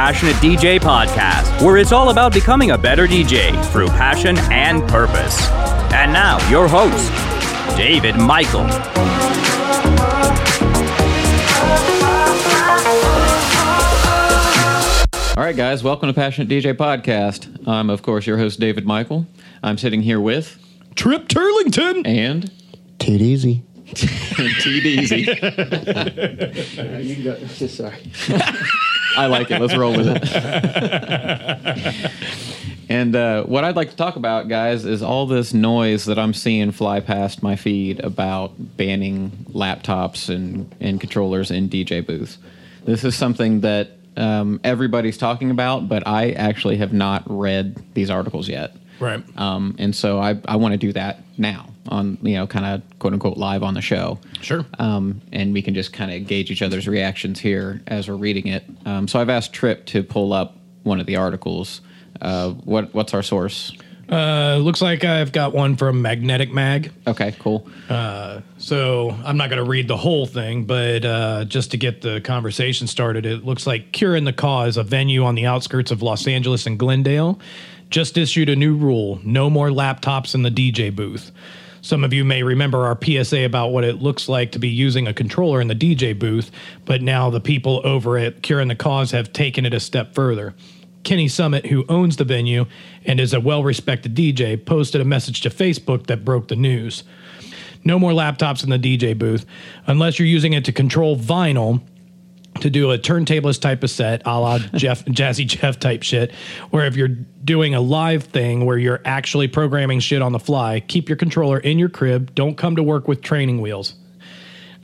Passionate 0.00 0.36
DJ 0.36 0.80
podcast, 0.80 1.62
where 1.62 1.76
it's 1.76 1.92
all 1.92 2.08
about 2.08 2.32
becoming 2.32 2.70
a 2.70 2.78
better 2.78 3.06
DJ 3.06 3.52
through 3.70 3.88
passion 3.88 4.38
and 4.50 4.80
purpose. 4.88 5.46
And 5.92 6.10
now, 6.10 6.38
your 6.48 6.66
host, 6.66 7.12
David 7.76 8.16
Michael. 8.16 8.62
All 15.36 15.44
right, 15.44 15.54
guys, 15.54 15.84
welcome 15.84 16.08
to 16.08 16.14
Passionate 16.14 16.48
DJ 16.48 16.72
Podcast. 16.72 17.68
I'm, 17.68 17.90
of 17.90 18.00
course, 18.00 18.26
your 18.26 18.38
host, 18.38 18.58
David 18.58 18.86
Michael. 18.86 19.26
I'm 19.62 19.76
sitting 19.76 20.00
here 20.00 20.18
with 20.18 20.58
Trip 20.94 21.28
Turlington. 21.28 22.06
and 22.06 22.50
Take 22.98 23.16
it 23.16 23.20
easy. 23.20 23.64
T 23.94 24.80
Easy. 24.98 25.24
You 27.02 27.16
can 27.16 27.22
go. 27.22 27.36
Sorry. 27.66 27.98
I 29.16 29.26
like 29.26 29.50
it. 29.50 29.60
Let's 29.60 29.76
roll 29.76 29.96
with 29.96 30.08
it. 30.08 30.22
and 32.88 33.14
uh, 33.16 33.44
what 33.44 33.64
I'd 33.64 33.76
like 33.76 33.90
to 33.90 33.96
talk 33.96 34.16
about, 34.16 34.48
guys, 34.48 34.84
is 34.84 35.02
all 35.02 35.26
this 35.26 35.54
noise 35.54 36.04
that 36.06 36.18
I'm 36.18 36.34
seeing 36.34 36.72
fly 36.72 37.00
past 37.00 37.42
my 37.42 37.56
feed 37.56 38.00
about 38.00 38.52
banning 38.76 39.30
laptops 39.50 40.28
and, 40.34 40.74
and 40.80 41.00
controllers 41.00 41.50
in 41.50 41.68
DJ 41.68 42.06
booths. 42.06 42.38
This 42.84 43.04
is 43.04 43.14
something 43.14 43.60
that 43.60 43.90
um, 44.16 44.60
everybody's 44.64 45.18
talking 45.18 45.50
about, 45.50 45.88
but 45.88 46.06
I 46.06 46.32
actually 46.32 46.76
have 46.76 46.92
not 46.92 47.24
read 47.26 47.82
these 47.94 48.10
articles 48.10 48.48
yet. 48.48 48.74
Right. 48.98 49.22
Um, 49.36 49.76
and 49.78 49.94
so 49.94 50.18
I, 50.18 50.38
I 50.46 50.56
want 50.56 50.72
to 50.72 50.78
do 50.78 50.92
that 50.92 51.22
now 51.38 51.69
on, 51.90 52.18
you 52.22 52.34
know, 52.34 52.46
kind 52.46 52.66
of 52.66 52.98
quote 52.98 53.12
unquote 53.12 53.36
live 53.36 53.62
on 53.62 53.74
the 53.74 53.82
show. 53.82 54.18
Sure. 54.40 54.64
Um, 54.78 55.20
and 55.32 55.52
we 55.52 55.62
can 55.62 55.74
just 55.74 55.92
kind 55.92 56.12
of 56.12 56.26
gauge 56.26 56.50
each 56.50 56.62
other's 56.62 56.88
reactions 56.88 57.40
here 57.40 57.80
as 57.86 58.08
we're 58.08 58.16
reading 58.16 58.46
it. 58.46 58.64
Um, 58.86 59.08
so 59.08 59.20
I've 59.20 59.30
asked 59.30 59.52
Trip 59.52 59.86
to 59.86 60.02
pull 60.02 60.32
up 60.32 60.56
one 60.82 61.00
of 61.00 61.06
the 61.06 61.16
articles. 61.16 61.80
Uh, 62.20 62.50
what 62.50 62.94
What's 62.94 63.14
our 63.14 63.22
source? 63.22 63.72
Uh, 64.10 64.56
looks 64.56 64.82
like 64.82 65.04
I've 65.04 65.30
got 65.30 65.54
one 65.54 65.76
from 65.76 66.02
Magnetic 66.02 66.52
Mag. 66.52 66.90
Okay, 67.06 67.32
cool. 67.38 67.68
So 68.58 69.16
I'm 69.24 69.36
not 69.36 69.50
going 69.50 69.62
to 69.62 69.68
read 69.68 69.88
the 69.88 69.96
whole 69.96 70.26
thing, 70.26 70.64
but 70.64 71.04
uh, 71.04 71.44
just 71.44 71.70
to 71.70 71.76
get 71.76 72.02
the 72.02 72.20
conversation 72.20 72.86
started, 72.86 73.24
it 73.24 73.44
looks 73.44 73.66
like 73.66 73.92
Cure 73.92 74.16
in 74.16 74.24
the 74.24 74.32
Cause, 74.32 74.76
a 74.76 74.82
venue 74.82 75.24
on 75.24 75.34
the 75.34 75.46
outskirts 75.46 75.90
of 75.90 76.02
Los 76.02 76.26
Angeles 76.26 76.66
and 76.66 76.78
Glendale, 76.78 77.38
just 77.88 78.18
issued 78.18 78.48
a 78.48 78.56
new 78.56 78.74
rule 78.74 79.20
no 79.24 79.48
more 79.48 79.68
laptops 79.68 80.34
in 80.34 80.42
the 80.42 80.50
DJ 80.50 80.94
booth. 80.94 81.30
Some 81.82 82.04
of 82.04 82.12
you 82.12 82.24
may 82.24 82.42
remember 82.42 82.84
our 82.84 82.98
PSA 83.00 83.44
about 83.44 83.68
what 83.68 83.84
it 83.84 84.02
looks 84.02 84.28
like 84.28 84.52
to 84.52 84.58
be 84.58 84.68
using 84.68 85.06
a 85.06 85.14
controller 85.14 85.60
in 85.60 85.68
the 85.68 85.74
DJ 85.74 86.18
booth, 86.18 86.50
but 86.84 87.02
now 87.02 87.30
the 87.30 87.40
people 87.40 87.80
over 87.84 88.18
at 88.18 88.42
Cure 88.42 88.60
in 88.60 88.68
the 88.68 88.74
Cause 88.74 89.12
have 89.12 89.32
taken 89.32 89.64
it 89.64 89.72
a 89.72 89.80
step 89.80 90.14
further. 90.14 90.54
Kenny 91.02 91.28
Summit, 91.28 91.66
who 91.66 91.86
owns 91.88 92.16
the 92.16 92.24
venue 92.24 92.66
and 93.06 93.18
is 93.18 93.32
a 93.32 93.40
well 93.40 93.64
respected 93.64 94.14
DJ, 94.14 94.62
posted 94.62 95.00
a 95.00 95.04
message 95.04 95.40
to 95.40 95.50
Facebook 95.50 96.06
that 96.06 96.24
broke 96.24 96.48
the 96.48 96.56
news. 96.56 97.04
No 97.82 97.98
more 97.98 98.12
laptops 98.12 98.62
in 98.62 98.68
the 98.68 98.78
DJ 98.78 99.16
booth 99.16 99.46
unless 99.86 100.18
you're 100.18 100.28
using 100.28 100.52
it 100.52 100.66
to 100.66 100.72
control 100.72 101.16
vinyl 101.16 101.80
to 102.60 102.70
do 102.70 102.90
a 102.90 102.98
turntablist 102.98 103.60
type 103.60 103.82
of 103.82 103.90
set, 103.90 104.22
a 104.24 104.38
la 104.38 104.58
Jeff 104.74 105.04
Jazzy 105.06 105.46
Jeff 105.46 105.78
type 105.78 106.02
shit. 106.02 106.32
Or 106.72 106.84
if 106.84 106.96
you're 106.96 107.08
doing 107.08 107.74
a 107.74 107.80
live 107.80 108.24
thing 108.24 108.66
where 108.66 108.78
you're 108.78 109.00
actually 109.04 109.48
programming 109.48 110.00
shit 110.00 110.22
on 110.22 110.32
the 110.32 110.38
fly, 110.38 110.80
keep 110.80 111.08
your 111.08 111.16
controller 111.16 111.58
in 111.58 111.78
your 111.78 111.88
crib. 111.88 112.34
Don't 112.34 112.56
come 112.56 112.76
to 112.76 112.82
work 112.82 113.08
with 113.08 113.22
training 113.22 113.60
wheels. 113.60 113.94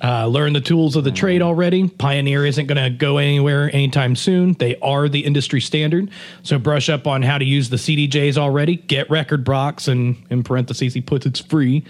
Uh, 0.02 0.27
learn 0.27 0.52
the 0.52 0.60
tools 0.60 0.94
of 0.94 1.04
the 1.04 1.10
trade 1.10 1.41
already. 1.41 1.88
Pioneer 1.88 2.44
isn't 2.44 2.66
going 2.66 2.82
to 2.82 2.91
go 2.91 3.16
anywhere 3.16 3.75
anytime 3.75 4.14
soon. 4.14 4.53
They 4.54 4.76
are 4.81 5.08
the 5.08 5.25
industry 5.25 5.60
standard. 5.60 6.10
So 6.43 6.58
brush 6.58 6.91
up 6.91 7.06
on 7.06 7.22
how 7.22 7.38
to 7.38 7.44
use 7.44 7.70
the 7.70 7.76
CDJs 7.76 8.37
already. 8.37 8.76
Get 8.76 9.08
Rekordbox, 9.08 9.88
and 9.88 10.16
in 10.28 10.43
parentheses, 10.43 10.93
he 10.93 11.00
puts 11.00 11.25
it's 11.25 11.41
free. 11.41 11.84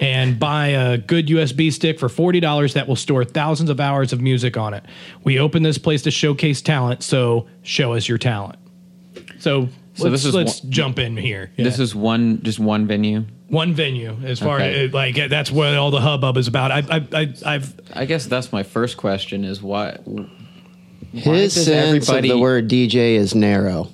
And 0.00 0.38
buy 0.38 0.68
a 0.68 0.96
good 0.98 1.26
USB 1.26 1.72
stick 1.72 1.98
for 1.98 2.08
$40 2.08 2.74
that 2.74 2.86
will 2.86 2.94
store 2.96 3.24
thousands 3.24 3.68
of 3.68 3.80
hours 3.80 4.12
of 4.12 4.20
music 4.20 4.56
on 4.56 4.72
it. 4.72 4.84
We 5.24 5.40
open 5.40 5.64
this 5.64 5.76
place 5.76 6.02
to 6.02 6.12
showcase 6.12 6.62
talent, 6.62 7.02
so 7.02 7.48
show 7.62 7.94
us 7.94 8.08
your 8.08 8.18
talent. 8.18 8.60
So, 9.40 9.68
So 9.94 10.04
let's, 10.04 10.12
this 10.12 10.24
is 10.26 10.34
let's 10.34 10.62
one- 10.62 10.70
jump 10.72 10.98
in 11.00 11.16
here. 11.16 11.50
This 11.56 11.80
is 11.80 11.96
one, 11.96 12.40
just 12.44 12.60
one 12.60 12.86
venue. 12.86 13.24
one 13.48 13.74
venue 13.74 14.16
as 14.24 14.38
far 14.38 14.56
Okay. 14.60 14.84
as 14.86 14.92
like 14.92 15.16
that's 15.28 15.50
what 15.50 15.74
all 15.76 15.90
the 15.90 16.00
hubbub 16.00 16.36
is 16.36 16.46
about. 16.46 16.70
I, 16.70 16.78
I, 16.90 17.06
I, 17.20 17.34
I've 17.54 17.80
I 17.92 18.04
guess 18.04 18.26
that's 18.26 18.52
my 18.52 18.62
first 18.62 18.96
question: 18.98 19.42
is 19.44 19.60
why? 19.62 19.96
His 21.12 21.54
does 21.54 21.64
sense 21.64 22.08
everybody- 22.08 22.28
of 22.30 22.36
the 22.36 22.40
word 22.40 22.68
DJ 22.68 23.14
is 23.16 23.34
narrow. 23.34 23.88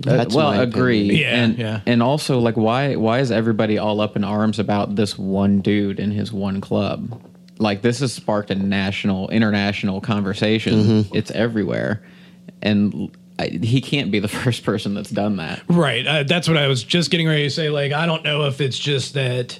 That's 0.00 0.34
well, 0.34 0.52
my 0.52 0.62
agree. 0.62 1.04
opinion. 1.04 1.20
Yeah, 1.20 1.44
and, 1.44 1.58
yeah. 1.58 1.80
And 1.86 2.02
also, 2.02 2.38
like, 2.38 2.56
why 2.56 2.96
why 2.96 3.20
is 3.20 3.30
everybody 3.30 3.78
all 3.78 4.00
up 4.00 4.16
in 4.16 4.24
arms 4.24 4.58
about 4.58 4.96
this 4.96 5.18
one 5.18 5.60
dude 5.60 6.00
and 6.00 6.12
his 6.12 6.32
one 6.32 6.60
club? 6.60 7.22
Like, 7.58 7.82
this 7.82 8.00
has 8.00 8.12
sparked 8.12 8.50
a 8.50 8.54
national, 8.54 9.28
international 9.28 10.00
conversation. 10.00 10.74
Mm-hmm. 10.74 11.14
It's 11.14 11.30
everywhere, 11.32 12.02
and 12.62 13.14
I, 13.38 13.48
he 13.48 13.80
can't 13.80 14.10
be 14.10 14.20
the 14.20 14.28
first 14.42 14.64
person 14.64 14.94
that's 14.94 15.10
done 15.10 15.36
that. 15.36 15.62
Right. 15.68 16.06
Uh, 16.06 16.22
that's 16.22 16.48
what 16.48 16.56
I 16.56 16.66
was 16.66 16.82
just 16.82 17.10
getting 17.10 17.26
ready 17.26 17.44
to 17.44 17.50
say. 17.50 17.70
Like, 17.70 17.92
I 17.92 18.06
don't 18.06 18.24
know 18.24 18.44
if 18.46 18.60
it's 18.60 18.78
just 18.78 19.14
that 19.14 19.58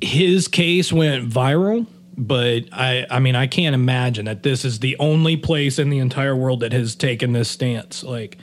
his 0.00 0.48
case 0.48 0.92
went 0.92 1.28
viral, 1.28 1.86
but 2.16 2.64
I, 2.72 3.06
I 3.10 3.18
mean, 3.18 3.36
I 3.36 3.46
can't 3.46 3.74
imagine 3.74 4.26
that 4.26 4.42
this 4.42 4.64
is 4.64 4.80
the 4.80 4.96
only 4.98 5.36
place 5.36 5.78
in 5.78 5.90
the 5.90 5.98
entire 5.98 6.36
world 6.36 6.60
that 6.60 6.72
has 6.72 6.94
taken 6.94 7.32
this 7.32 7.50
stance. 7.50 8.04
Like, 8.04 8.38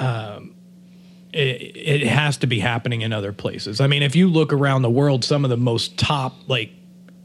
um, 0.00 0.54
it, 1.32 1.76
it 1.76 2.06
has 2.06 2.36
to 2.38 2.46
be 2.46 2.60
happening 2.60 3.02
in 3.02 3.12
other 3.12 3.32
places. 3.32 3.80
I 3.80 3.86
mean, 3.86 4.02
if 4.02 4.14
you 4.14 4.28
look 4.28 4.52
around 4.52 4.82
the 4.82 4.90
world, 4.90 5.24
some 5.24 5.44
of 5.44 5.50
the 5.50 5.56
most 5.56 5.98
top, 5.98 6.34
like, 6.48 6.70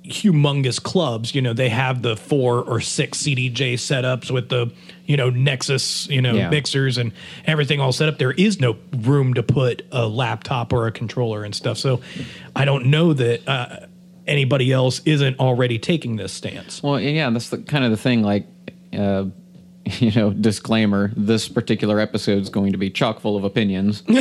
humongous 0.06 0.82
clubs, 0.82 1.36
you 1.36 1.42
know, 1.42 1.54
they 1.54 1.70
have 1.70 2.02
the 2.02 2.16
four 2.18 2.64
or 2.64 2.82
six 2.82 3.20
CDJ 3.20 3.74
setups 3.76 4.32
with 4.32 4.50
the, 4.50 4.72
you 5.06 5.16
know, 5.16 5.30
Nexus, 5.30 6.10
you 6.10 6.22
know, 6.22 6.34
Yeah. 6.36 6.50
mixers 6.50 6.98
and 6.98 7.12
everything 7.46 7.80
all 7.80 7.92
set 7.92 8.10
up. 8.10 8.18
There 8.18 8.32
is 8.32 8.60
no 8.60 8.78
room 8.98 9.36
to 9.36 9.44
put 9.44 9.84
a 9.92 10.08
laptop 10.08 10.74
or 10.74 10.88
a 10.88 10.92
controller 10.92 11.44
and 11.44 11.54
stuff. 11.54 11.78
So 11.78 12.02
I 12.56 12.66
don't 12.66 12.88
know 12.88 13.14
that 13.14 13.48
uh, 13.48 13.86
anybody 14.26 14.72
else 14.72 15.02
isn't 15.06 15.40
already 15.40 15.78
taking 15.78 16.16
this 16.16 16.32
stance. 16.34 16.82
Well, 16.82 17.00
yeah, 17.00 17.30
that's 17.30 17.50
the 17.50 17.60
kind 17.60 17.86
of 17.86 17.92
the 17.92 17.98
thing. 17.98 18.24
Like, 18.24 18.48
uh, 18.98 19.26
you 20.00 20.12
know, 20.12 20.32
disclaimer: 20.32 21.12
this 21.16 21.48
particular 21.48 22.00
episode 22.00 22.42
is 22.42 22.50
going 22.50 22.72
to 22.72 22.78
be 22.78 22.90
chock 22.90 23.20
full 23.20 23.36
of 23.38 23.44
opinions. 23.44 24.04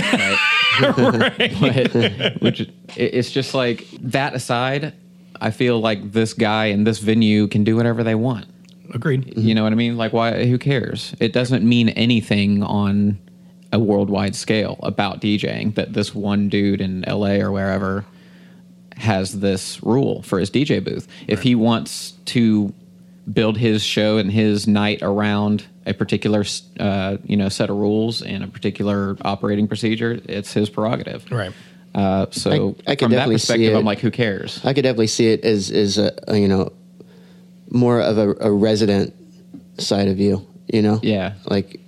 Right? 0.80 1.90
but, 1.92 2.40
which 2.40 2.60
it- 2.60 2.72
it's 2.96 3.30
just 3.30 3.52
like 3.54 3.86
that 4.00 4.34
aside. 4.34 4.94
I 5.40 5.50
feel 5.50 5.80
like 5.80 6.12
this 6.12 6.34
guy 6.34 6.66
and 6.66 6.86
this 6.86 6.98
venue 6.98 7.46
can 7.48 7.64
do 7.64 7.74
whatever 7.76 8.02
they 8.04 8.14
want. 8.14 8.46
Agreed. 8.94 9.36
You 9.36 9.54
know 9.54 9.62
what 9.64 9.72
I 9.72 9.76
mean? 9.76 9.96
Like, 9.96 10.12
why? 10.12 10.46
Who 10.46 10.56
cares? 10.58 11.14
It 11.20 11.32
doesn't 11.32 11.62
mean 11.68 11.88
anything 11.90 12.62
on 12.62 13.18
a 13.72 13.78
worldwide 13.78 14.34
scale 14.34 14.78
about 14.82 15.20
DJing 15.20 15.74
that 15.74 15.92
this 15.92 16.14
one 16.14 16.48
dude 16.48 16.80
in 16.80 17.04
LA 17.06 17.34
or 17.34 17.50
wherever 17.52 18.04
has 18.96 19.40
this 19.40 19.82
rule 19.82 20.22
for 20.22 20.38
his 20.40 20.50
DJ 20.50 20.82
booth. 20.82 21.06
If 21.28 21.42
he 21.42 21.54
wants 21.54 22.12
to 22.26 22.72
build 23.32 23.56
his 23.58 23.82
show 23.82 24.18
and 24.18 24.30
his 24.32 24.66
night 24.66 25.00
around 25.02 25.66
a 25.86 25.92
particular, 25.94 26.44
uh, 26.80 27.16
you 27.24 27.36
know, 27.36 27.48
set 27.48 27.70
of 27.70 27.76
rules 27.76 28.22
and 28.22 28.44
a 28.44 28.46
particular 28.46 29.16
operating 29.22 29.66
procedure, 29.68 30.20
it's 30.24 30.52
his 30.52 30.68
prerogative. 30.70 31.30
Right. 31.30 31.52
Uh, 31.94 32.26
so 32.30 32.76
I- 32.86 32.92
I 32.92 32.94
could 32.96 33.06
from 33.06 33.10
that 33.12 33.16
definitely 33.16 33.38
see 33.38 33.42
perspective, 33.54 33.74
it. 33.74 33.76
I'm 33.78 33.84
like, 33.84 33.98
who 34.00 34.10
cares? 34.10 34.60
I 34.64 34.72
could 34.74 34.82
definitely 34.82 35.06
see 35.08 35.28
it 35.28 35.44
as 35.44 35.70
as 35.70 35.98
a, 35.98 36.12
a, 36.28 36.36
you 36.38 36.48
know 36.48 36.72
more 37.70 38.00
of 38.00 38.16
a, 38.18 38.30
a 38.40 38.50
resident 38.50 39.14
side 39.78 40.08
of 40.08 40.18
you. 40.18 40.46
You 40.72 40.82
know. 40.82 41.00
Yeah. 41.02 41.34
Like 41.46 41.80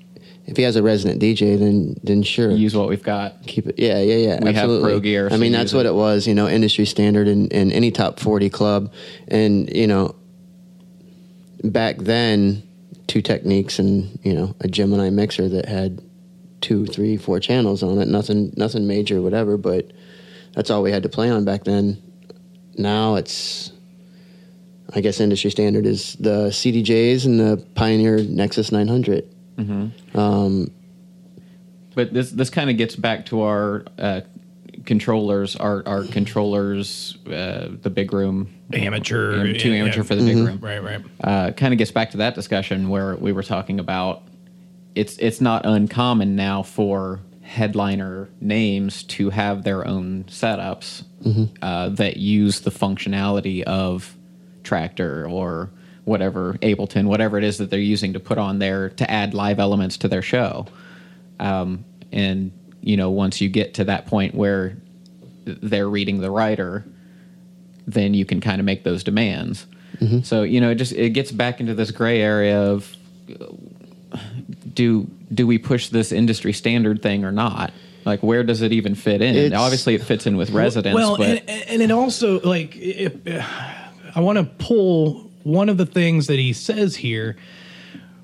if 0.46 0.56
he 0.56 0.62
has 0.64 0.76
a 0.76 0.82
resident 0.82 1.20
DJ, 1.22 1.58
then 1.58 1.94
then 2.02 2.22
sure. 2.22 2.50
Use 2.50 2.74
what 2.74 2.88
we've 2.88 3.02
got. 3.02 3.42
keep 3.46 3.66
it. 3.66 3.78
Yeah, 3.78 4.00
yeah, 4.00 4.16
yeah. 4.16 4.44
We 4.44 4.52
have 4.54 4.80
pro 4.80 4.98
gear, 5.00 5.28
I 5.30 5.36
mean, 5.36 5.52
that's 5.52 5.72
what 5.72 5.86
it. 5.86 5.90
it 5.90 5.94
was. 5.94 6.26
You 6.26 6.34
know, 6.34 6.48
industry 6.48 6.86
standard 6.86 7.28
in, 7.28 7.48
in 7.48 7.70
any 7.72 7.90
top 7.90 8.18
forty 8.18 8.48
club, 8.50 8.92
and 9.28 9.68
you 9.70 9.86
know, 9.86 10.14
back 11.64 11.98
then, 11.98 12.62
two 13.06 13.22
Technics 13.22 13.78
and 13.78 14.18
you 14.22 14.34
know 14.34 14.54
a 14.60 14.68
Gemini 14.68 15.10
mixer 15.10 15.48
that 15.48 15.66
had 15.66 16.00
two, 16.60 16.86
three, 16.86 17.16
four 17.16 17.40
channels 17.40 17.82
on 17.82 17.98
it. 17.98 18.08
Nothing, 18.08 18.52
nothing 18.56 18.86
major, 18.86 19.20
whatever. 19.22 19.56
But 19.56 19.90
that's 20.54 20.70
all 20.70 20.82
we 20.82 20.90
had 20.92 21.02
to 21.04 21.08
play 21.08 21.30
on 21.30 21.44
back 21.44 21.64
then. 21.64 22.00
Now 22.76 23.16
it's. 23.16 23.72
I 24.92 25.00
guess 25.00 25.20
industry 25.20 25.52
standard 25.52 25.86
is 25.86 26.16
the 26.18 26.48
CDJs 26.48 27.24
and 27.24 27.38
the 27.38 27.64
Pioneer 27.76 28.24
Nexus 28.24 28.72
900. 28.72 29.24
But 31.94 32.12
this 32.12 32.32
this 32.32 32.50
kind 32.50 32.70
of 32.70 32.76
gets 32.76 32.96
back 32.96 33.26
to 33.26 33.42
our 33.42 33.84
uh, 33.98 34.22
controllers, 34.84 35.56
our 35.56 35.82
our 35.86 36.04
controllers, 36.04 37.18
uh, 37.26 37.68
the 37.82 37.90
big 37.90 38.12
room, 38.12 38.54
Amateur. 38.72 39.34
and 39.34 39.58
two 39.58 39.70
yeah, 39.72 39.80
amateur 39.80 39.98
yeah. 39.98 40.02
for 40.04 40.14
the 40.14 40.24
big 40.24 40.36
room. 40.36 40.58
Right, 40.60 40.82
right. 40.82 41.02
Uh, 41.22 41.50
kind 41.52 41.72
of 41.72 41.78
gets 41.78 41.90
back 41.90 42.10
to 42.12 42.18
that 42.18 42.34
discussion 42.34 42.88
where 42.88 43.16
we 43.16 43.32
were 43.32 43.42
talking 43.42 43.80
about 43.80 44.22
it's 44.94 45.16
it's 45.18 45.40
not 45.40 45.64
uncommon 45.66 46.36
now 46.36 46.62
for 46.62 47.20
headliner 47.42 48.28
names 48.40 49.02
to 49.02 49.30
have 49.30 49.64
their 49.64 49.86
own 49.86 50.24
setups 50.28 51.02
uh, 51.62 51.88
that 51.88 52.16
use 52.16 52.60
the 52.60 52.70
functionality 52.70 53.62
of 53.64 54.16
Traktor 54.62 55.30
or 55.30 55.70
whatever 56.04 56.54
Ableton, 56.62 57.06
whatever 57.06 57.38
it 57.38 57.44
is 57.44 57.58
that 57.58 57.70
they're 57.70 57.80
using 57.80 58.12
to 58.12 58.20
put 58.20 58.38
on 58.38 58.58
there 58.58 58.90
to 58.90 59.10
add 59.10 59.34
live 59.34 59.58
elements 59.58 59.96
to 59.98 60.08
their 60.08 60.22
show. 60.22 60.66
Um, 61.38 61.84
and 62.12 62.52
you 62.82 62.96
know, 62.96 63.10
once 63.10 63.40
you 63.40 63.48
get 63.48 63.74
to 63.74 63.84
that 63.84 64.06
point 64.06 64.34
where 64.34 64.76
they're 65.44 65.88
reading 65.88 66.20
the 66.20 66.30
rider, 66.30 66.84
then 67.86 68.14
you 68.14 68.24
can 68.24 68.40
kind 68.40 68.60
of 68.60 68.64
make 68.64 68.84
those 68.84 69.04
demands. 69.04 69.66
Mm-hmm. 69.98 70.20
So 70.22 70.42
you 70.42 70.60
know, 70.60 70.70
it 70.70 70.76
just 70.76 70.92
it 70.92 71.10
gets 71.10 71.32
back 71.32 71.60
into 71.60 71.74
this 71.74 71.90
gray 71.90 72.20
area 72.20 72.58
of 72.58 72.96
do 74.74 75.08
do 75.32 75.46
we 75.46 75.58
push 75.58 75.88
this 75.88 76.12
industry 76.12 76.52
standard 76.52 77.02
thing 77.02 77.24
or 77.24 77.32
not? 77.32 77.72
Like, 78.04 78.22
where 78.22 78.42
does 78.42 78.62
it 78.62 78.72
even 78.72 78.94
fit 78.94 79.20
in? 79.20 79.36
It's- 79.36 79.60
Obviously, 79.60 79.94
it 79.94 80.02
fits 80.02 80.26
in 80.26 80.36
with 80.36 80.50
residents, 80.50 80.94
Well, 80.94 81.18
but 81.18 81.42
and, 81.46 81.68
and 81.68 81.82
it 81.82 81.90
also 81.90 82.40
like 82.40 82.74
if, 82.76 83.14
I 84.16 84.20
want 84.20 84.38
to 84.38 84.44
pull 84.44 85.30
one 85.44 85.68
of 85.68 85.76
the 85.76 85.86
things 85.86 86.26
that 86.26 86.38
he 86.38 86.52
says 86.52 86.96
here, 86.96 87.36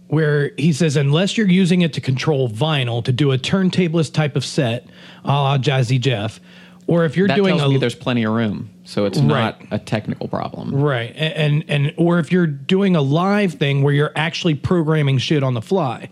where 0.08 0.52
he 0.56 0.72
says 0.72 0.96
unless 0.96 1.36
you're 1.36 1.48
using 1.48 1.82
it 1.82 1.92
to 1.94 2.00
control 2.00 2.48
vinyl 2.48 3.04
to 3.04 3.12
do 3.12 3.32
a 3.32 3.38
turntablist 3.38 4.12
type 4.12 4.36
of 4.36 4.44
set, 4.44 4.86
a 5.24 5.28
la 5.28 5.58
Jazzy 5.58 6.00
Jeff, 6.00 6.40
or 6.86 7.04
if 7.04 7.16
you're 7.16 7.26
that 7.28 7.36
doing 7.36 7.60
a 7.60 7.78
there's 7.78 7.96
plenty 7.96 8.22
of 8.24 8.32
room, 8.32 8.70
so 8.84 9.04
it's 9.06 9.18
not 9.18 9.60
a 9.72 9.78
technical 9.80 10.28
problem. 10.28 10.72
Right. 10.74 11.10
A- 11.16 11.36
And, 11.38 11.64
and 11.68 11.92
or 11.96 12.20
if 12.20 12.30
you're 12.30 12.46
doing 12.46 12.94
a 12.94 13.02
live 13.02 13.54
thing 13.54 13.82
where 13.82 13.92
you're 13.92 14.12
actually 14.14 14.54
programming 14.54 15.18
shit 15.18 15.42
on 15.42 15.54
the 15.54 15.62
fly. 15.62 16.08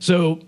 So 0.00 0.40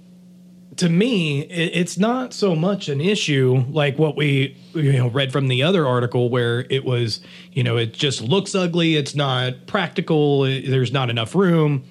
to 0.79 0.89
me, 0.89 1.43
it, 1.43 1.71
it's 1.77 1.97
not 1.97 2.35
so 2.35 2.57
much 2.57 2.89
an 2.89 3.01
issue 3.01 3.65
like 3.71 3.97
what 3.97 4.17
we 4.17 4.57
you 4.75 4.95
know 4.95 5.07
read 5.09 5.31
from 5.31 5.47
the 5.47 5.63
other 5.63 5.87
article 5.87 6.29
where 6.31 6.67
it 6.69 6.85
was, 6.85 7.21
you 7.53 7.63
know, 7.63 7.77
it 7.77 7.93
just 7.95 8.21
looks 8.21 8.57
ugly, 8.57 8.97
it's 8.97 9.15
not 9.15 9.69
practical, 9.69 10.45
it- 10.45 10.69
there's 10.69 10.91
not 10.93 11.11
enough 11.11 11.37
room. 11.37 11.85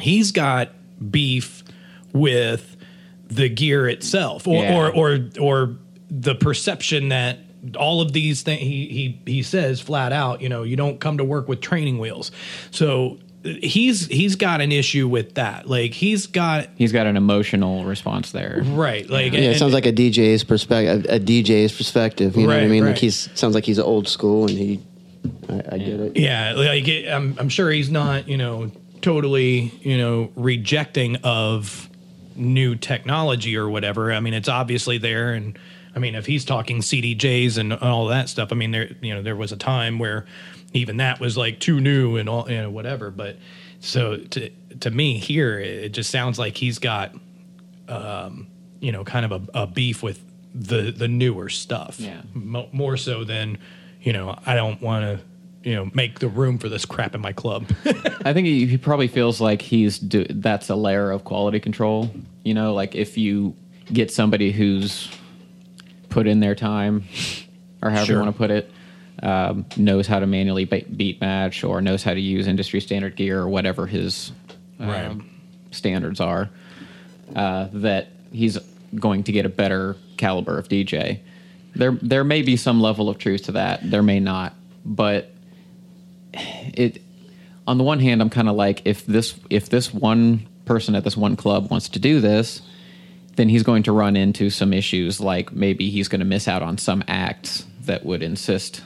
He's 0.00 0.32
got 0.32 0.70
beef 1.10 1.62
with 2.12 2.76
the 3.28 3.48
gear 3.48 3.88
itself 3.88 4.46
or 4.46 4.62
Yeah. 4.62 4.76
or 4.76 4.90
or 4.94 5.18
or 5.40 5.76
the 6.10 6.34
perception 6.34 7.08
that 7.08 7.38
all 7.76 8.00
of 8.00 8.12
these 8.12 8.42
things 8.42 8.60
he 8.60 8.86
he 9.24 9.32
he 9.32 9.42
says 9.42 9.80
flat 9.80 10.12
out 10.12 10.42
you 10.42 10.48
know 10.48 10.62
you 10.62 10.76
don't 10.76 11.00
come 11.00 11.16
to 11.18 11.24
work 11.24 11.48
with 11.48 11.60
training 11.62 11.98
wheels 11.98 12.30
so 12.70 13.18
he's 13.42 14.06
he's 14.06 14.36
got 14.36 14.60
an 14.60 14.70
issue 14.70 15.08
with 15.08 15.34
that 15.34 15.66
like 15.68 15.92
he's 15.94 16.26
got 16.26 16.68
He's 16.76 16.92
got 16.92 17.06
an 17.06 17.16
emotional 17.16 17.84
response 17.84 18.32
there. 18.32 18.62
right 18.66 19.08
like 19.08 19.32
Yeah, 19.32 19.40
it 19.40 19.58
sounds 19.58 19.72
like 19.72 19.86
a 19.86 19.92
DJ's 19.92 20.44
perspective. 20.44 21.06
A, 21.10 21.16
a 21.16 21.20
DJ's 21.20 21.72
perspective. 21.76 22.36
You 22.36 22.42
know 22.46 22.48
what 22.54 22.62
I 22.62 22.66
mean? 22.68 22.84
right. 22.84 22.90
Like 22.90 22.98
he's 22.98 23.30
sounds 23.38 23.54
like 23.54 23.64
he's 23.64 23.78
old 23.78 24.06
school, 24.08 24.42
and 24.46 24.50
he. 24.58 24.80
I, 25.48 25.54
I 25.72 25.78
get 25.78 26.00
it. 26.00 26.16
Yeah, 26.16 26.52
like 26.56 26.86
it, 26.86 27.08
I'm, 27.10 27.34
I'm 27.38 27.48
sure 27.48 27.70
he's 27.70 27.90
not, 27.90 28.28
you 28.28 28.36
know, 28.36 28.70
totally, 29.04 29.70
you 29.82 29.98
know, 29.98 30.30
rejecting 30.34 31.16
of 31.16 31.90
new 32.36 32.74
technology 32.74 33.54
or 33.54 33.68
whatever. 33.68 34.10
I 34.10 34.20
mean, 34.20 34.32
it's 34.32 34.48
obviously 34.48 34.96
there, 34.96 35.34
and 35.34 35.58
I 35.94 35.98
mean, 35.98 36.14
if 36.14 36.24
he's 36.24 36.46
talking 36.46 36.80
CDJs 36.80 37.58
and 37.58 37.74
all 37.74 38.06
that 38.06 38.30
stuff, 38.30 38.50
I 38.50 38.54
mean, 38.54 38.70
there, 38.70 38.90
you 39.02 39.14
know, 39.14 39.20
there 39.20 39.36
was 39.36 39.52
a 39.52 39.58
time 39.58 39.98
where 39.98 40.24
even 40.72 40.96
that 40.96 41.20
was 41.20 41.36
like 41.36 41.60
too 41.60 41.80
new 41.80 42.16
and 42.16 42.30
all, 42.30 42.50
you 42.50 42.56
know, 42.56 42.70
whatever. 42.70 43.10
But 43.10 43.36
so 43.78 44.16
to 44.16 44.50
to 44.80 44.90
me 44.90 45.18
here, 45.18 45.60
it 45.60 45.90
just 45.90 46.10
sounds 46.10 46.38
like 46.38 46.56
he's 46.56 46.78
got, 46.78 47.14
um, 47.88 48.46
you 48.80 48.90
know, 48.90 49.04
kind 49.04 49.30
of 49.30 49.32
a, 49.32 49.62
a 49.62 49.66
beef 49.66 50.02
with 50.02 50.24
the 50.54 50.90
the 50.90 51.08
newer 51.08 51.50
stuff. 51.50 52.00
Yeah. 52.00 52.22
Mo- 52.32 52.70
more 52.72 52.96
so 52.96 53.22
than, 53.22 53.58
you 54.00 54.14
know, 54.14 54.38
I 54.46 54.54
don't 54.54 54.80
want 54.80 55.04
to, 55.04 55.24
you 55.64 55.74
know, 55.74 55.90
make 55.94 56.20
the 56.20 56.28
room 56.28 56.58
for 56.58 56.68
this 56.68 56.84
crap 56.84 57.14
in 57.14 57.20
my 57.20 57.32
club. 57.32 57.66
I 58.24 58.32
think 58.32 58.46
he, 58.46 58.66
he 58.66 58.76
probably 58.78 59.08
feels 59.08 59.40
like 59.40 59.62
he's 59.62 59.98
do, 59.98 60.24
that's 60.28 60.68
a 60.70 60.76
layer 60.76 61.10
of 61.10 61.24
quality 61.24 61.58
control. 61.58 62.10
You 62.44 62.54
know, 62.54 62.74
like 62.74 62.94
if 62.94 63.16
you 63.18 63.56
get 63.92 64.10
somebody 64.12 64.52
who's 64.52 65.10
put 66.10 66.26
in 66.26 66.40
their 66.40 66.54
time, 66.54 67.04
or 67.82 67.90
however 67.90 68.06
Sure. 68.06 68.16
you 68.16 68.22
want 68.22 68.34
to 68.34 68.38
put 68.38 68.50
it, 68.50 68.70
um, 69.22 69.64
knows 69.76 70.06
how 70.06 70.18
to 70.18 70.26
manually 70.26 70.64
beat 70.64 71.20
match 71.20 71.64
or 71.64 71.80
knows 71.80 72.02
how 72.04 72.12
to 72.14 72.20
use 72.20 72.46
industry 72.46 72.80
standard 72.80 73.16
gear 73.16 73.40
or 73.40 73.48
whatever 73.48 73.86
his 73.86 74.32
um, 74.78 74.88
Right. 74.88 75.16
standards 75.70 76.20
are, 76.20 76.50
uh, 77.34 77.68
that 77.72 78.08
he's 78.32 78.58
going 78.96 79.24
to 79.24 79.32
get 79.32 79.46
a 79.46 79.48
better 79.48 79.96
caliber 80.18 80.58
of 80.58 80.68
DJ. 80.68 81.20
There, 81.74 81.92
there 82.02 82.22
may 82.24 82.42
be 82.42 82.56
some 82.56 82.80
level 82.80 83.08
of 83.08 83.18
truth 83.18 83.44
to 83.44 83.52
that. 83.52 83.88
There 83.90 84.02
may 84.02 84.20
not, 84.20 84.54
but 84.84 85.30
it 86.36 87.00
on 87.66 87.78
the 87.78 87.84
one 87.84 87.98
hand 88.00 88.20
i'm 88.20 88.30
kind 88.30 88.48
of 88.48 88.56
like 88.56 88.82
if 88.84 89.06
this 89.06 89.34
if 89.50 89.68
this 89.68 89.92
one 89.92 90.46
person 90.64 90.94
at 90.94 91.04
this 91.04 91.16
one 91.16 91.36
club 91.36 91.70
wants 91.70 91.88
to 91.88 91.98
do 91.98 92.20
this 92.20 92.62
then 93.36 93.48
he's 93.48 93.62
going 93.62 93.82
to 93.82 93.92
run 93.92 94.16
into 94.16 94.48
some 94.50 94.72
issues 94.72 95.20
like 95.20 95.52
maybe 95.52 95.90
he's 95.90 96.08
going 96.08 96.20
to 96.20 96.24
miss 96.26 96.46
out 96.48 96.62
on 96.62 96.78
some 96.78 97.02
acts 97.08 97.66
that 97.82 98.04
would 98.04 98.22
insist 98.22 98.82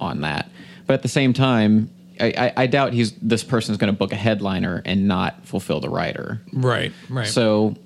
on 0.00 0.20
that 0.22 0.50
but 0.86 0.94
at 0.94 1.02
the 1.02 1.08
same 1.08 1.32
time 1.32 1.90
i, 2.20 2.26
I, 2.36 2.62
I 2.62 2.66
doubt 2.66 2.92
he's 2.92 3.12
this 3.16 3.44
person's 3.44 3.78
going 3.78 3.92
to 3.92 3.98
book 3.98 4.12
a 4.12 4.16
headliner 4.16 4.82
and 4.84 5.06
not 5.08 5.46
fulfill 5.46 5.80
the 5.80 5.90
rider 5.90 6.40
right, 6.52 6.92
right. 7.08 7.26
so 7.26 7.76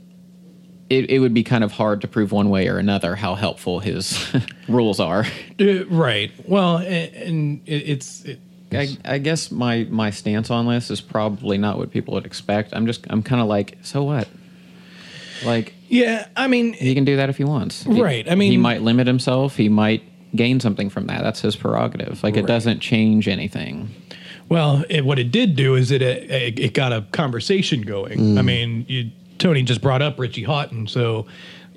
it, 0.90 1.08
it 1.08 1.20
would 1.20 1.32
be 1.32 1.42
kind 1.42 1.64
of 1.64 1.72
hard 1.72 2.02
to 2.02 2.08
prove 2.08 2.32
one 2.32 2.50
way 2.50 2.68
or 2.68 2.76
another 2.76 3.16
how 3.16 3.34
helpful 3.34 3.80
his 3.80 4.30
rules 4.68 5.00
are 5.00 5.24
Uh, 5.58 5.86
right. 5.86 6.30
Well, 6.46 6.78
and, 6.78 7.14
and 7.14 7.62
it, 7.66 7.88
it's 7.88 8.24
it, 8.24 8.40
I, 8.74 9.14
I 9.14 9.18
guess 9.18 9.50
my 9.50 9.86
my 9.90 10.10
stance 10.10 10.50
on 10.50 10.66
this 10.68 10.90
is 10.90 11.00
probably 11.00 11.58
not 11.58 11.78
what 11.78 11.90
people 11.90 12.14
would 12.14 12.26
expect. 12.26 12.72
I'm 12.74 12.86
just 12.86 13.06
I'm 13.10 13.22
kind 13.22 13.40
of 13.42 13.48
like, 13.48 13.78
so 13.82 14.02
what? 14.04 14.28
Like 15.44 15.74
yeah. 15.88 16.28
I 16.36 16.46
mean, 16.48 16.72
he 16.72 16.94
can 16.94 17.04
do 17.04 17.16
that 17.16 17.28
if 17.28 17.36
he 17.36 17.44
wants. 17.44 17.82
He- 17.84 18.00
Right, 18.00 18.30
I 18.30 18.34
mean- 18.34 18.50
he 18.52 18.56
might 18.58 18.82
limit 18.82 19.06
himself. 19.06 19.56
He 19.56 19.68
might 19.68 20.02
gain 20.34 20.60
something 20.60 20.88
from 20.88 21.06
that. 21.08 21.22
That's 21.22 21.40
his 21.40 21.56
prerogative. 21.56 22.22
Like 22.22 22.36
it 22.36 22.46
doesn't 22.46 22.80
change 22.80 23.28
anything. 23.28 23.90
Well, 24.48 24.84
it, 24.88 25.04
what 25.04 25.18
it 25.18 25.30
did 25.30 25.56
do 25.56 25.74
is 25.76 25.90
it 25.90 26.02
it, 26.02 26.58
it 26.58 26.74
got 26.74 26.92
a 26.92 27.02
conversation 27.12 27.82
going. 27.82 28.38
I 28.38 28.42
mean, 28.42 28.84
you, 28.88 29.10
Tony 29.38 29.62
just 29.62 29.80
brought 29.82 30.02
up 30.02 30.18
Richie 30.18 30.44
Hawtin, 30.44 30.88
so 30.88 31.26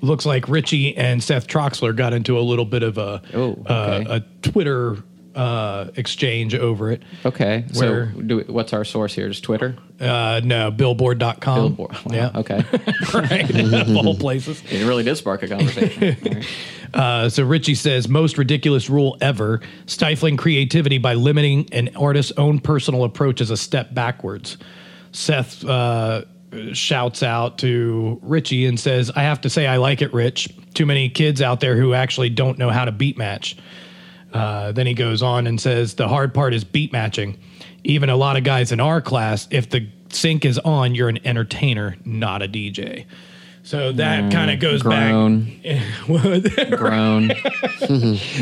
looks 0.02 0.26
like 0.26 0.48
Richie 0.48 0.94
and 0.96 1.22
Seth 1.24 1.46
Troxler 1.46 1.96
got 1.96 2.12
into 2.12 2.38
a 2.38 2.40
little 2.40 2.66
bit 2.66 2.82
of 2.82 2.98
a 2.98 3.22
Oh, 3.34 3.52
okay. 3.52 4.04
uh, 4.06 4.16
a 4.16 4.20
Twitter 4.48 4.98
uh, 5.36 5.90
exchange 5.96 6.54
over 6.54 6.90
it. 6.90 7.02
Okay, 7.24 7.64
Where- 7.74 8.12
so 8.14 8.20
do 8.22 8.36
we, 8.38 8.42
what's 8.44 8.72
our 8.72 8.84
source 8.84 9.14
here? 9.14 9.28
Just 9.28 9.44
Twitter. 9.44 9.76
Uh, 10.00 10.40
no, 10.42 10.70
Billboard.com. 10.70 11.58
Billboard. 11.58 11.92
Wow, 12.06 12.14
Yeah. 12.14 12.30
Okay. 12.34 12.64
right. 13.14 13.50
of 13.88 13.96
all 13.96 14.16
places. 14.16 14.62
it 14.70 14.84
really 14.86 15.02
did 15.04 15.16
spark 15.16 15.42
a 15.42 15.48
conversation. 15.48 16.16
Right. 16.26 16.46
Uh, 16.94 17.28
so 17.28 17.44
Richie 17.44 17.74
says 17.74 18.08
most 18.08 18.38
ridiculous 18.38 18.88
rule 18.88 19.18
ever: 19.20 19.60
stifling 19.86 20.36
creativity 20.36 20.98
by 20.98 21.14
limiting 21.14 21.68
an 21.72 21.94
artist's 21.96 22.32
own 22.38 22.60
personal 22.60 23.02
approach 23.04 23.40
is 23.40 23.50
a 23.50 23.56
step 23.56 23.92
backwards. 23.92 24.56
Seth 25.10 25.64
uh, 25.64 26.24
shouts 26.72 27.22
out 27.24 27.58
to 27.58 28.18
Richie 28.22 28.66
and 28.66 28.78
says, 28.78 29.10
"I 29.14 29.22
have 29.24 29.40
to 29.42 29.50
say 29.50 29.66
I 29.66 29.78
like 29.78 30.00
it, 30.00 30.12
Rich. 30.14 30.48
Too 30.74 30.86
many 30.86 31.08
kids 31.08 31.42
out 31.42 31.58
there 31.60 31.76
who 31.76 31.92
actually 31.92 32.30
don't 32.30 32.56
know 32.56 32.70
how 32.70 32.84
to 32.84 32.92
beat 32.92 33.18
match." 33.18 33.56
Uh, 34.32 34.72
then 34.72 34.86
he 34.86 34.94
goes 34.94 35.22
on 35.22 35.46
and 35.46 35.60
says, 35.60 35.94
"The 35.94 36.08
hard 36.08 36.34
part 36.34 36.54
is 36.54 36.64
beat 36.64 36.92
matching. 36.92 37.38
Even 37.84 38.10
a 38.10 38.16
lot 38.16 38.36
of 38.36 38.44
guys 38.44 38.72
in 38.72 38.80
our 38.80 39.00
class, 39.00 39.46
if 39.50 39.70
the 39.70 39.88
sync 40.10 40.44
is 40.44 40.58
on, 40.58 40.94
you're 40.94 41.08
an 41.08 41.18
entertainer, 41.24 41.96
not 42.04 42.42
a 42.42 42.48
DJ." 42.48 43.06
So 43.62 43.90
that 43.90 44.30
kind 44.30 44.52
of 44.52 44.60
goes 44.60 44.80
Grown, 44.82 45.60
back. 45.64 46.70
grown. 46.70 47.32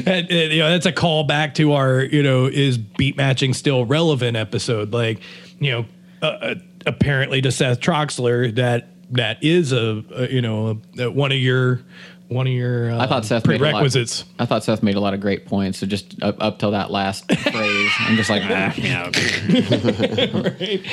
And, 0.06 0.30
you 0.30 0.58
know, 0.58 0.68
that's 0.68 0.84
a 0.84 0.92
call 0.92 1.24
back 1.24 1.54
to 1.54 1.72
our, 1.72 2.02
you 2.02 2.22
know, 2.22 2.44
is 2.44 2.76
beat 2.76 3.16
matching 3.16 3.54
still 3.54 3.86
relevant 3.86 4.36
episode? 4.36 4.92
Like, 4.92 5.20
you 5.60 5.72
know, 5.72 5.86
uh, 6.20 6.26
uh, 6.26 6.54
apparently 6.84 7.40
to 7.40 7.50
Seth 7.50 7.80
Troxler, 7.80 8.54
that 8.56 8.88
that 9.12 9.42
is 9.42 9.72
a, 9.72 10.04
a 10.14 10.30
you 10.30 10.42
know 10.42 10.80
a, 10.98 11.10
one 11.10 11.32
of 11.32 11.38
your 11.38 11.80
one 12.28 12.46
of 12.46 12.52
your 12.52 12.90
uh, 12.90 12.98
I 12.98 13.06
thought 13.06 13.24
Seth 13.24 13.46
made 13.46 13.60
a 13.60 13.64
lot- 13.64 13.70
prerequisites. 13.72 14.24
I 14.38 14.46
thought 14.46 14.64
Seth 14.64 14.82
made 14.82 14.96
a 14.96 15.00
lot 15.00 15.14
of 15.14 15.20
great 15.20 15.46
points. 15.46 15.78
So 15.78 15.86
just 15.86 16.22
up, 16.22 16.36
up 16.42 16.58
till 16.58 16.70
that 16.72 16.90
last 16.90 17.30
phrase, 17.40 17.90
I'm 18.00 18.16
just 18.16 18.30
like, 18.30 18.42
ah, 18.46 18.74
yeah, 18.76 19.06
okay. 20.34 20.84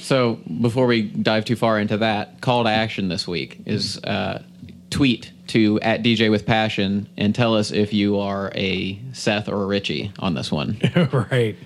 So 0.00 0.38
before 0.60 0.86
we 0.86 1.02
dive 1.02 1.46
too 1.46 1.56
far 1.56 1.78
into 1.80 1.96
that, 1.98 2.40
call 2.42 2.64
to 2.64 2.70
action 2.70 3.08
this 3.08 3.26
week 3.26 3.60
is 3.64 3.98
uh, 4.04 4.42
tweet 4.90 5.32
to 5.46 5.80
at 5.80 6.02
DJ 6.02 6.30
with 6.30 6.46
Passion 6.46 7.08
and 7.16 7.34
tell 7.34 7.54
us 7.54 7.70
if 7.70 7.92
you 7.92 8.18
are 8.18 8.52
a 8.54 9.00
Seth 9.12 9.48
or 9.48 9.62
a 9.62 9.66
Richie 9.66 10.12
on 10.18 10.34
this 10.34 10.52
one. 10.52 10.78
right. 11.30 11.56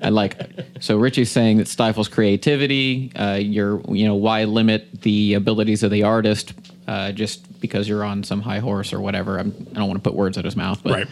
I 0.00 0.10
like 0.10 0.40
so 0.80 0.96
Richie's 0.96 1.30
saying 1.30 1.58
that 1.58 1.68
stifles 1.68 2.08
creativity. 2.08 3.12
Uh, 3.16 3.34
you're 3.34 3.80
you 3.90 4.06
know 4.06 4.14
why 4.14 4.44
limit 4.44 5.02
the 5.02 5.34
abilities 5.34 5.82
of 5.82 5.90
the 5.90 6.04
artist 6.04 6.54
uh, 6.88 7.12
just 7.12 7.60
because 7.60 7.88
you're 7.88 8.02
on 8.02 8.24
some 8.24 8.40
high 8.40 8.58
horse 8.58 8.92
or 8.92 9.00
whatever. 9.00 9.38
I'm, 9.38 9.54
I 9.72 9.74
don't 9.78 9.86
want 9.88 10.02
to 10.02 10.08
put 10.10 10.16
words 10.16 10.36
in 10.36 10.44
his 10.44 10.56
mouth, 10.56 10.82
but 10.82 10.92
Right. 10.92 11.06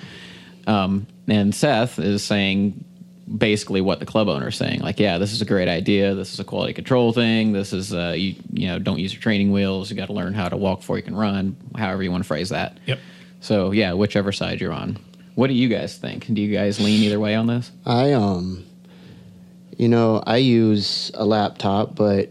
um, 0.67 1.07
and 1.29 1.55
Seth 1.55 1.99
is 2.01 2.25
saying 2.25 2.83
basically 3.39 3.81
what 3.81 3.99
the 4.01 4.07
club 4.07 4.29
owner 4.29 4.49
is 4.49 4.57
saying. 4.57 4.81
Like, 4.81 4.99
yeah, 5.01 5.19
this 5.19 5.33
is 5.33 5.43
a 5.43 5.45
great 5.45 5.69
idea. 5.69 6.15
This 6.15 6.33
is 6.33 6.41
a 6.41 6.45
quality 6.45 6.73
control 6.73 7.13
thing. 7.13 7.53
This 7.53 7.73
is 7.73 7.93
uh, 7.93 8.15
you 8.17 8.35
you 8.53 8.69
know 8.69 8.79
don't 8.79 8.99
use 8.99 9.13
your 9.13 9.23
training 9.23 9.53
wheels. 9.53 9.91
You 9.91 9.97
got 9.97 10.07
to 10.07 10.13
learn 10.13 10.33
how 10.35 10.49
to 10.49 10.57
walk 10.57 10.81
before 10.81 10.97
you 10.97 11.03
can 11.03 11.15
run. 11.17 11.57
However 11.77 12.03
you 12.03 12.11
want 12.11 12.23
to 12.25 12.29
phrase 12.29 12.49
that. 12.51 12.79
Yep. 12.87 12.99
So 13.41 13.71
yeah, 13.73 13.93
whichever 13.93 14.33
side 14.33 14.61
you're 14.61 14.73
on. 14.73 14.99
What 15.35 15.49
do 15.49 15.55
you 15.55 15.69
guys 15.69 15.99
think? 15.99 16.33
Do 16.33 16.41
you 16.41 16.53
guys 16.57 16.81
lean 16.81 17.03
either 17.03 17.21
way 17.21 17.35
on 17.35 17.47
this? 17.47 17.71
I 17.85 18.13
um, 18.13 18.65
you 19.77 19.89
know, 19.89 20.23
I 20.27 20.39
use 20.39 21.11
a 21.15 21.25
laptop, 21.27 21.95
but 21.95 22.31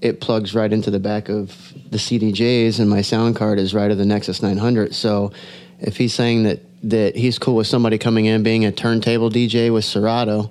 it 0.00 0.20
plugs 0.20 0.54
right 0.54 0.72
into 0.72 0.90
the 0.90 0.98
back 1.00 1.28
of 1.28 1.72
the 1.90 1.98
CDJs, 1.98 2.78
and 2.80 2.88
my 2.90 3.00
sound 3.02 3.36
card 3.36 3.58
is 3.58 3.74
right 3.74 3.90
of 3.90 3.98
the 3.98 4.04
Nexus 4.04 4.42
900. 4.42 4.94
So, 4.94 5.32
if 5.80 5.96
he's 5.96 6.14
saying 6.14 6.44
that 6.44 6.60
that 6.82 7.16
he's 7.16 7.38
cool 7.38 7.56
with 7.56 7.66
somebody 7.66 7.98
coming 7.98 8.26
in 8.26 8.42
being 8.42 8.64
a 8.64 8.70
turntable 8.70 9.30
DJ 9.30 9.72
with 9.72 9.84
Serato, 9.84 10.50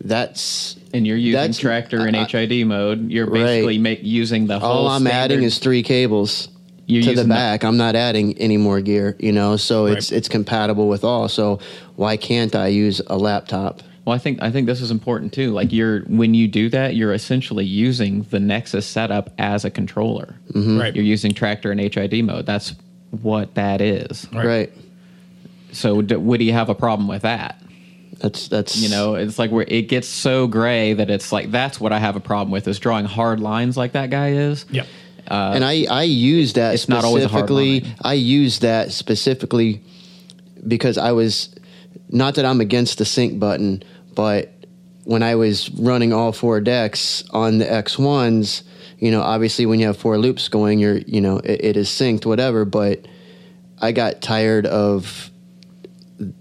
that's 0.00 0.76
And 0.94 1.06
you're 1.06 1.16
using 1.16 1.32
That's- 1.32 1.60
Traktor 1.60 2.08
in 2.08 2.14
I- 2.14 2.24
HID 2.24 2.64
mode. 2.66 3.10
You're 3.10 3.26
basically 3.26 3.74
Right. 3.74 3.80
make, 3.80 4.00
using 4.02 4.46
the 4.46 4.58
whole. 4.58 4.70
all 4.70 4.88
I'm 4.88 5.06
adding 5.06 5.42
is 5.42 5.58
three 5.58 5.82
cables 5.82 6.48
You're 6.86 7.02
to 7.02 7.06
the 7.06 7.10
using 7.12 7.28
the- 7.28 7.34
back. 7.34 7.62
I'm 7.64 7.76
not 7.76 7.94
adding 7.94 8.36
any 8.38 8.56
more 8.56 8.80
gear, 8.80 9.16
you 9.18 9.32
know. 9.32 9.56
So 9.56 9.86
it's 9.86 10.10
it's 10.10 10.28
compatible 10.28 10.88
with 10.88 11.04
all. 11.04 11.28
So 11.28 11.58
why 11.96 12.16
can't 12.16 12.54
I 12.56 12.68
use 12.68 13.02
a 13.08 13.18
laptop? 13.18 13.82
Well, 14.08 14.14
I 14.14 14.18
think 14.18 14.40
I 14.40 14.50
think 14.50 14.66
this 14.66 14.80
is 14.80 14.90
important 14.90 15.34
too. 15.34 15.52
Like 15.52 15.70
you're 15.70 16.00
when 16.04 16.32
you 16.32 16.48
do 16.48 16.70
that, 16.70 16.96
you're 16.96 17.12
essentially 17.12 17.66
using 17.66 18.22
the 18.22 18.40
Nexus 18.40 18.86
setup 18.86 19.28
as 19.36 19.66
a 19.66 19.70
controller. 19.70 20.34
Mm-hmm. 20.54 20.80
Right. 20.80 20.96
You're 20.96 21.04
using 21.04 21.32
Traktor 21.32 21.70
and 21.70 21.78
HID 21.78 22.24
mode. 22.24 22.46
That's 22.46 22.74
what 23.10 23.54
that 23.56 23.82
is. 23.82 24.26
Right. 24.32 24.46
right. 24.46 24.72
So 25.72 26.00
d- 26.00 26.16
would 26.16 26.40
he 26.40 26.52
have 26.52 26.70
a 26.70 26.74
problem 26.74 27.06
with 27.06 27.20
that? 27.20 27.62
That's 28.12 28.48
that's 28.48 28.78
You 28.78 28.88
know, 28.88 29.14
it's 29.14 29.38
like 29.38 29.50
where 29.50 29.66
it 29.68 29.88
gets 29.88 30.08
so 30.08 30.46
gray 30.46 30.94
that 30.94 31.10
it's 31.10 31.30
like 31.30 31.50
that's 31.50 31.78
what 31.78 31.92
I 31.92 31.98
have 31.98 32.16
a 32.16 32.20
problem 32.20 32.50
with 32.50 32.66
is 32.66 32.78
drawing 32.78 33.04
hard 33.04 33.40
lines 33.40 33.76
like 33.76 33.92
that 33.92 34.08
guy 34.08 34.30
is. 34.30 34.64
Yep. 34.70 34.86
Uh, 35.30 35.52
and 35.54 35.62
I 35.62 35.84
I 35.90 36.04
use 36.04 36.54
that 36.54 36.72
it's 36.72 36.88
not 36.88 37.04
always 37.04 37.24
hard 37.24 37.46
specifically. 37.46 37.80
line. 37.80 37.96
I 38.00 38.14
use 38.14 38.60
that 38.60 38.90
specifically 38.90 39.82
because 40.66 40.96
I 40.96 41.12
was 41.12 41.54
not 42.10 42.36
that 42.36 42.44
I'm 42.44 42.60
against 42.60 42.98
the 42.98 43.04
sync 43.04 43.38
button, 43.38 43.82
but 44.18 44.52
when 45.04 45.22
I 45.22 45.36
was 45.36 45.70
running 45.70 46.12
all 46.12 46.32
four 46.32 46.60
decks 46.60 47.22
on 47.30 47.58
the 47.58 47.64
X1s, 47.64 48.64
you 48.98 49.12
know, 49.12 49.22
obviously 49.22 49.64
when 49.64 49.78
you 49.78 49.86
have 49.86 49.96
four 49.96 50.18
loops 50.18 50.48
going, 50.48 50.80
you're 50.80 50.98
you 50.98 51.20
know 51.20 51.36
it, 51.36 51.64
it 51.64 51.76
is 51.76 51.88
synced, 51.88 52.26
whatever. 52.26 52.64
But 52.64 53.06
I 53.80 53.92
got 53.92 54.20
tired 54.20 54.66
of 54.66 55.30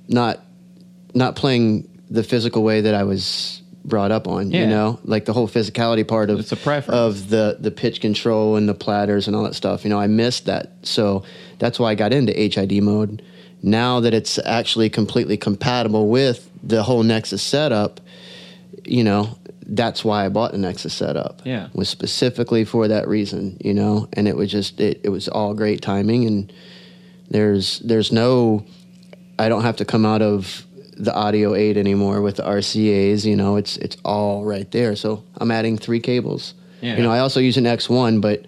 not 0.08 0.44
not 1.14 1.36
playing 1.36 1.88
the 2.10 2.24
physical 2.24 2.64
way 2.64 2.82
that 2.82 2.96
I 2.96 3.04
was 3.04 3.62
brought 3.86 4.10
up 4.10 4.28
on. 4.28 4.50
Yeah. 4.50 4.62
You 4.62 4.68
know, 4.70 5.00
like 5.04 5.26
the 5.26 5.34
whole 5.34 5.48
physicality 5.48 6.06
part 6.08 6.32
of 6.32 6.40
It's 6.40 6.52
a 6.52 6.58
preference. 6.58 6.98
of 6.98 7.30
the 7.30 7.58
the 7.60 7.70
pitch 7.70 8.02
control 8.02 8.56
and 8.56 8.68
the 8.68 8.74
platters 8.74 9.28
and 9.28 9.36
all 9.36 9.44
that 9.44 9.54
stuff. 9.54 9.84
You 9.84 9.92
know, 9.92 10.00
I 10.00 10.08
missed 10.08 10.46
that, 10.46 10.72
so 10.82 11.24
that's 11.60 11.78
why 11.80 11.92
I 11.92 11.96
got 11.96 12.12
into 12.12 12.34
HID 12.34 12.82
mode. 12.82 13.22
Now 13.62 14.00
that 14.02 14.14
it's 14.14 14.40
actually 14.46 14.90
completely 14.90 15.38
compatible 15.38 16.08
with 16.10 16.50
the 16.64 16.84
whole 16.84 17.04
Nexus 17.04 17.42
setup, 17.42 18.00
you 18.84 19.04
know, 19.04 19.38
that's 19.66 20.06
why 20.06 20.26
I 20.26 20.30
bought 20.30 20.54
the 20.54 20.58
Nexus 20.58 20.94
setup. 20.94 21.42
Yeah. 21.44 21.68
was 21.74 21.90
specifically 21.90 22.64
for 22.64 22.88
that 22.88 23.08
reason. 23.08 23.58
You 23.60 23.74
know, 23.74 24.08
and 24.14 24.28
it 24.28 24.36
was 24.36 24.52
just 24.52 24.80
it, 24.80 25.02
it 25.04 25.10
was 25.10 25.28
all 25.28 25.54
great 25.54 25.82
timing 25.82 26.26
and 26.26 26.54
there's 27.30 27.80
there's 27.80 28.12
no 28.12 28.66
I 29.40 29.50
don't 29.50 29.64
have 29.64 29.78
to 29.78 29.86
come 29.86 30.06
out 30.06 30.22
of 30.22 30.66
the 30.96 31.14
Audio 31.14 31.54
8 31.54 31.78
anymore 31.78 32.22
with 32.22 32.38
the 32.38 32.44
RCA's. 32.44 33.26
You 33.26 33.36
know, 33.36 33.56
it's 33.56 33.78
it's 33.78 33.98
all 34.04 34.46
right 34.46 34.70
there. 34.72 34.96
So 34.96 35.24
I'm 35.36 35.52
adding 35.52 35.78
three 35.78 36.00
cables. 36.00 36.54
Yeah. 36.82 36.96
You 36.96 37.04
know, 37.04 37.12
I 37.12 37.20
also 37.20 37.40
use 37.40 37.58
an 37.58 37.66
X1, 37.66 38.22
but 38.22 38.46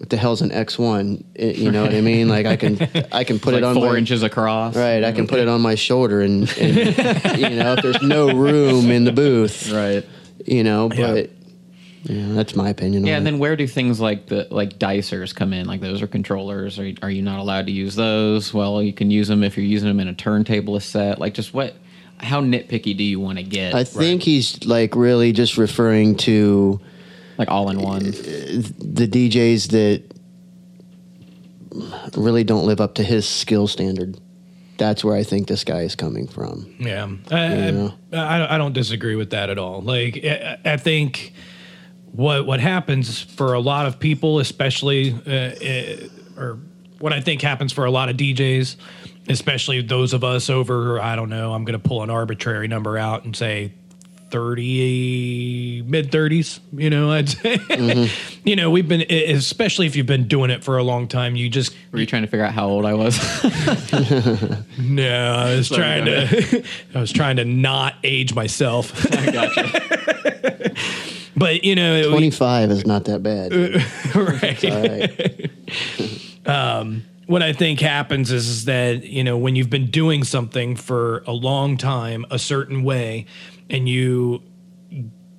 what 0.00 0.08
the 0.08 0.16
hell's 0.16 0.40
an 0.40 0.48
X1? 0.48 1.24
You 1.58 1.70
know 1.70 1.82
what 1.82 1.94
I 1.94 2.00
mean? 2.00 2.26
Like 2.28 2.46
I 2.46 2.56
can 2.56 2.80
I 3.12 3.22
can 3.22 3.38
put 3.38 3.52
It's 3.52 3.58
it 3.58 3.64
on 3.64 3.74
four 3.74 3.92
my, 3.92 3.98
inches 3.98 4.22
across. 4.22 4.74
Right, 4.74 5.04
I 5.04 5.12
can 5.12 5.26
put 5.26 5.40
it 5.40 5.46
on 5.46 5.60
my 5.60 5.74
shoulder, 5.74 6.22
and, 6.22 6.48
and 6.58 6.76
you 7.38 7.50
know, 7.50 7.74
if 7.74 7.82
there's 7.82 8.00
no 8.02 8.34
room 8.34 8.90
in 8.90 9.04
the 9.04 9.12
booth, 9.12 9.70
Right. 9.70 10.06
you 10.46 10.64
know, 10.64 10.88
but 10.88 11.30
Yeah. 12.04 12.28
know, 12.28 12.34
that's 12.34 12.56
my 12.56 12.70
opinion. 12.70 13.04
Yeah, 13.04 13.12
on 13.12 13.18
and 13.18 13.28
it. 13.28 13.30
then 13.32 13.38
where 13.40 13.56
do 13.56 13.66
things 13.66 14.00
like 14.00 14.24
the 14.26 14.48
like 14.50 14.78
dicers 14.78 15.34
come 15.34 15.52
in? 15.52 15.66
Like 15.66 15.82
those 15.82 16.00
are 16.00 16.06
controllers. 16.06 16.78
Are 16.78 16.90
are 17.02 17.10
you 17.10 17.20
not 17.20 17.38
allowed 17.38 17.66
to 17.66 17.72
use 17.72 17.94
those? 17.94 18.54
Well, 18.54 18.82
you 18.82 18.94
can 18.94 19.10
use 19.10 19.28
them 19.28 19.44
if 19.44 19.58
you're 19.58 19.66
using 19.66 19.88
them 19.88 20.00
in 20.00 20.08
a 20.08 20.14
turntable 20.14 20.80
set. 20.80 21.18
Like 21.18 21.34
just 21.34 21.52
what? 21.52 21.74
How 22.16 22.40
nitpicky 22.40 22.96
do 22.96 23.04
you 23.04 23.20
want 23.20 23.36
to 23.36 23.44
get? 23.44 23.74
I 23.74 23.84
think 23.84 24.22
he's 24.22 24.64
like 24.64 24.94
really 24.96 25.32
just 25.32 25.58
referring 25.58 26.16
to 26.18 26.80
like 27.40 27.50
all 27.50 27.70
in 27.70 27.80
one. 27.80 28.04
the 28.04 29.08
DJs 29.10 29.70
that 29.70 30.02
really 32.18 32.44
don't 32.44 32.66
live 32.66 32.82
up 32.82 32.96
to 32.96 33.02
his 33.02 33.26
skill 33.26 33.66
standard. 33.66 34.20
That's 34.76 35.02
where 35.02 35.16
I 35.16 35.22
think 35.22 35.48
this 35.48 35.64
guy 35.64 35.80
is 35.80 35.96
coming 35.96 36.28
from. 36.28 36.74
Yeah, 36.78 37.08
I, 37.30 37.70
Yeah. 37.70 37.90
I, 38.12 38.16
I, 38.16 38.54
I 38.54 38.58
don't 38.58 38.74
disagree 38.74 39.16
with 39.16 39.30
that 39.30 39.48
at 39.48 39.58
all. 39.58 39.80
Like, 39.80 40.22
I, 40.22 40.58
I 40.66 40.76
think 40.76 41.32
what 42.12 42.44
what 42.44 42.60
happens 42.60 43.22
for 43.22 43.54
a 43.54 43.60
lot 43.60 43.86
of 43.86 43.98
people, 43.98 44.38
especially, 44.38 45.12
uh, 45.26 45.30
uh, 45.30 46.40
or 46.42 46.58
what 46.98 47.14
I 47.14 47.22
think 47.22 47.40
happens 47.40 47.72
for 47.72 47.86
a 47.86 47.90
lot 47.90 48.10
of 48.10 48.18
DJs, 48.18 48.76
especially 49.30 49.80
those 49.80 50.12
of 50.12 50.24
us 50.24 50.50
over, 50.50 51.00
I 51.00 51.16
don't 51.16 51.30
know, 51.30 51.54
I'm 51.54 51.64
going 51.64 51.80
to 51.80 51.88
pull 51.88 52.02
an 52.02 52.10
arbitrary 52.10 52.68
number 52.68 52.98
out 52.98 53.24
and 53.24 53.34
say 53.34 53.72
30 54.30 55.82
mid 55.86 56.10
30s 56.10 56.60
you 56.72 56.88
know 56.90 57.10
i'd 57.10 57.28
say 57.28 57.56
mm-hmm. 57.56 58.40
you 58.48 58.56
know 58.56 58.70
we've 58.70 58.88
been 58.88 59.02
especially 59.10 59.86
if 59.86 59.96
you've 59.96 60.06
been 60.06 60.28
doing 60.28 60.50
it 60.50 60.62
for 60.64 60.78
a 60.78 60.82
long 60.82 61.08
time 61.08 61.36
you 61.36 61.48
just 61.48 61.74
Were 61.92 61.98
you 61.98 62.06
trying 62.06 62.22
to 62.22 62.28
figure 62.28 62.44
out 62.44 62.52
how 62.52 62.68
old 62.68 62.84
I 62.86 62.94
was? 62.94 63.18
no 64.78 65.34
i 65.34 65.56
was 65.56 65.68
Sorry, 65.68 65.80
trying 65.80 66.04
to 66.04 66.64
i 66.94 67.00
was 67.00 67.12
trying 67.12 67.36
to 67.36 67.44
not 67.44 67.94
age 68.04 68.34
myself 68.34 68.92
I 69.12 69.30
gotcha. 69.30 70.74
but 71.36 71.64
you 71.64 71.74
know, 71.74 71.94
it- 71.96 72.08
25 72.10 72.70
is 72.70 72.86
not 72.86 73.04
that 73.04 73.22
bad. 73.22 73.52
right. 74.14 74.64
All 74.64 74.82
right. 74.82 75.50
Um, 76.46 77.04
what 77.26 77.42
I 77.42 77.52
think 77.52 77.80
happens 77.80 78.32
is, 78.32 78.48
is 78.48 78.64
that 78.64 79.04
you 79.04 79.22
know 79.22 79.36
when 79.38 79.54
you've 79.56 79.70
been 79.70 79.86
doing 79.86 80.24
something 80.24 80.74
for 80.76 81.22
a 81.26 81.32
long 81.32 81.76
time 81.76 82.26
a 82.30 82.38
certain 82.38 82.82
way, 82.82 83.26
and 83.70 83.88
you 83.88 84.42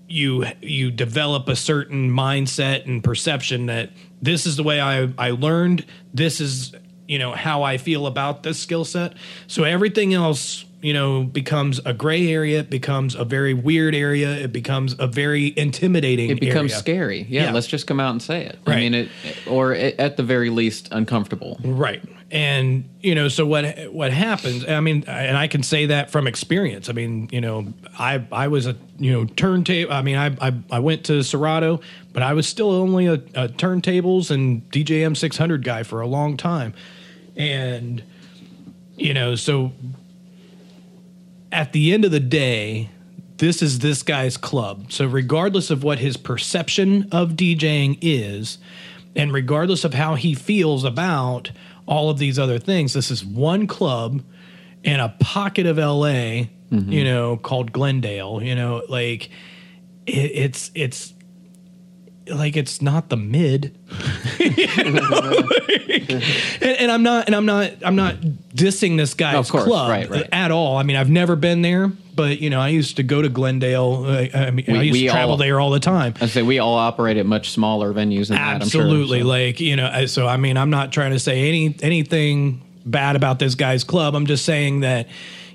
you 0.07 0.45
you 0.61 0.91
develop 0.91 1.47
a 1.47 1.55
certain 1.55 2.09
mindset 2.09 2.85
and 2.85 3.03
perception 3.03 3.67
that 3.67 3.91
this 4.21 4.45
is 4.45 4.55
the 4.55 4.63
way 4.63 4.81
I 4.81 5.09
I 5.17 5.31
learned. 5.31 5.85
This 6.13 6.41
is 6.41 6.73
you 7.07 7.19
know 7.19 7.33
how 7.33 7.63
I 7.63 7.77
feel 7.77 8.07
about 8.07 8.43
this 8.43 8.59
skill 8.59 8.85
set. 8.85 9.13
So 9.47 9.63
everything 9.63 10.13
else 10.13 10.65
you 10.81 10.93
know 10.93 11.23
becomes 11.23 11.79
a 11.85 11.93
gray 11.93 12.31
area. 12.31 12.59
It 12.59 12.69
becomes 12.69 13.15
a 13.15 13.23
very 13.25 13.53
weird 13.53 13.93
area. 13.95 14.31
It 14.31 14.51
becomes 14.51 14.95
a 14.99 15.07
very 15.07 15.53
intimidating. 15.57 16.29
It 16.29 16.39
becomes 16.39 16.71
area. 16.71 16.79
scary. 16.79 17.25
Yeah, 17.29 17.43
Yeah. 17.45 17.51
let's 17.53 17.67
just 17.67 17.87
come 17.87 17.99
out 17.99 18.11
and 18.11 18.21
say 18.21 18.45
it. 18.45 18.57
I 18.65 18.75
mean, 18.75 18.93
it, 18.93 19.09
or 19.47 19.73
it, 19.73 19.99
at 19.99 20.17
the 20.17 20.23
very 20.23 20.49
least, 20.49 20.89
uncomfortable. 20.91 21.59
Right. 21.63 22.01
And 22.31 22.87
you 23.01 23.13
know, 23.13 23.27
so 23.27 23.45
what 23.45 23.65
what 23.91 24.11
happens? 24.13 24.65
I 24.67 24.79
mean, 24.79 25.03
and 25.05 25.35
I 25.37 25.47
can 25.47 25.63
say 25.63 25.87
that 25.87 26.09
from 26.11 26.27
experience. 26.27 26.89
I 26.89 26.93
mean, 26.93 27.27
you 27.31 27.41
know, 27.41 27.73
I 27.99 28.25
I 28.31 28.47
was 28.47 28.67
a 28.67 28.75
you 28.97 29.11
know 29.11 29.25
turntable. 29.25 29.91
I 29.93 30.01
mean, 30.01 30.15
I, 30.15 30.27
I 30.39 30.53
I 30.71 30.79
went 30.79 31.03
to 31.05 31.23
Serato, 31.23 31.81
but 32.13 32.23
I 32.23 32.33
was 32.33 32.47
still 32.47 32.71
only 32.71 33.07
a, 33.07 33.15
a 33.15 33.49
turntables 33.49 34.31
and 34.31 34.61
DJM 34.71 35.17
600 35.17 35.63
guy 35.63 35.83
for 35.83 35.99
a 35.99 36.07
long 36.07 36.37
time, 36.37 36.73
and 37.35 38.01
you 38.95 39.13
know, 39.13 39.35
so 39.35 39.73
at 41.51 41.73
the 41.73 41.93
end 41.93 42.05
of 42.05 42.11
the 42.11 42.19
day, 42.19 42.89
this 43.37 43.61
is 43.61 43.79
this 43.79 44.03
guy's 44.03 44.37
club. 44.37 44.91
So 44.91 45.07
regardless 45.07 45.71
of 45.71 45.83
what 45.83 45.99
his 45.99 46.15
perception 46.15 47.07
of 47.11 47.31
DJing 47.31 47.97
is, 48.01 48.59
and 49.15 49.33
regardless 49.33 49.83
of 49.83 49.93
how 49.93 50.15
he 50.15 50.33
feels 50.33 50.83
about 50.83 51.51
all 51.85 52.09
of 52.09 52.17
these 52.19 52.37
other 52.37 52.59
things, 52.59 52.93
this 52.93 53.11
is 53.11 53.25
one 53.25 53.67
club 53.67 54.23
in 54.83 54.99
a 54.99 55.09
pocket 55.19 55.65
of 55.65 55.77
LA, 55.77 56.45
mm-hmm. 56.71 56.91
you 56.91 57.03
know, 57.03 57.37
called 57.37 57.71
Glendale. 57.71 58.41
You 58.41 58.55
know, 58.55 58.83
like 58.87 59.29
it, 60.05 60.31
it's 60.33 60.71
it's 60.75 61.13
like 62.27 62.55
it's 62.57 62.81
not 62.81 63.09
the 63.09 63.17
mid. 63.17 63.77
And, 66.11 66.77
and 66.77 66.91
I'm 66.91 67.03
not 67.03 67.27
and 67.27 67.35
I'm 67.35 67.45
not 67.45 67.71
I'm 67.83 67.95
not 67.95 68.15
dissing 68.53 68.97
this 68.97 69.13
guy's 69.13 69.35
Of 69.35 69.49
course, 69.49 69.63
club 69.63 69.89
right, 69.89 70.09
right. 70.09 70.27
at 70.31 70.51
all. 70.51 70.77
I 70.77 70.83
mean, 70.83 70.95
I've 70.97 71.09
never 71.09 71.35
been 71.35 71.61
there, 71.61 71.87
but 72.15 72.39
you 72.39 72.49
know, 72.49 72.59
I 72.59 72.69
used 72.69 72.97
to 72.97 73.03
go 73.03 73.21
to 73.21 73.29
Glendale. 73.29 74.03
Uh, 74.05 74.27
I 74.37 74.51
mean, 74.51 74.65
I 74.69 74.73
We- 74.73 74.87
used 74.87 74.93
we 74.93 75.05
to 75.05 75.11
travel 75.11 75.31
all- 75.31 75.37
there 75.37 75.59
all 75.59 75.69
the 75.69 75.79
time. 75.79 76.13
I 76.19 76.25
say 76.27 76.41
we 76.41 76.59
all 76.59 76.75
operate 76.75 77.17
at 77.17 77.25
much 77.25 77.51
smaller 77.51 77.93
venues 77.93 78.27
than 78.27 78.37
that. 78.37 78.61
I'm 78.61 78.67
sure, 78.67 78.81
Absolutely. 78.81 79.21
so. 79.21 79.27
Like, 79.27 79.59
you 79.59 79.75
know, 79.75 80.05
so 80.07 80.27
I 80.27 80.37
mean, 80.37 80.57
I'm 80.57 80.69
not 80.69 80.91
trying 80.91 81.11
to 81.11 81.19
say 81.19 81.47
any 81.47 81.75
anything 81.81 82.61
bad 82.85 83.15
about 83.15 83.39
this 83.39 83.55
guy's 83.55 83.83
club. 83.83 84.15
I'm 84.15 84.25
just 84.25 84.43
saying 84.45 84.81
that, 84.81 85.07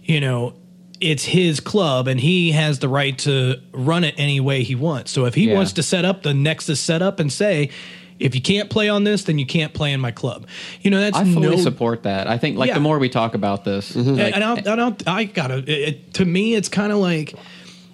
you 0.04 0.20
know, 0.20 0.54
it's 1.00 1.24
his 1.24 1.60
club 1.60 2.08
and 2.08 2.18
he 2.20 2.52
has 2.52 2.78
the 2.78 2.88
right 2.88 3.16
to 3.18 3.56
run 3.72 4.04
it 4.04 4.14
any 4.18 4.40
way 4.40 4.62
he 4.62 4.74
wants. 4.74 5.10
So 5.10 5.24
if 5.26 5.34
he 5.34 5.48
Yeah. 5.48 5.54
wants 5.54 5.72
to 5.74 5.82
set 5.82 6.04
up 6.04 6.22
the 6.22 6.32
Nexus 6.34 6.80
setup 6.80 7.20
and 7.20 7.30
say, 7.32 7.70
if 8.18 8.34
you 8.34 8.40
can't 8.40 8.70
play 8.70 8.88
on 8.88 9.04
this, 9.04 9.24
then 9.24 9.38
you 9.38 9.44
can't 9.44 9.74
play 9.74 9.92
in 9.92 10.00
my 10.00 10.10
club. 10.10 10.46
You 10.80 10.90
know, 10.90 11.00
that's 11.00 11.16
I 11.18 11.24
fully 11.24 11.50
no 11.50 11.56
support 11.56 12.04
that. 12.04 12.26
I 12.26 12.38
think 12.38 12.56
like 12.56 12.68
Yeah. 12.68 12.74
the 12.74 12.80
more 12.80 12.98
we 12.98 13.08
talk 13.10 13.34
about 13.34 13.64
this, 13.64 13.92
mm-hmm. 13.92 14.08
and, 14.08 14.18
like, 14.18 14.34
and 14.34 14.44
I'll, 14.44 14.56
and 14.56 14.80
I'll, 14.80 14.96
I 15.06 15.24
gotta. 15.24 15.58
It, 15.58 15.68
it- 15.68 16.14
to 16.14 16.24
me, 16.24 16.54
it's 16.54 16.70
kind 16.70 16.92
of 16.92 16.98
like 16.98 17.34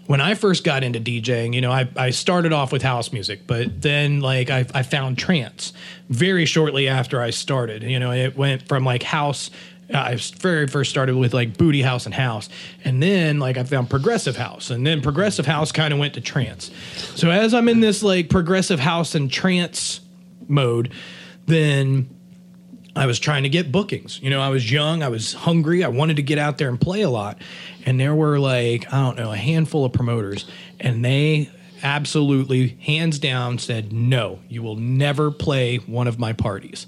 when 0.07 0.21
I 0.21 0.35
first 0.35 0.63
got 0.63 0.85
into 0.85 1.01
DJing. 1.01 1.55
You 1.55 1.61
know, 1.61 1.73
I, 1.73 1.89
I 1.97 2.11
started 2.11 2.53
off 2.53 2.71
with 2.73 2.83
house 2.83 3.13
music, 3.13 3.49
but 3.49 3.83
then 3.83 4.21
like 4.21 4.49
I, 4.49 4.65
I 4.73 4.83
found 4.85 5.19
trance 5.19 5.73
very 6.09 6.45
shortly 6.45 6.87
after 6.89 7.21
I 7.21 7.31
started. 7.31 7.83
You 7.83 7.99
know, 7.99 8.13
it 8.13 8.37
went 8.37 8.69
from 8.69 8.85
like 8.85 9.03
house. 9.03 9.51
I 9.95 10.17
very 10.39 10.67
first 10.67 10.91
started 10.91 11.17
with 11.17 11.35
like 11.35 11.57
booty 11.57 11.83
house 11.83 12.07
and 12.07 12.15
house, 12.15 12.49
and 12.85 13.03
then 13.03 13.39
like 13.39 13.57
I 13.57 13.65
found 13.65 13.91
progressive 13.91 14.37
house, 14.37 14.71
and 14.71 14.87
then 14.87 15.03
progressive 15.03 15.47
house 15.47 15.73
kind 15.73 15.93
of 15.93 15.99
went 15.99 16.15
to 16.15 16.21
trance. 16.21 16.71
So 17.15 17.31
as 17.31 17.55
I'm 17.55 17.69
in 17.69 17.81
this 17.81 18.03
like 18.03 18.29
progressive 18.29 18.81
house 18.81 19.15
and 19.15 19.31
trance 19.31 20.01
mode, 20.49 20.93
then 21.47 22.09
I 22.95 23.07
was 23.07 23.19
trying 23.19 23.45
to 23.45 23.49
get 23.49 23.73
bookings. 23.73 24.21
You 24.23 24.31
know, 24.31 24.41
I 24.41 24.51
was 24.51 24.71
young, 24.71 25.03
I 25.03 25.09
was 25.09 25.33
hungry, 25.33 25.83
I 25.83 25.89
wanted 25.89 26.17
to 26.17 26.23
get 26.23 26.39
out 26.39 26.59
there 26.59 26.69
and 26.69 26.81
play 26.81 27.03
a 27.03 27.11
lot. 27.11 27.41
And 27.87 27.99
there 27.99 28.15
were 28.15 28.39
like, 28.39 28.93
I 28.93 29.01
don't 29.01 29.17
know, 29.17 29.33
a 29.33 29.37
handful 29.37 29.85
of 29.85 29.93
promoters, 29.93 30.47
and 30.79 31.05
they 31.05 31.51
absolutely, 31.83 32.77
hands 32.81 33.19
down, 33.19 33.59
said, 33.59 33.93
No, 33.93 34.39
you 34.49 34.63
will 34.63 34.77
never 34.77 35.31
play 35.31 35.79
one 35.79 36.07
of 36.07 36.19
my 36.19 36.33
parties. 36.33 36.87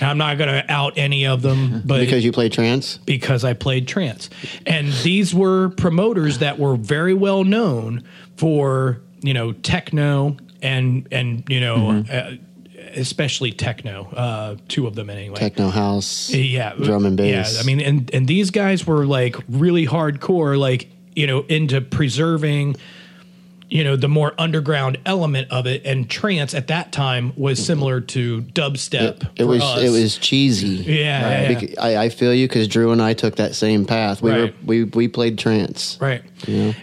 And 0.00 0.10
I'm 0.10 0.18
not 0.18 0.38
going 0.38 0.48
to 0.48 0.70
out 0.70 0.94
any 0.96 1.26
of 1.26 1.42
them, 1.42 1.82
but 1.84 2.00
because 2.00 2.24
you 2.24 2.32
play 2.32 2.48
trance. 2.48 2.98
because 2.98 3.44
I 3.44 3.54
played 3.54 3.88
trance. 3.88 4.30
And 4.66 4.92
these 5.02 5.34
were 5.34 5.70
promoters 5.70 6.38
that 6.38 6.58
were 6.58 6.76
very 6.76 7.14
well 7.14 7.44
known 7.44 8.04
for, 8.36 9.00
you 9.20 9.34
know, 9.34 9.52
techno 9.52 10.36
and 10.62 11.06
and 11.10 11.44
you 11.48 11.60
know, 11.60 12.04
uh, 12.10 12.32
especially 12.94 13.52
techno, 13.52 14.06
uh 14.14 14.56
two 14.68 14.86
of 14.86 14.94
them 14.94 15.10
anyway. 15.10 15.36
Techno 15.36 15.68
house, 15.68 16.30
yeah, 16.30 16.74
drum 16.74 17.04
and 17.06 17.16
bass. 17.16 17.54
Yeah, 17.54 17.60
I 17.60 17.64
mean 17.64 17.80
and 17.80 18.10
and 18.14 18.26
these 18.26 18.50
guys 18.50 18.86
were 18.86 19.04
like 19.06 19.36
really 19.48 19.86
hardcore 19.86 20.58
like, 20.58 20.90
you 21.14 21.26
know, 21.26 21.42
into 21.48 21.80
preserving 21.80 22.76
you 23.70 23.82
know 23.82 23.96
the 23.96 24.08
more 24.08 24.34
underground 24.38 24.98
element 25.06 25.50
of 25.50 25.66
it 25.66 25.84
and 25.86 26.08
trance 26.10 26.54
at 26.54 26.66
that 26.68 26.92
time 26.92 27.32
was 27.36 27.64
similar 27.64 28.00
to 28.00 28.42
dubstep 28.42 29.22
it, 29.22 29.42
it 29.42 29.44
was 29.44 29.62
us. 29.62 29.82
it 29.82 29.90
was 29.90 30.18
cheesy. 30.18 30.66
yeah, 30.68 30.94
yeah, 31.42 31.50
yeah. 31.50 31.60
Bec- 31.60 31.78
I, 31.78 31.96
I 32.04 32.08
feel 32.10 32.34
you 32.34 32.46
because 32.46 32.68
Drew 32.68 32.92
and 32.92 33.00
I 33.02 33.14
took 33.14 33.36
that 33.36 33.54
same 33.54 33.84
path. 33.86 34.20
We 34.22 34.30
Right. 34.30 34.40
were 34.40 34.52
we 34.66 34.84
we 34.84 35.08
played 35.08 35.38
trance. 35.38 35.98
right 36.00 36.22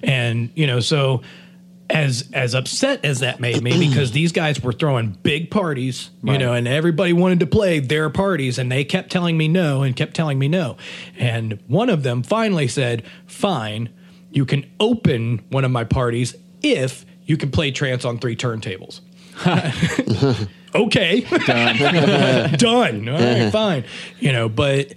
and 0.03 0.50
you 0.55 0.65
know 0.67 0.79
so 0.79 1.21
as 1.89 2.29
as 2.33 2.55
upset 2.55 3.03
as 3.03 3.19
that 3.19 3.39
made 3.41 3.61
me 3.61 3.77
because 3.89 4.11
these 4.11 4.31
guys 4.31 4.61
were 4.63 4.71
throwing 4.73 5.09
big 5.23 5.51
parties 5.51 6.09
you 6.23 6.38
know 6.38 6.53
and 6.53 6.67
everybody 6.67 7.11
wanted 7.13 7.41
to 7.41 7.45
play 7.45 7.79
their 7.79 8.09
parties 8.09 8.57
and 8.57 8.71
they 8.71 8.83
kept 8.85 9.11
telling 9.11 9.38
me 9.38 9.47
no 9.47 9.83
and 9.83 9.95
kept 9.95 10.13
telling 10.15 10.39
me 10.39 10.47
no 10.47 10.77
and 11.17 11.59
one 11.67 11.89
of 11.89 12.01
them 12.03 12.23
finally 12.23 12.67
said 12.67 13.03
fine 13.27 13.89
you 14.31 14.46
can 14.46 14.65
open 14.79 15.41
one 15.50 15.65
of 15.65 15.72
my 15.72 15.83
parties 15.83 16.33
if 16.61 17.05
you 17.25 17.37
can 17.37 17.51
play 17.51 17.71
trance 17.71 18.03
on 18.05 18.19
three 18.19 18.35
turntables 18.35 19.01
okay 20.75 21.21
done 21.45 21.77
done 22.57 23.09
all 23.09 23.19
right 23.19 23.51
fine 23.51 23.83
you 24.19 24.31
know 24.31 24.47
but 24.50 24.93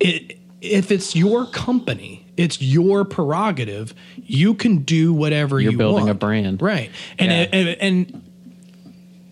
it 0.00 0.38
if 0.60 0.90
it's 0.90 1.14
your 1.16 1.46
company 1.46 2.24
it's 2.36 2.60
your 2.62 3.04
prerogative 3.04 3.94
you 4.16 4.54
can 4.54 4.78
do 4.78 5.12
whatever 5.12 5.60
You're 5.60 5.72
you 5.72 5.78
building 5.78 6.04
want. 6.04 6.10
a 6.10 6.14
brand. 6.14 6.62
right 6.62 6.90
and, 7.18 7.30
Yeah. 7.30 7.46
and 7.52 7.68
and 7.80 8.22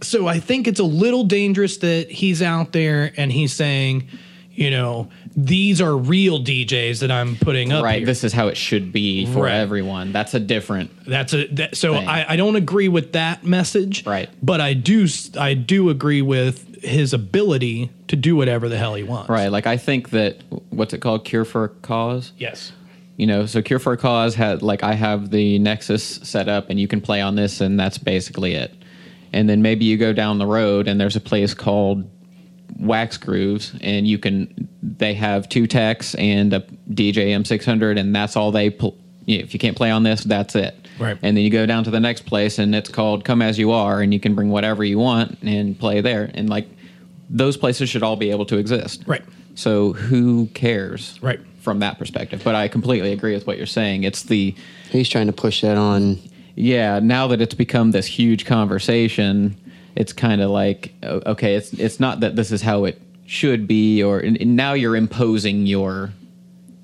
so 0.02 0.26
i 0.26 0.38
think 0.40 0.66
it's 0.68 0.80
a 0.80 0.84
little 0.84 1.24
dangerous 1.24 1.78
that 1.78 2.10
he's 2.10 2.42
out 2.42 2.72
there 2.72 3.12
and 3.16 3.30
he's 3.32 3.52
saying 3.52 4.08
you 4.52 4.70
know 4.70 5.08
these 5.36 5.80
are 5.80 5.96
real 5.96 6.40
djs 6.40 7.00
that 7.00 7.10
i'm 7.10 7.36
putting 7.36 7.72
up 7.72 7.84
right, 7.84 7.98
here. 7.98 8.06
this 8.06 8.24
is 8.24 8.32
how 8.32 8.48
it 8.48 8.56
should 8.56 8.92
be 8.92 9.26
for 9.26 9.44
Right. 9.44 9.54
everyone. 9.54 10.12
That's 10.12 10.34
a 10.34 10.40
different. 10.40 10.90
That's 11.06 11.32
a 11.32 11.46
that, 11.48 11.76
so 11.76 11.94
thing. 11.94 12.08
I, 12.08 12.32
I 12.32 12.36
don't 12.36 12.56
agree 12.56 12.88
with 12.88 13.12
that 13.12 13.44
message. 13.44 14.04
Right. 14.06 14.28
But 14.42 14.60
I 14.60 14.74
do 14.74 15.06
I 15.38 15.54
do 15.54 15.88
agree 15.88 16.20
with 16.22 16.82
his 16.82 17.12
ability 17.12 17.90
to 18.08 18.16
do 18.16 18.36
whatever 18.36 18.68
the 18.68 18.76
hell 18.76 18.94
he 18.94 19.02
wants. 19.02 19.28
Right, 19.30 19.48
like 19.48 19.66
I 19.66 19.76
think 19.76 20.10
that 20.10 20.42
what's 20.70 20.92
it 20.92 20.98
called, 20.98 21.24
Cure 21.24 21.44
for 21.44 21.64
a 21.64 21.68
Cause. 21.68 22.32
Yes. 22.38 22.72
You 23.16 23.26
know, 23.26 23.46
so 23.46 23.60
Cure 23.62 23.78
for 23.78 23.92
a 23.92 23.96
Cause 23.96 24.34
had 24.34 24.62
like 24.62 24.82
I 24.82 24.94
have 24.94 25.30
the 25.30 25.58
Nexus 25.58 26.04
set 26.04 26.48
up, 26.48 26.70
and 26.70 26.80
you 26.80 26.88
can 26.88 27.00
play 27.00 27.20
on 27.20 27.34
this, 27.36 27.60
and 27.60 27.78
that's 27.78 27.98
basically 27.98 28.54
it. 28.54 28.74
And 29.32 29.48
then 29.48 29.62
maybe 29.62 29.84
you 29.84 29.96
go 29.96 30.12
down 30.12 30.38
the 30.38 30.46
road, 30.46 30.88
and 30.88 31.00
there's 31.00 31.16
a 31.16 31.20
place 31.20 31.54
called 31.54 32.08
Wax 32.78 33.16
Grooves, 33.16 33.72
and 33.80 34.06
you 34.06 34.18
can 34.18 34.68
they 34.82 35.14
have 35.14 35.48
two 35.48 35.66
techs 35.66 36.14
and 36.16 36.52
a 36.52 36.60
DJ 36.90 37.28
M600, 37.28 37.98
and 37.98 38.14
that's 38.14 38.36
all 38.36 38.52
they. 38.52 38.70
Pl- 38.70 38.96
if 39.26 39.52
you 39.52 39.60
can't 39.60 39.76
play 39.76 39.90
on 39.90 40.02
this, 40.02 40.24
that's 40.24 40.56
it. 40.56 40.74
Right. 40.98 41.16
And 41.22 41.36
then 41.36 41.44
you 41.44 41.50
go 41.50 41.64
down 41.66 41.84
to 41.84 41.90
the 41.90 42.00
next 42.00 42.22
place, 42.26 42.58
and 42.58 42.74
it's 42.74 42.88
called 42.88 43.24
Come 43.24 43.42
As 43.42 43.58
You 43.58 43.70
Are, 43.70 44.00
and 44.00 44.12
you 44.12 44.18
can 44.20 44.34
bring 44.34 44.50
whatever 44.50 44.82
you 44.82 44.98
want 44.98 45.38
and 45.42 45.78
play 45.78 46.00
there. 46.00 46.30
And 46.34 46.48
like 46.48 46.66
those 47.28 47.56
places 47.56 47.88
should 47.88 48.02
all 48.02 48.16
be 48.16 48.30
able 48.30 48.46
to 48.46 48.56
exist. 48.56 49.04
Right. 49.06 49.22
So 49.54 49.92
who 49.92 50.46
cares? 50.48 51.18
Right. 51.22 51.40
From 51.60 51.78
that 51.80 51.98
perspective. 51.98 52.40
But 52.42 52.54
I 52.54 52.68
completely 52.68 53.12
agree 53.12 53.34
with 53.34 53.46
what 53.46 53.56
you're 53.58 53.66
saying. 53.66 54.02
It's 54.04 54.22
the 54.24 54.54
He's 54.90 55.08
trying 55.08 55.26
to 55.26 55.32
push 55.32 55.60
that 55.60 55.76
on. 55.76 56.18
yeah, 56.56 56.98
now 56.98 57.26
that 57.28 57.40
it's 57.40 57.54
become 57.54 57.90
this 57.92 58.06
huge 58.06 58.46
conversation, 58.46 59.56
it's 59.96 60.12
kind 60.12 60.40
of 60.40 60.50
like 60.50 60.92
okay, 61.02 61.54
it's 61.54 61.72
it's 61.74 62.00
not 62.00 62.20
that 62.20 62.36
this 62.36 62.52
is 62.52 62.62
how 62.62 62.84
it 62.84 63.00
should 63.26 63.66
be 63.66 64.02
or 64.02 64.22
now 64.22 64.72
you're 64.72 64.96
imposing 64.96 65.66
your 65.66 66.10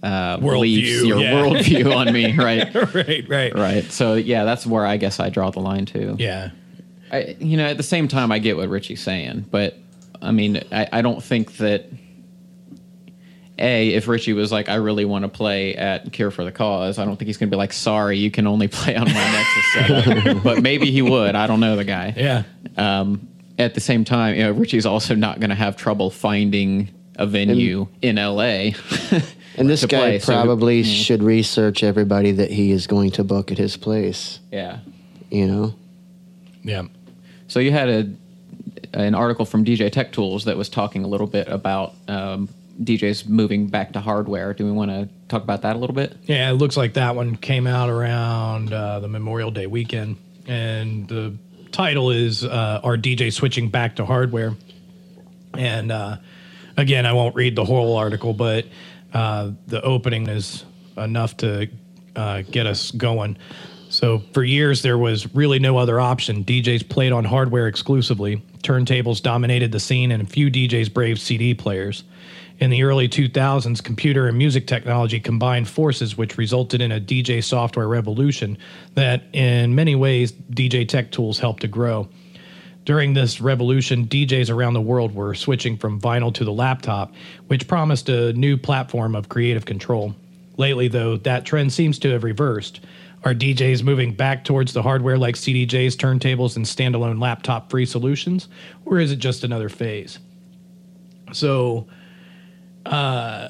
uh 0.02 0.36
beliefs, 0.36 1.02
Worldview, 1.02 1.06
your 1.06 1.18
yeah. 1.18 1.32
worldview 1.32 1.96
on 1.96 2.12
me, 2.12 2.32
right? 2.36 2.72
right. 2.94 3.28
Right. 3.28 3.54
right. 3.54 3.84
So 3.84 4.14
yeah, 4.14 4.44
that's 4.44 4.66
where 4.66 4.86
I 4.86 4.96
guess 4.96 5.18
I 5.18 5.30
draw 5.30 5.50
the 5.50 5.60
line 5.60 5.86
too. 5.86 6.16
Yeah. 6.18 6.50
I, 7.10 7.36
you 7.38 7.56
know, 7.56 7.66
at 7.66 7.76
the 7.76 7.82
same 7.82 8.08
time, 8.08 8.32
I 8.32 8.38
get 8.38 8.56
what 8.56 8.68
Richie's 8.68 9.00
saying, 9.00 9.46
but 9.50 9.78
I 10.20 10.32
mean, 10.32 10.62
I, 10.72 10.88
I 10.92 11.02
don't 11.02 11.22
think 11.22 11.56
that. 11.58 11.86
A, 13.58 13.94
if 13.94 14.06
Richie 14.06 14.34
was 14.34 14.52
like, 14.52 14.68
I 14.68 14.74
really 14.74 15.04
want 15.04 15.22
to 15.24 15.28
play 15.28 15.74
at 15.74 16.12
Cure 16.12 16.30
for 16.30 16.44
the 16.44 16.52
Cause, 16.52 16.98
I 16.98 17.04
don't 17.04 17.16
think 17.16 17.26
he's 17.26 17.38
going 17.38 17.48
to 17.48 17.54
be 17.54 17.58
like, 17.58 17.72
sorry, 17.72 18.18
you 18.18 18.30
can 18.30 18.46
only 18.46 18.68
play 18.78 18.94
on 18.96 19.04
my 19.06 19.12
Nexus 19.12 19.72
setup. 19.72 20.42
but 20.44 20.62
maybe 20.62 20.90
he 20.90 21.00
would. 21.02 21.34
I 21.34 21.46
don't 21.46 21.60
know 21.60 21.76
the 21.76 21.84
guy. 21.84 22.12
Yeah. 22.16 22.42
Um, 22.76 23.28
at 23.58 23.74
the 23.74 23.80
same 23.80 24.04
time, 24.04 24.34
you 24.36 24.42
know, 24.42 24.52
Richie's 24.52 24.84
also 24.84 25.14
not 25.14 25.40
going 25.40 25.48
to 25.50 25.56
have 25.56 25.76
trouble 25.76 26.10
finding 26.10 26.90
a 27.16 27.26
venue 27.26 27.88
in 28.02 28.16
LA. 28.16 28.70
And 29.58 29.70
this 29.70 29.86
guy 29.86 29.98
play, 29.98 30.18
so- 30.18 30.34
probably 30.34 30.82
should 30.82 31.22
research 31.22 31.82
everybody 31.82 32.30
that 32.32 32.50
he 32.50 32.72
is 32.72 32.86
going 32.86 33.12
to 33.12 33.24
book 33.24 33.50
at 33.50 33.56
his 33.56 33.74
place. 33.78 34.38
yeah. 34.52 34.80
You 35.30 35.46
know, 35.46 35.74
Yeah. 36.62 36.82
So 37.48 37.58
you 37.60 37.72
had 37.72 37.88
a 37.88 38.10
an 38.92 39.14
article 39.14 39.46
from 39.46 39.64
DJ 39.64 39.90
Tech 39.90 40.12
Tools 40.12 40.44
that 40.44 40.58
was 40.58 40.68
talking 40.68 41.04
a 41.04 41.08
little 41.08 41.26
bit 41.26 41.48
about 41.48 41.94
um, 42.06 42.50
DJs 42.82 43.28
moving 43.28 43.68
back 43.68 43.92
to 43.94 44.00
hardware. 44.00 44.54
Do 44.54 44.66
we 44.66 44.72
want 44.72 44.90
to 44.90 45.08
talk 45.28 45.42
about 45.42 45.62
that 45.62 45.76
a 45.76 45.78
little 45.78 45.96
bit? 45.96 46.16
Yeah. 46.24 46.50
It 46.50 46.54
looks 46.54 46.76
like 46.76 46.94
that 46.94 47.16
one 47.16 47.36
came 47.36 47.66
out 47.66 47.90
around 47.90 48.72
uh, 48.72 49.00
the 49.00 49.08
Memorial 49.08 49.50
Day 49.50 49.66
weekend, 49.66 50.16
and 50.46 51.08
the 51.08 51.36
title 51.72 52.10
is 52.10 52.44
uh, 52.44 52.80
"Are 52.84 52.96
DJ 52.96 53.32
Switching 53.32 53.70
Back 53.70 53.96
to 53.96 54.06
Hardware?" 54.06 54.54
And 55.54 55.92
uh, 55.92 56.18
again, 56.76 57.06
I 57.06 57.12
won't 57.14 57.34
read 57.34 57.56
the 57.56 57.64
whole 57.64 57.96
article, 57.96 58.32
but 58.34 58.66
uh, 59.14 59.52
the 59.66 59.82
opening 59.82 60.28
is 60.28 60.64
enough 60.96 61.36
to 61.38 61.68
uh, 62.16 62.42
get 62.50 62.66
us 62.66 62.90
going. 62.92 63.38
So, 63.90 64.20
for 64.34 64.42
years, 64.44 64.82
there 64.82 64.98
was 64.98 65.34
really 65.34 65.60
no 65.60 65.78
other 65.78 66.00
option. 66.00 66.44
DJs 66.44 66.88
played 66.88 67.12
on 67.12 67.24
hardware 67.24 67.68
exclusively. 67.68 68.42
Turntables 68.62 69.22
dominated 69.22 69.72
the 69.72 69.80
scene, 69.80 70.12
and 70.12 70.22
a 70.22 70.26
few 70.26 70.50
DJs 70.50 70.92
braved 70.92 71.20
CD 71.20 71.54
players. 71.54 72.04
In 72.58 72.70
the 72.70 72.84
early 72.84 73.06
2000s, 73.06 73.84
computer 73.84 74.28
and 74.28 74.38
music 74.38 74.66
technology 74.66 75.20
combined 75.20 75.68
forces, 75.68 76.16
which 76.16 76.38
resulted 76.38 76.80
in 76.80 76.92
a 76.92 77.00
DJ 77.00 77.44
software 77.44 77.86
revolution 77.86 78.56
that, 78.94 79.24
in 79.34 79.74
many 79.74 79.94
ways, 79.94 80.32
DJ 80.32 80.88
Tech 80.88 81.10
Tools 81.10 81.38
helped 81.38 81.60
to 81.62 81.68
grow. 81.68 82.08
During 82.86 83.12
this 83.12 83.40
revolution, 83.40 84.06
DJs 84.06 84.48
around 84.48 84.74
the 84.74 84.80
world 84.80 85.14
were 85.14 85.34
switching 85.34 85.76
from 85.76 86.00
vinyl 86.00 86.32
to 86.32 86.44
the 86.44 86.52
laptop, 86.52 87.12
which 87.48 87.68
promised 87.68 88.08
a 88.08 88.32
new 88.32 88.56
platform 88.56 89.14
of 89.14 89.28
creative 89.28 89.66
control. 89.66 90.14
Lately, 90.56 90.88
though, 90.88 91.16
that 91.18 91.44
trend 91.44 91.72
seems 91.72 91.98
to 91.98 92.10
have 92.12 92.24
reversed. 92.24 92.80
Are 93.24 93.34
DJs 93.34 93.82
moving 93.82 94.14
back 94.14 94.44
towards 94.44 94.72
the 94.72 94.82
hardware 94.82 95.18
like 95.18 95.34
CDJs, 95.34 95.96
turntables, 95.96 96.56
and 96.56 96.64
standalone 96.64 97.20
laptop 97.20 97.70
free 97.70 97.84
solutions? 97.84 98.48
Or 98.84 98.98
is 98.98 99.10
it 99.10 99.16
just 99.16 99.42
another 99.42 99.68
phase? 99.68 100.20
So, 101.32 101.88
uh, 102.86 103.48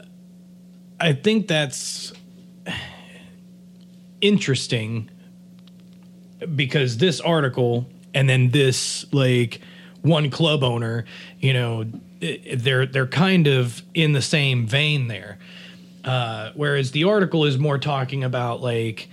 I 0.98 1.12
think 1.12 1.46
that's 1.46 2.12
interesting 4.20 5.10
because 6.54 6.98
this 6.98 7.20
article 7.20 7.88
and 8.14 8.28
then 8.28 8.50
this 8.50 9.04
like 9.12 9.60
one 10.02 10.30
club 10.30 10.62
owner, 10.64 11.04
you 11.38 11.52
know, 11.52 11.84
they're 12.20 12.86
they're 12.86 13.06
kind 13.06 13.46
of 13.46 13.82
in 13.94 14.12
the 14.12 14.22
same 14.22 14.66
vein 14.66 15.08
there. 15.08 15.38
Uh, 16.04 16.52
whereas 16.54 16.92
the 16.92 17.04
article 17.04 17.44
is 17.44 17.58
more 17.58 17.78
talking 17.78 18.24
about 18.24 18.62
like, 18.62 19.08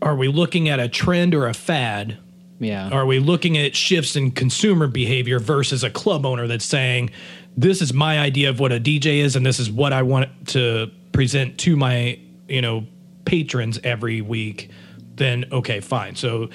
are 0.00 0.16
we 0.16 0.26
looking 0.26 0.68
at 0.68 0.80
a 0.80 0.88
trend 0.88 1.34
or 1.34 1.46
a 1.46 1.54
fad? 1.54 2.18
Yeah. 2.58 2.88
Are 2.90 3.04
we 3.04 3.18
looking 3.18 3.58
at 3.58 3.76
shifts 3.76 4.16
in 4.16 4.30
consumer 4.30 4.86
behavior 4.86 5.38
versus 5.38 5.84
a 5.84 5.90
club 5.90 6.24
owner 6.24 6.46
that's 6.46 6.64
saying, 6.64 7.10
this 7.56 7.82
is 7.82 7.92
my 7.92 8.18
idea 8.18 8.50
of 8.50 8.60
what 8.60 8.72
a 8.72 8.80
DJ 8.80 9.18
is, 9.18 9.36
and 9.36 9.44
this 9.44 9.58
is 9.58 9.70
what 9.70 9.92
I 9.92 10.02
want 10.02 10.48
to 10.48 10.90
present 11.12 11.58
to 11.58 11.76
my, 11.76 12.18
you 12.48 12.62
know, 12.62 12.86
patrons 13.24 13.78
every 13.84 14.20
week, 14.20 14.70
then 15.16 15.44
okay, 15.52 15.80
fine. 15.80 16.16
So 16.16 16.50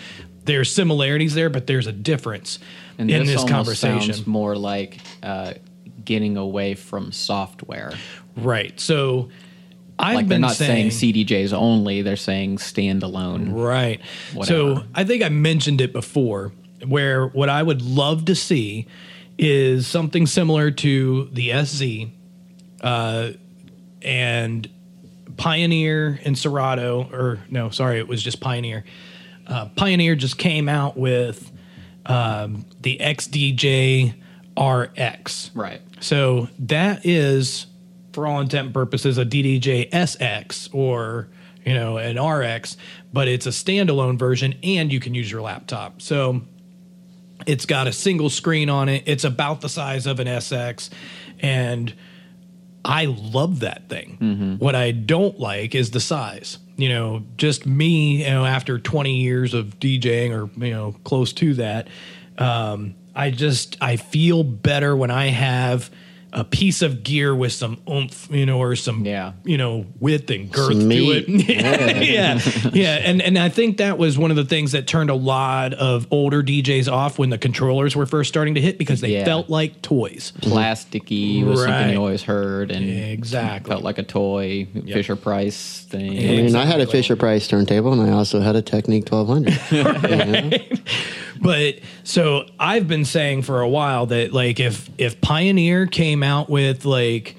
there's 0.45 0.73
similarities 0.73 1.35
there, 1.35 1.49
but 1.49 1.67
there's 1.67 1.87
a 1.87 1.91
difference 1.91 2.59
and 2.97 3.11
in 3.11 3.25
this, 3.25 3.41
this 3.41 3.49
conversation. 3.49 4.13
sounds 4.13 4.27
more 4.27 4.55
like 4.55 4.99
uh, 5.21 5.53
getting 6.03 6.37
away 6.37 6.73
from 6.73 7.11
software. 7.11 7.91
Right. 8.35 8.79
So 8.79 9.29
I've 9.99 10.15
like 10.15 10.27
been 10.27 10.41
not 10.41 10.55
saying, 10.55 10.91
saying 10.91 11.13
CDJs 11.13 11.53
only; 11.53 12.01
they're 12.01 12.15
saying 12.15 12.57
standalone. 12.57 13.53
Right. 13.53 14.01
Whatever. 14.33 14.75
So 14.75 14.83
I 14.95 15.03
think 15.03 15.23
I 15.23 15.29
mentioned 15.29 15.81
it 15.81 15.93
before, 15.93 16.51
where 16.85 17.27
what 17.27 17.49
I 17.49 17.61
would 17.61 17.81
love 17.81 18.25
to 18.25 18.35
see 18.35 18.87
is 19.37 19.87
something 19.87 20.25
similar 20.25 20.71
to 20.71 21.29
the 21.31 21.51
SZ 21.63 22.11
uh, 22.81 23.31
and 24.01 24.69
Pioneer 25.37 26.19
and 26.25 26.37
Serato, 26.37 27.07
or 27.11 27.39
no, 27.49 27.69
sorry, 27.69 27.99
it 27.99 28.07
was 28.07 28.23
just 28.23 28.39
Pioneer. 28.39 28.83
Uh, 29.45 29.69
Pioneer 29.75 30.15
just 30.15 30.37
came 30.37 30.67
out 30.67 30.97
with 30.97 31.51
um, 32.05 32.65
the 32.81 32.97
XDJ 32.97 34.15
RX. 34.59 35.51
Right. 35.53 35.81
So 35.99 36.49
that 36.59 37.05
is, 37.05 37.67
for 38.13 38.27
all 38.27 38.41
intent 38.41 38.65
and 38.67 38.73
purposes, 38.73 39.17
a 39.17 39.25
DDJ 39.25 39.91
SX 39.91 40.73
or 40.73 41.29
you 41.65 41.73
know 41.73 41.97
an 41.97 42.21
RX, 42.21 42.77
but 43.13 43.27
it's 43.27 43.45
a 43.45 43.49
standalone 43.49 44.17
version, 44.17 44.55
and 44.63 44.91
you 44.91 44.99
can 44.99 45.13
use 45.13 45.29
your 45.29 45.41
laptop. 45.41 46.01
So 46.01 46.41
it's 47.47 47.65
got 47.65 47.87
a 47.87 47.93
single 47.93 48.29
screen 48.29 48.69
on 48.69 48.89
it. 48.89 49.03
It's 49.07 49.23
about 49.23 49.61
the 49.61 49.69
size 49.69 50.05
of 50.05 50.19
an 50.19 50.27
SX, 50.27 50.89
and 51.39 51.93
I 52.85 53.05
love 53.05 53.61
that 53.61 53.89
thing. 53.89 54.57
What 54.59 54.75
I 54.75 54.91
don't 54.91 55.39
like 55.39 55.73
is 55.73 55.91
the 55.91 55.99
size. 55.99 56.59
You 56.75 56.89
know, 56.89 57.23
just 57.37 57.65
me. 57.65 58.23
You 58.23 58.29
know, 58.29 58.45
after 58.45 58.77
20 58.77 59.15
years 59.15 59.53
of 59.53 59.79
DJing, 59.79 60.31
or 60.31 60.63
you 60.63 60.71
know, 60.71 60.95
close 61.03 61.33
to 61.33 61.53
that, 61.55 61.87
um, 62.37 62.93
I 63.15 63.31
just 63.31 63.77
I 63.81 63.95
feel 63.95 64.43
better 64.43 64.95
when 64.95 65.09
I 65.09 65.27
have 65.27 65.89
a 66.33 66.43
piece 66.43 66.81
of 66.81 67.03
gear 67.03 67.33
with 67.33 67.53
some 67.53 67.79
oomph, 67.89 68.27
you 68.29 68.45
know, 68.45 68.59
or 68.59 68.75
some 68.75 69.05
Yeah. 69.05 69.31
you 69.45 69.57
know 69.57 69.85
width 69.99 70.29
and 70.29 70.51
girth 70.51 70.73
Some 70.73 70.79
to 70.81 70.85
meat. 70.85 71.25
it. 71.27 71.49
yeah, 71.49 72.01
yeah, 72.01 72.69
yeah, 72.73 72.95
and 73.09 73.21
and 73.21 73.37
I 73.39 73.49
think 73.49 73.77
that 73.77 73.97
was 73.97 74.17
one 74.17 74.29
of 74.29 74.37
the 74.37 74.43
things 74.45 74.73
that 74.73 74.87
turned 74.87 75.09
a 75.09 75.15
lot 75.15 75.73
of 75.73 76.05
older 76.11 76.43
DJs 76.43 76.91
off 76.91 77.17
when 77.17 77.29
the 77.29 77.37
controllers 77.37 77.95
were 77.95 78.05
first 78.05 78.27
starting 78.27 78.55
to 78.55 78.61
hit 78.61 78.77
because 78.77 78.99
they 79.01 79.13
Yeah. 79.13 79.23
felt 79.25 79.49
like 79.49 79.81
toys. 79.81 80.33
Plasticky 80.41 81.43
was 81.45 81.59
something 81.59 81.73
Right. 81.73 81.91
you 81.93 81.97
always 81.99 82.23
heard, 82.23 82.71
and 82.71 82.89
Exactly. 82.89 83.69
felt 83.71 83.83
like 83.83 83.97
a 83.97 84.03
toy. 84.03 84.67
Fisher 84.85 85.15
Price 85.15 85.85
thing. 85.89 86.11
I 86.11 86.41
mean, 86.41 86.55
I 86.55 86.65
had 86.65 86.81
a 86.81 86.87
Fisher 86.87 87.15
Price 87.15 87.47
turntable, 87.47 87.93
and 87.93 88.01
I 88.01 88.11
also 88.11 88.41
had 88.41 88.55
a 88.55 88.61
Technics 88.61 89.09
1200. 89.09 90.61
But 91.41 91.79
so 92.03 92.45
I've 92.59 92.87
been 92.87 93.05
saying 93.05 93.43
for 93.43 93.61
a 93.61 93.69
while 93.69 94.05
that 94.07 94.33
like 94.33 94.59
if 94.59 94.89
if 94.97 95.19
Pioneer 95.21 95.87
came 95.87 96.23
out 96.23 96.49
with 96.49 96.85
like 96.85 97.35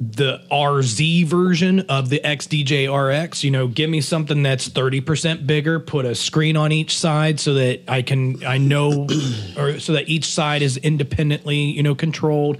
the 0.00 0.40
RZ 0.50 1.26
version 1.26 1.80
of 1.80 2.08
the 2.08 2.20
XDJ 2.24 2.88
RX, 2.88 3.44
you 3.44 3.50
know, 3.50 3.66
give 3.66 3.90
me 3.90 4.00
something 4.00 4.42
that's 4.42 4.66
30% 4.66 5.46
bigger, 5.46 5.78
put 5.78 6.06
a 6.06 6.14
screen 6.14 6.56
on 6.56 6.72
each 6.72 6.98
side 6.98 7.38
so 7.38 7.52
that 7.54 7.82
I 7.86 8.00
can 8.00 8.42
I 8.44 8.56
know 8.56 9.06
or 9.58 9.78
so 9.78 9.92
that 9.92 10.08
each 10.08 10.24
side 10.24 10.62
is 10.62 10.78
independently, 10.78 11.58
you 11.58 11.82
know, 11.82 11.94
controlled. 11.94 12.58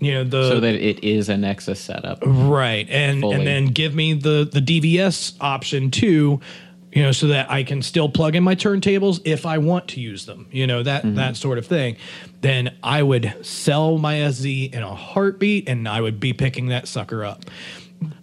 You 0.00 0.14
know, 0.14 0.24
the 0.24 0.48
so 0.48 0.60
that 0.60 0.74
it 0.74 1.02
is 1.04 1.28
a 1.28 1.36
Nexus 1.36 1.80
setup. 1.80 2.18
Right. 2.26 2.88
And 2.90 3.20
Fully. 3.20 3.36
and 3.36 3.46
then 3.46 3.66
give 3.66 3.94
me 3.94 4.14
the 4.14 4.48
the 4.50 4.60
DVS 4.60 5.34
option 5.40 5.90
too, 5.90 6.40
you 6.92 7.02
know, 7.02 7.12
so 7.12 7.28
that 7.28 7.50
I 7.50 7.62
can 7.64 7.82
still 7.82 8.08
plug 8.08 8.36
in 8.36 8.42
my 8.42 8.54
turntables 8.54 9.20
if 9.24 9.46
I 9.46 9.58
want 9.58 9.88
to 9.88 10.00
use 10.00 10.26
them. 10.26 10.46
You 10.50 10.66
know, 10.66 10.82
that 10.82 11.02
Mm-hmm. 11.02 11.14
that 11.16 11.36
sort 11.36 11.58
of 11.58 11.66
thing. 11.66 11.96
Then 12.42 12.76
I 12.82 13.02
would 13.02 13.34
sell 13.42 13.98
my 13.98 14.28
SZ 14.30 14.44
in 14.46 14.82
a 14.82 14.94
heartbeat 14.94 15.68
and 15.68 15.88
I 15.88 16.00
would 16.00 16.20
be 16.20 16.32
picking 16.32 16.66
that 16.68 16.86
sucker 16.86 17.24
up. 17.24 17.44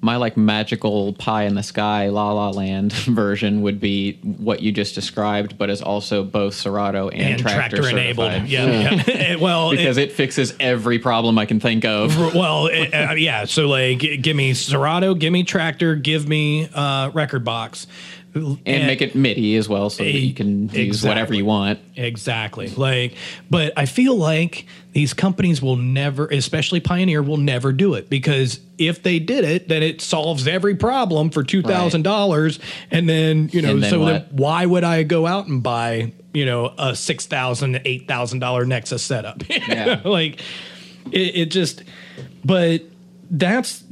My 0.01 0.17
like 0.17 0.36
magical 0.36 1.13
pie 1.13 1.43
in 1.43 1.55
the 1.55 1.63
sky 1.63 2.10
La 2.10 2.32
La 2.34 2.49
Land 2.49 2.91
version 2.93 3.62
would 3.62 3.79
be 3.79 4.13
what 4.23 4.62
you 4.62 4.71
just 4.73 4.93
described, 4.93 5.58
but 5.58 5.69
is 5.69 5.82
also 5.82 6.23
both 6.23 6.53
Serato 6.53 7.08
and, 7.10 7.39
And 7.39 7.41
Traktor, 7.41 7.79
Traktor, 7.79 7.91
enabled. 7.91 8.32
Yeah. 8.47 9.03
yeah. 9.08 9.36
well, 9.39 9.71
because 9.71 9.97
it, 9.97 10.10
it, 10.10 10.12
fixes 10.13 10.53
every 10.60 10.99
problem 10.99 11.38
I 11.38 11.45
can 11.45 11.60
think 11.62 11.86
of. 11.86 12.15
well, 12.36 12.67
it, 12.67 12.93
uh, 12.93 13.13
yeah. 13.13 13.45
So 13.45 13.67
like, 13.67 13.99
give 13.99 14.36
me 14.36 14.53
Serato, 14.53 15.13
give 15.15 15.32
me 15.32 15.43
Traktor, 15.45 16.01
give 16.01 16.27
me 16.27 16.69
uh, 16.73 17.12
Rekordbox, 17.12 17.88
and 18.36 18.88
make 18.88 19.02
it 19.02 19.15
MIDI 19.15 19.56
as 19.56 19.68
well, 19.68 19.89
so 19.89 20.04
that 20.04 20.12
you 20.12 20.34
can 20.34 20.70
use 20.70 21.04
whatever 21.04 21.34
you 21.34 21.46
want. 21.46 21.80
Exactly. 21.96 22.70
Like, 22.70 23.15
but 23.50 23.74
I 23.76 23.86
feel 23.86 24.15
like 24.15 24.65
these 24.94 25.13
companies 25.13 25.62
will 25.62 25.76
never, 25.76 26.28
especially 26.28 26.80
Pioneer, 26.80 27.22
will 27.22 27.38
never 27.38 27.72
do 27.72 27.94
it 27.96 28.10
because 28.10 28.60
if 28.78 29.04
they 29.04 29.20
did 29.20 29.44
it, 29.44 29.68
then 29.68 29.84
it 29.84 30.02
solves 30.02 30.48
every 30.48 30.76
problem 30.76 31.30
for 31.30 31.44
two 31.44 31.62
thousand 31.62 32.04
dollars, 32.04 32.60
and 32.92 33.10
then 33.10 33.50
you 33.52 33.62
know, 33.62 33.78
then 33.78 33.89
so 33.89 34.06
then 34.06 34.26
why 34.32 34.65
would 34.65 34.84
I 34.84 35.04
go 35.04 35.26
out 35.26 35.48
and 35.48 35.62
buy 35.63 36.13
you 36.34 36.46
know 36.46 36.74
a 36.78 36.96
six 36.96 37.26
thousand, 37.26 37.82
eight 37.86 38.08
thousand 38.08 38.39
dollar 38.39 38.65
Nexus 38.65 39.04
setup? 39.04 39.44
Yeah. 39.50 40.02
like 40.06 40.42
it, 41.12 41.36
it 41.36 41.46
just, 41.52 41.84
but 42.44 42.82
that's 43.30 43.84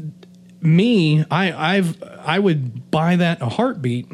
me. 0.62 1.26
I 1.30 1.76
I've 1.78 2.02
I 2.04 2.40
would 2.40 2.90
buy 2.92 3.16
that 3.18 3.42
a 3.42 3.50
heartbeat 3.50 4.08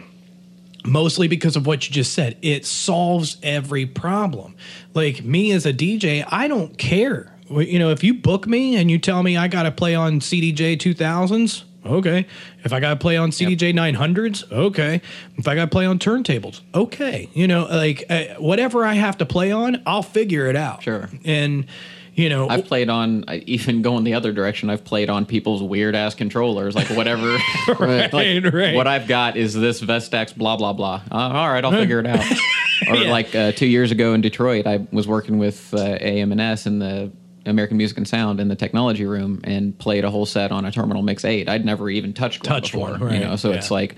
mostly 0.86 1.28
because 1.28 1.56
of 1.56 1.66
what 1.66 1.88
you 1.88 1.94
just 1.94 2.14
said. 2.14 2.38
It 2.42 2.66
solves 2.66 3.38
every 3.44 3.86
problem. 3.86 4.56
Like 4.94 5.24
me 5.24 5.52
as 5.52 5.66
a 5.66 5.74
DJ, 5.74 6.26
I 6.30 6.48
don't 6.48 6.78
care. 6.78 7.34
You 7.50 7.80
know, 7.80 7.90
if 7.90 8.04
you 8.04 8.14
book 8.14 8.48
me 8.48 8.76
and 8.78 8.90
you 8.90 8.98
tell 8.98 9.22
me 9.22 9.38
I 9.38 9.48
got 9.48 9.64
to 9.64 9.72
play 9.72 9.96
on 9.96 10.20
CDJ 10.20 10.78
2000s, 10.78 11.64
okay. 11.86 12.26
If 12.64 12.74
I 12.74 12.80
got 12.80 12.92
to 12.92 12.96
play 12.96 13.18
on 13.18 13.32
CDJ 13.32 13.74
900s, 13.74 14.52
okay. 14.52 15.02
If 15.38 15.48
I 15.48 15.56
got 15.56 15.66
to 15.66 15.72
play 15.72 15.86
on 15.86 16.00
turntables, 16.00 16.62
okay. 16.74 17.30
You 17.34 17.48
know, 17.48 17.66
like 17.66 18.06
uh, 18.10 18.36
whatever 18.40 18.86
I 18.86 18.94
have 18.94 19.18
to 19.20 19.26
play 19.26 19.52
on, 19.52 19.84
I'll 19.86 20.04
figure 20.04 20.48
it 20.48 20.56
out. 20.56 20.84
Sure. 20.84 21.10
And 21.26 21.68
you 22.16 22.30
know, 22.30 22.48
I've 22.48 22.66
played 22.66 22.90
on, 22.90 23.26
even 23.46 23.82
going 23.82 24.04
the 24.04 24.14
other 24.14 24.32
direction, 24.32 24.70
I've 24.70 24.84
played 24.86 25.10
on 25.10 25.26
people's 25.26 25.64
weird 25.64 25.96
ass 25.96 26.14
controllers, 26.16 26.76
like 26.76 26.90
whatever. 26.90 27.38
right, 27.80 28.14
like, 28.14 28.54
right. 28.54 28.76
What 28.76 28.88
I've 28.88 29.08
got 29.08 29.36
is 29.36 29.54
this 29.54 29.82
Vestax 29.82 30.36
blah 30.36 30.56
blah 30.58 30.74
blah. 30.74 31.02
Uh, 31.12 31.16
all 31.16 31.50
right, 31.50 31.64
I'll 31.64 31.72
figure 31.72 32.00
it 32.00 32.06
out. 32.06 32.20
or 32.90 32.96
Yeah. 32.96 33.12
like 33.12 33.34
uh, 33.34 33.52
two 33.54 33.66
years 33.68 33.92
ago 33.92 34.14
in 34.14 34.22
Detroit, 34.22 34.68
I 34.68 34.86
was 34.92 35.08
working 35.08 35.38
with 35.40 35.74
uh, 35.74 35.98
AM&S 36.00 36.66
in 36.66 36.80
the 36.80 37.12
American 37.46 37.78
Music 37.78 37.98
and 37.98 38.08
Sound 38.08 38.40
in 38.40 38.48
the 38.48 38.56
technology 38.56 39.06
room 39.06 39.42
and 39.44 39.78
played 39.78 40.06
a 40.06 40.10
whole 40.12 40.26
set 40.26 40.52
on 40.52 40.66
a 40.66 40.72
Terminal 40.72 41.02
Mix 41.02 41.26
Eight. 41.26 41.50
I'd 41.50 41.66
never 41.66 41.90
even 41.90 42.14
touched 42.14 42.44
one 42.46 42.54
Touched 42.54 42.74
before, 42.74 42.92
one, 42.92 43.04
right, 43.04 43.14
you 43.16 43.20
know. 43.20 43.36
So 43.36 43.50
yeah. 43.50 43.58
it's 43.58 43.72
like, 43.72 43.96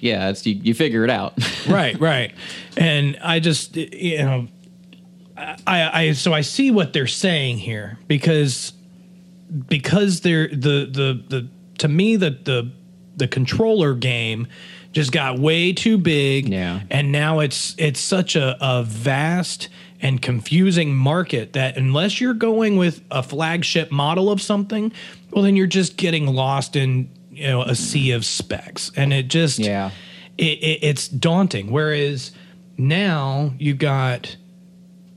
yeah, 0.00 0.30
it's 0.30 0.46
you, 0.46 0.54
you 0.54 0.74
figure 0.74 1.04
it 1.04 1.10
out. 1.10 1.34
right, 1.68 1.98
right. 2.00 2.32
And 2.76 3.18
I 3.22 3.40
just, 3.40 3.76
you 3.76 4.18
know, 4.18 4.48
I, 5.66 5.90
I, 5.92 6.12
so 6.12 6.32
I 6.32 6.40
see 6.40 6.70
what 6.70 6.92
they're 6.92 7.06
saying 7.06 7.58
here 7.58 7.98
because, 8.08 8.72
because 9.68 10.20
they're 10.20 10.48
the, 10.48 10.86
the, 10.90 11.24
the, 11.28 11.48
to 11.78 11.88
me, 11.88 12.16
the, 12.16 12.30
the, 12.30 12.70
the 13.16 13.28
controller 13.28 13.94
game 13.94 14.46
just 14.92 15.12
got 15.12 15.38
way 15.38 15.72
too 15.72 15.98
big. 15.98 16.48
Yeah. 16.48 16.80
And 16.90 17.12
now 17.12 17.40
it's, 17.40 17.74
it's 17.78 18.00
such 18.00 18.36
a, 18.36 18.56
a 18.60 18.82
vast 18.82 19.68
and 20.00 20.22
confusing 20.22 20.94
market 20.94 21.52
that 21.54 21.76
unless 21.76 22.20
you're 22.20 22.34
going 22.34 22.76
with 22.76 23.02
a 23.10 23.22
flagship 23.22 23.90
model 23.90 24.30
of 24.30 24.40
something, 24.40 24.92
well, 25.30 25.42
then 25.42 25.56
you're 25.56 25.66
just 25.66 25.96
getting 25.96 26.26
lost 26.26 26.76
in 26.76 27.10
you 27.30 27.46
know 27.46 27.62
a 27.62 27.74
sea 27.74 28.10
of 28.12 28.24
specs, 28.24 28.90
and 28.96 29.12
it 29.12 29.28
just 29.28 29.58
Yeah. 29.60 29.90
it, 30.38 30.58
it, 30.58 30.78
it's 30.82 31.06
daunting. 31.08 31.70
Whereas 31.70 32.32
now 32.76 33.52
you 33.58 33.74
got 33.74 34.36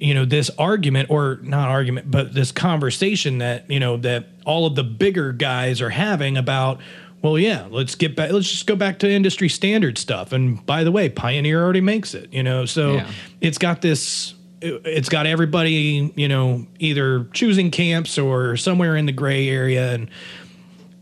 you 0.02 0.14
know 0.14 0.26
this 0.26 0.50
argument 0.58 1.10
or 1.12 1.40
not 1.44 1.70
argument 1.70 2.10
but 2.10 2.34
this 2.34 2.52
conversation 2.52 3.38
that 3.38 3.70
you 3.70 3.80
know 3.80 3.98
that 3.98 4.26
all 4.46 4.66
of 4.66 4.76
the 4.76 4.84
bigger 4.84 5.32
guys 5.32 5.80
are 5.82 5.92
having 5.92 6.38
about 6.38 6.80
well 7.22 7.38
yeah 7.38 7.68
let's 7.70 7.94
get 7.96 8.16
back 8.16 8.32
let's 8.32 8.50
just 8.50 8.66
go 8.66 8.76
back 8.76 9.00
to 9.00 9.10
industry 9.10 9.48
standard 9.48 9.98
stuff. 9.98 10.32
And 10.34 10.66
by 10.66 10.84
the 10.84 10.92
way 10.92 11.08
pioneer 11.10 11.64
already 11.64 11.82
makes 11.82 12.14
it 12.16 12.34
you 12.34 12.42
know? 12.44 12.66
So 12.66 12.96
Yeah. 12.96 13.12
it's 13.42 13.58
got 13.60 13.82
this 13.82 14.34
it's 14.62 15.10
got 15.10 15.26
everybody 15.28 16.12
you 16.16 16.28
know 16.28 16.66
either 16.80 17.26
choosing 17.34 17.70
camps 17.72 18.18
or 18.18 18.58
somewhere 18.58 18.96
in 18.98 19.06
the 19.06 19.12
gray 19.12 19.48
area. 19.50 19.94
And 19.94 20.10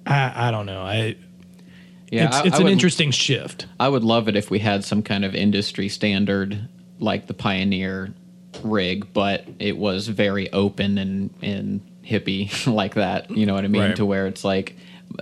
i 0.05 0.47
i 0.47 0.51
don't 0.51 0.65
know. 0.65 0.81
I 0.81 1.15
Yeah, 2.11 2.27
it's, 2.27 2.37
I- 2.37 2.43
it's 2.45 2.55
I 2.55 2.57
an 2.59 2.63
would- 2.65 2.71
interesting 2.73 3.11
shift. 3.11 3.67
I 3.79 3.87
would 3.87 4.03
love 4.03 4.27
it 4.27 4.35
if 4.35 4.51
we 4.51 4.59
had 4.59 4.83
some 4.83 5.01
kind 5.03 5.23
of 5.23 5.33
industry 5.35 5.87
standard 5.89 6.67
like 6.99 7.27
the 7.27 7.33
Pioneer 7.33 8.13
rig, 8.63 9.11
but 9.13 9.45
it 9.59 9.77
was 9.77 10.07
very 10.07 10.51
open 10.51 10.97
and 10.97 11.29
and 11.41 11.81
hippie 12.05 12.67
like 12.73 12.95
that. 12.95 13.31
You 13.31 13.45
know 13.45 13.53
what 13.53 13.65
I 13.65 13.67
mean? 13.67 13.81
Right. 13.81 13.95
To 13.95 14.05
where 14.05 14.27
it's 14.27 14.43
like 14.43 14.75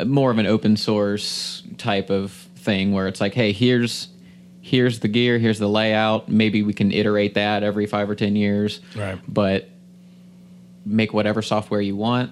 more 0.05 0.31
of 0.31 0.37
an 0.37 0.45
open 0.45 0.77
source 0.77 1.63
type 1.77 2.09
of 2.09 2.31
thing 2.31 2.91
where 2.91 3.07
it's 3.07 3.21
like, 3.21 3.33
hey, 3.33 3.51
here's 3.51 4.09
here's 4.61 4.99
the 4.99 5.07
gear, 5.07 5.37
here's 5.39 5.59
the 5.59 5.69
layout. 5.69 6.29
Maybe 6.29 6.61
we 6.63 6.73
can 6.73 6.91
iterate 6.91 7.35
that 7.35 7.63
every 7.63 7.85
five 7.85 8.09
or 8.09 8.15
ten 8.15 8.35
years. 8.35 8.81
Right. 8.95 9.19
But 9.27 9.69
make 10.85 11.13
whatever 11.13 11.41
software 11.41 11.81
you 11.81 11.95
want. 11.95 12.31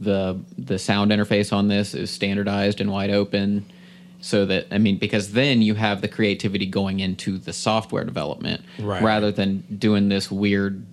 The 0.00 0.38
the 0.56 0.78
sound 0.78 1.10
interface 1.10 1.52
on 1.52 1.68
this 1.68 1.94
is 1.94 2.10
standardized 2.10 2.80
and 2.80 2.90
wide 2.90 3.10
open 3.10 3.66
so 4.20 4.44
that 4.46 4.66
I 4.70 4.78
mean 4.78 4.98
because 4.98 5.32
then 5.32 5.62
you 5.62 5.74
have 5.74 6.00
the 6.00 6.08
creativity 6.08 6.66
going 6.66 7.00
into 7.00 7.38
the 7.38 7.52
software 7.52 8.04
development 8.04 8.62
Right. 8.78 9.02
rather 9.02 9.30
than 9.30 9.62
doing 9.78 10.08
this 10.08 10.30
weird 10.30 10.84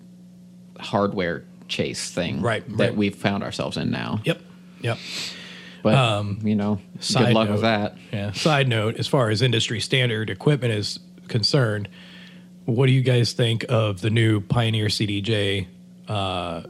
hardware 0.79 1.43
chase 1.67 2.11
thing 2.11 2.41
Right, 2.41 2.67
that 2.77 2.89
right. 2.89 2.95
we've 2.95 3.15
found 3.15 3.43
ourselves 3.43 3.77
in 3.77 3.89
now. 3.91 4.21
yep 4.23 4.41
yep 4.81 4.97
But 5.81 5.91
you 6.43 6.55
know, 6.55 6.73
Um, 6.73 6.79
good 7.25 7.33
luck 7.33 7.47
note- 7.47 7.51
with 7.53 7.61
that. 7.61 7.97
Yeah. 8.11 8.31
Side 8.31 8.67
note: 8.67 8.97
as 8.97 9.07
far 9.07 9.29
as 9.29 9.41
industry 9.43 9.79
standard 9.79 10.29
equipment 10.31 10.73
is 10.73 10.99
concerned, 11.27 11.87
what 12.65 12.87
do 12.87 12.91
you 12.91 13.01
guys 13.01 13.33
think 13.33 13.65
of 13.69 14.01
the 14.01 14.09
new 14.09 14.41
Pioneer 14.41 14.87
CDJ? 14.89 15.67
Uh, 16.07 16.63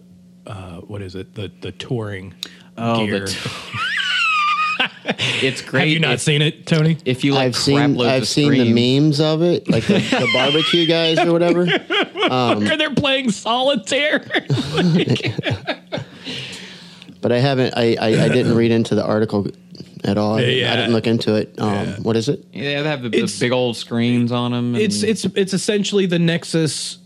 uh, 0.45 0.77
what 0.81 1.01
is 1.01 1.15
it? 1.15 1.33
The 1.35 1.49
the 1.61 1.71
touring 1.71 2.33
Oh, 2.77 3.05
gear. 3.05 3.21
the 3.21 3.27
t- 3.27 3.49
it's 5.05 5.61
great. 5.61 5.81
Have 5.81 5.89
you 5.89 5.99
not 5.99 6.13
if, 6.13 6.21
seen 6.21 6.41
it, 6.41 6.65
Tony? 6.65 6.97
if 7.05 7.23
you 7.23 7.33
like 7.33 7.47
I've 7.47 7.55
seen 7.55 8.01
I've 8.01 8.23
of 8.23 8.27
seen 8.27 8.47
screams, 8.47 8.75
the 8.75 8.99
memes 8.99 9.19
of 9.19 9.41
it, 9.41 9.69
like 9.69 9.85
the, 9.85 9.99
the 9.99 10.29
barbecue 10.33 10.85
guys 10.85 11.19
or 11.19 11.31
whatever. 11.31 11.65
Where 12.65 12.77
they're 12.77 12.93
playing 12.95 13.31
solitaire. 13.31 14.25
But 17.21 17.31
I 17.31 17.39
haven't. 17.39 17.73
I, 17.75 17.95
I, 17.99 18.25
I 18.25 18.29
didn't 18.29 18.53
read 18.55 18.69
into 18.69 18.93
the 18.93 19.03
article 19.03 19.47
at 20.03 20.15
all. 20.15 20.35
I, 20.35 20.41
Yeah. 20.41 20.73
I 20.73 20.75
didn't 20.75 20.91
look 20.91 21.07
into 21.07 21.33
it. 21.33 21.55
Um, 21.57 21.73
Yeah. 21.73 21.95
What 22.01 22.15
is 22.15 22.29
it? 22.29 22.45
Yeah, 22.53 22.83
they 22.83 22.87
have 22.87 23.01
the, 23.01 23.09
the 23.09 23.37
big 23.39 23.51
old 23.51 23.75
screens 23.75 24.31
on 24.31 24.51
them. 24.51 24.75
it's 24.75 25.01
it's 25.01 25.25
it's 25.25 25.51
essentially 25.51 26.05
the 26.05 26.19
Nexus 26.19 26.99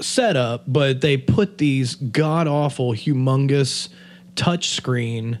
setup, 0.00 0.64
but 0.66 1.02
they 1.02 1.18
put 1.18 1.58
these 1.58 1.96
god 1.96 2.48
awful, 2.48 2.94
humongous 2.94 3.90
touchscreen 4.34 5.40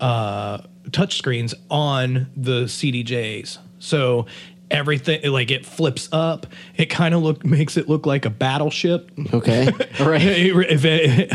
uh, 0.00 0.58
touchscreens 0.90 1.54
on 1.70 2.26
the 2.36 2.64
CDJs. 2.64 3.58
So 3.78 4.26
everything 4.70 5.20
like 5.32 5.50
it 5.50 5.66
flips 5.66 6.08
up. 6.12 6.46
It 6.76 6.86
kind 6.86 7.12
of 7.12 7.22
look 7.22 7.44
makes 7.44 7.76
it 7.76 7.88
look 7.88 8.06
like 8.06 8.24
a 8.24 8.30
battleship. 8.30 9.10
Okay. 9.34 9.64
right. 10.00 10.20
if 10.22 10.84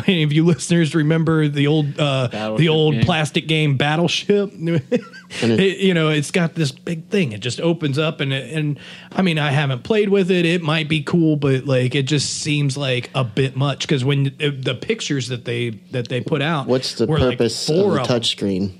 any 0.07 0.23
of 0.23 0.31
you 0.31 0.45
listeners 0.45 0.95
remember 0.95 1.49
the 1.49 1.67
old 1.67 1.99
uh, 1.99 2.55
the 2.55 2.69
old 2.69 2.93
game. 2.93 3.03
plastic 3.03 3.47
game 3.47 3.75
Battleship, 3.75 4.51
it, 4.53 5.77
you 5.79 5.93
know, 5.93 6.09
it's 6.09 6.31
got 6.31 6.55
this 6.55 6.71
big 6.71 7.09
thing. 7.09 7.33
It 7.33 7.41
just 7.41 7.59
opens 7.59 7.97
up 7.99 8.21
and 8.21 8.31
it- 8.31 8.55
and 8.55 8.79
I 9.11 9.21
mean, 9.21 9.37
I 9.37 9.51
haven't 9.51 9.83
played 9.83 10.07
with 10.09 10.31
it. 10.31 10.45
It 10.45 10.61
might 10.61 10.87
be 10.87 11.03
cool, 11.03 11.35
but 11.35 11.65
like 11.65 11.93
it 11.93 12.03
just 12.03 12.41
seems 12.41 12.77
like 12.77 13.09
a 13.13 13.23
bit 13.25 13.57
much 13.57 13.81
because 13.81 14.05
when 14.05 14.27
uh, 14.41 14.51
the 14.57 14.77
pictures 14.79 15.27
that 15.27 15.43
they 15.43 15.71
that 15.91 16.07
they 16.07 16.21
put 16.21 16.41
out, 16.41 16.67
What's 16.67 16.93
the 16.95 17.05
like, 17.05 17.19
purpose 17.37 17.67
four 17.67 17.99
of 17.99 18.07
the 18.07 18.13
touchscreen? 18.13 18.71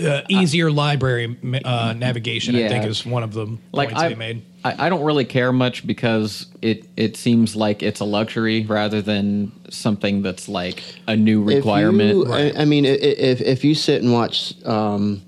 Uh, 0.00 0.22
easier 0.28 0.70
library 0.70 1.36
uh, 1.64 1.92
navigation, 1.96 2.54
I 2.56 2.68
think, 2.68 2.84
is 2.84 3.04
one 3.04 3.22
of 3.22 3.32
the 3.32 3.46
like 3.72 3.88
points 3.90 4.02
I, 4.02 4.08
they 4.10 4.14
made. 4.14 4.42
I, 4.64 4.86
I 4.86 4.88
don't 4.88 5.04
really 5.04 5.24
care 5.24 5.52
much 5.52 5.86
because 5.86 6.46
it 6.62 6.88
it 6.96 7.16
seems 7.16 7.56
like 7.56 7.82
it's 7.82 8.00
a 8.00 8.04
luxury 8.04 8.64
rather 8.66 9.02
than 9.02 9.52
something 9.70 10.22
that's 10.22 10.48
like 10.48 10.82
a 11.06 11.16
new 11.16 11.42
requirement. 11.42 12.10
If 12.10 12.28
you, 12.28 12.32
I, 12.32 12.62
I 12.62 12.64
mean, 12.64 12.86
i- 12.86 12.90
i- 12.90 12.92
if 12.92 13.40
if 13.40 13.64
you 13.64 13.74
sit 13.74 14.02
and 14.02 14.12
watch 14.12 14.54
um, 14.66 15.22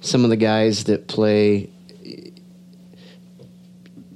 some 0.00 0.24
of 0.24 0.30
the 0.30 0.36
guys 0.36 0.84
that 0.84 1.08
play 1.08 1.70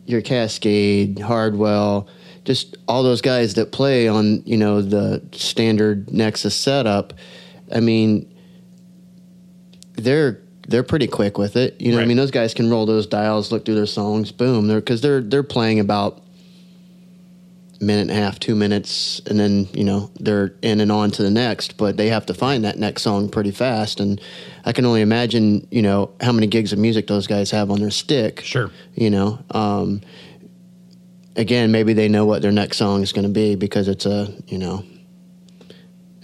your 0.07 0.21
Kaskade, 0.23 1.19
Hardwell, 1.21 2.09
just 2.45 2.77
all 2.87 3.03
those 3.03 3.21
guys 3.23 3.55
that 3.55 3.73
play 3.73 4.07
on 4.09 4.43
you 4.45 4.57
know 4.57 4.83
the 4.83 5.23
standard 5.33 6.13
Nexus 6.13 6.55
setup, 6.55 7.15
I 7.75 7.81
mean, 7.81 8.31
they're 9.95 10.41
they're 10.67 10.83
pretty 10.83 11.07
quick 11.07 11.39
with 11.39 11.57
it. 11.57 11.81
You 11.81 11.91
know, 11.91 11.99
what 11.99 12.05
I 12.05 12.07
mean, 12.07 12.17
those 12.17 12.31
guys 12.31 12.55
can 12.55 12.71
roll 12.71 12.87
those 12.87 13.07
dials, 13.07 13.53
look 13.53 13.65
through 13.65 13.75
their 13.75 13.87
songs, 13.87 14.33
boom. 14.33 14.67
They're 14.67 14.81
because 14.81 15.01
they're 15.01 15.21
they're 15.21 15.43
playing 15.43 15.81
about 15.81 16.23
minute 17.81 18.03
and 18.03 18.11
a 18.11 18.15
half, 18.15 18.41
two 18.41 18.55
minutes, 18.55 19.21
and 19.27 19.39
then 19.39 19.69
you 19.73 19.85
know 19.85 20.11
they're 20.19 20.55
in 20.63 20.81
and 20.81 20.91
on 20.91 21.11
to 21.13 21.23
the 21.23 21.31
next. 21.31 21.77
But 21.77 21.97
they 21.97 22.09
have 22.09 22.27
to 22.27 22.35
find 22.35 22.65
that 22.65 22.79
next 22.79 23.03
song 23.03 23.29
pretty 23.29 23.51
fast, 23.51 24.01
and 24.01 24.21
I 24.65 24.73
can 24.73 24.85
only 24.85 25.03
imagine 25.03 25.67
you 25.71 25.83
know 25.83 26.13
how 26.21 26.33
many 26.33 26.47
gigs 26.47 26.73
of 26.73 26.79
music 26.79 27.07
those 27.07 27.27
guys 27.27 27.51
have 27.51 27.71
on 27.71 27.81
their 27.81 27.91
stick. 27.91 28.41
Sure. 28.41 28.71
You 28.95 29.11
know, 29.11 29.39
um, 29.51 30.01
again, 31.37 31.71
maybe 31.73 31.93
they 31.93 32.09
know 32.09 32.25
what 32.25 32.43
their 32.43 32.53
next 32.53 32.79
song 32.79 33.03
is 33.03 33.13
going 33.13 33.27
to 33.27 33.33
be 33.33 33.55
because 33.55 33.89
it's 33.89 34.07
a 34.07 34.33
you 34.47 34.59
know. 34.59 34.85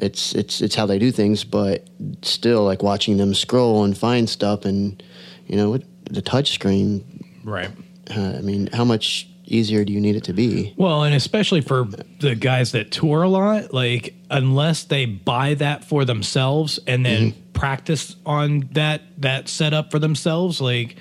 It's 0.00 0.34
it's 0.34 0.60
it's 0.60 0.74
how 0.74 0.86
they 0.86 0.98
do 0.98 1.12
things, 1.12 1.44
but 1.44 1.86
still, 2.22 2.64
like 2.64 2.82
watching 2.82 3.16
them 3.18 3.34
scroll 3.34 3.84
and 3.84 3.96
find 3.96 4.28
stuff, 4.28 4.64
and 4.64 5.02
you 5.46 5.56
know, 5.56 5.70
with 5.70 5.84
the 6.12 6.22
touch 6.22 6.52
screen. 6.52 7.04
Right. 7.44 7.70
Uh, 8.10 8.34
I 8.38 8.40
mean, 8.40 8.68
how 8.72 8.84
much 8.84 9.28
easier 9.44 9.84
do 9.84 9.92
you 9.92 10.00
need 10.00 10.16
it 10.16 10.24
to 10.24 10.32
be? 10.32 10.74
Well, 10.76 11.02
and 11.04 11.14
especially 11.14 11.60
for 11.60 11.84
the 12.20 12.34
guys 12.34 12.72
that 12.72 12.90
tour 12.92 13.22
a 13.22 13.28
lot, 13.28 13.74
like 13.74 14.14
unless 14.30 14.84
they 14.84 15.06
buy 15.06 15.54
that 15.54 15.84
for 15.84 16.04
themselves 16.04 16.78
and 16.86 17.04
then 17.04 17.32
Mm-hmm. 17.32 17.52
practice 17.52 18.16
on 18.24 18.68
that 18.72 19.02
that 19.18 19.48
setup 19.48 19.90
for 19.90 19.98
themselves, 19.98 20.60
like 20.60 20.96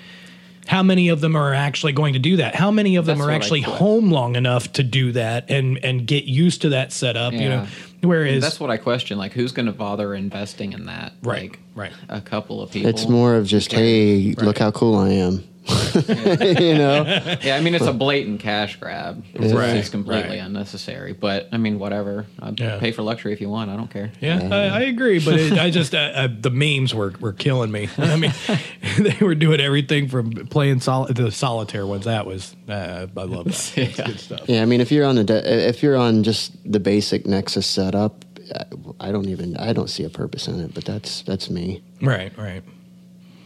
how 0.70 0.84
many 0.84 1.08
of 1.08 1.20
them 1.20 1.34
are 1.34 1.52
actually 1.52 1.90
going 1.92 2.12
to 2.12 2.20
do 2.20 2.36
that? 2.36 2.54
How 2.54 2.70
many 2.70 2.94
of 2.94 3.04
them 3.04 3.18
That's 3.18 3.28
are 3.28 3.32
actually 3.32 3.62
home 3.62 4.12
long 4.12 4.36
enough 4.36 4.72
to 4.74 4.84
do 4.84 5.10
that 5.12 5.50
and 5.50 5.84
and 5.84 6.06
get 6.06 6.26
used 6.26 6.62
to 6.62 6.68
that 6.68 6.92
setup? 6.92 7.32
You 7.32 7.48
know, 7.48 7.62
Yeah. 7.62 7.66
whereas 8.02 8.40
That's 8.40 8.60
what 8.60 8.70
I 8.70 8.76
question. 8.76 9.18
Like, 9.18 9.32
who's 9.32 9.50
going 9.50 9.66
to 9.66 9.72
bother 9.72 10.14
investing 10.14 10.72
in 10.72 10.86
that? 10.86 11.12
Right, 11.24 11.50
Like, 11.50 11.58
right. 11.74 11.92
A 12.08 12.20
couple 12.20 12.62
of 12.62 12.70
people. 12.70 12.88
It's 12.88 13.08
more 13.08 13.34
of 13.34 13.46
just, 13.48 13.72
hey, 13.72 14.32
look 14.38 14.58
how 14.58 14.70
cool 14.70 14.94
I 14.96 15.08
am. 15.08 15.42
you 15.94 16.74
know, 16.74 17.04
Yeah, 17.42 17.56
I 17.56 17.60
mean, 17.60 17.74
it's 17.74 17.84
a 17.86 17.92
blatant 17.92 18.40
cash 18.40 18.76
grab. 18.80 19.22
It's, 19.34 19.52
Right, 19.52 19.76
it's 19.76 19.88
completely 19.90 20.38
right. 20.38 20.46
unnecessary. 20.46 21.12
But 21.12 21.48
I 21.52 21.58
mean, 21.58 21.78
whatever. 21.78 22.26
I'd 22.40 22.58
Yeah. 22.58 22.78
pay 22.78 22.92
for 22.92 23.02
luxury 23.02 23.32
if 23.32 23.40
you 23.40 23.48
want. 23.50 23.70
I 23.70 23.76
don't 23.76 23.90
care. 23.90 24.10
Yeah, 24.20 24.48
I, 24.50 24.56
I 24.78 24.80
agree, 24.82 25.18
but 25.22 25.34
it, 25.38 25.52
I 25.58 25.70
just 25.70 25.94
uh, 25.94 25.98
uh, 25.98 26.28
the 26.40 26.50
memes 26.50 26.94
were, 26.94 27.12
were 27.20 27.32
killing 27.34 27.70
me. 27.70 27.88
I 27.98 28.16
mean, 28.16 28.32
they 28.98 29.16
were 29.20 29.34
doing 29.34 29.60
everything 29.60 30.08
from 30.08 30.30
playing 30.32 30.80
sol- 30.80 31.06
the 31.06 31.30
solitaire 31.30 31.86
ones. 31.86 32.06
That 32.06 32.24
was 32.26 32.56
uh, 32.68 33.06
I 33.16 33.22
love 33.22 33.44
that. 33.44 33.72
That's 33.76 33.96
good 34.00 34.18
stuff. 34.20 34.42
yeah. 34.48 34.62
I 34.62 34.64
mean, 34.64 34.80
if 34.80 34.90
you're 34.90 35.06
on 35.06 35.16
the 35.16 35.24
de- 35.24 35.68
if 35.68 35.82
you're 35.82 35.96
on 35.96 36.22
just 36.22 36.52
the 36.70 36.80
basic 36.80 37.26
Nexus 37.26 37.66
setup, 37.66 38.24
I- 38.54 39.08
I 39.08 39.12
don't 39.12 39.28
even 39.28 39.56
I 39.58 39.72
don't 39.72 39.90
see 39.90 40.04
a 40.04 40.10
purpose 40.10 40.48
in 40.48 40.58
it. 40.60 40.74
But 40.74 40.84
that's 40.86 41.22
that's 41.22 41.50
me. 41.50 41.82
Right, 42.00 42.36
right. 42.38 42.62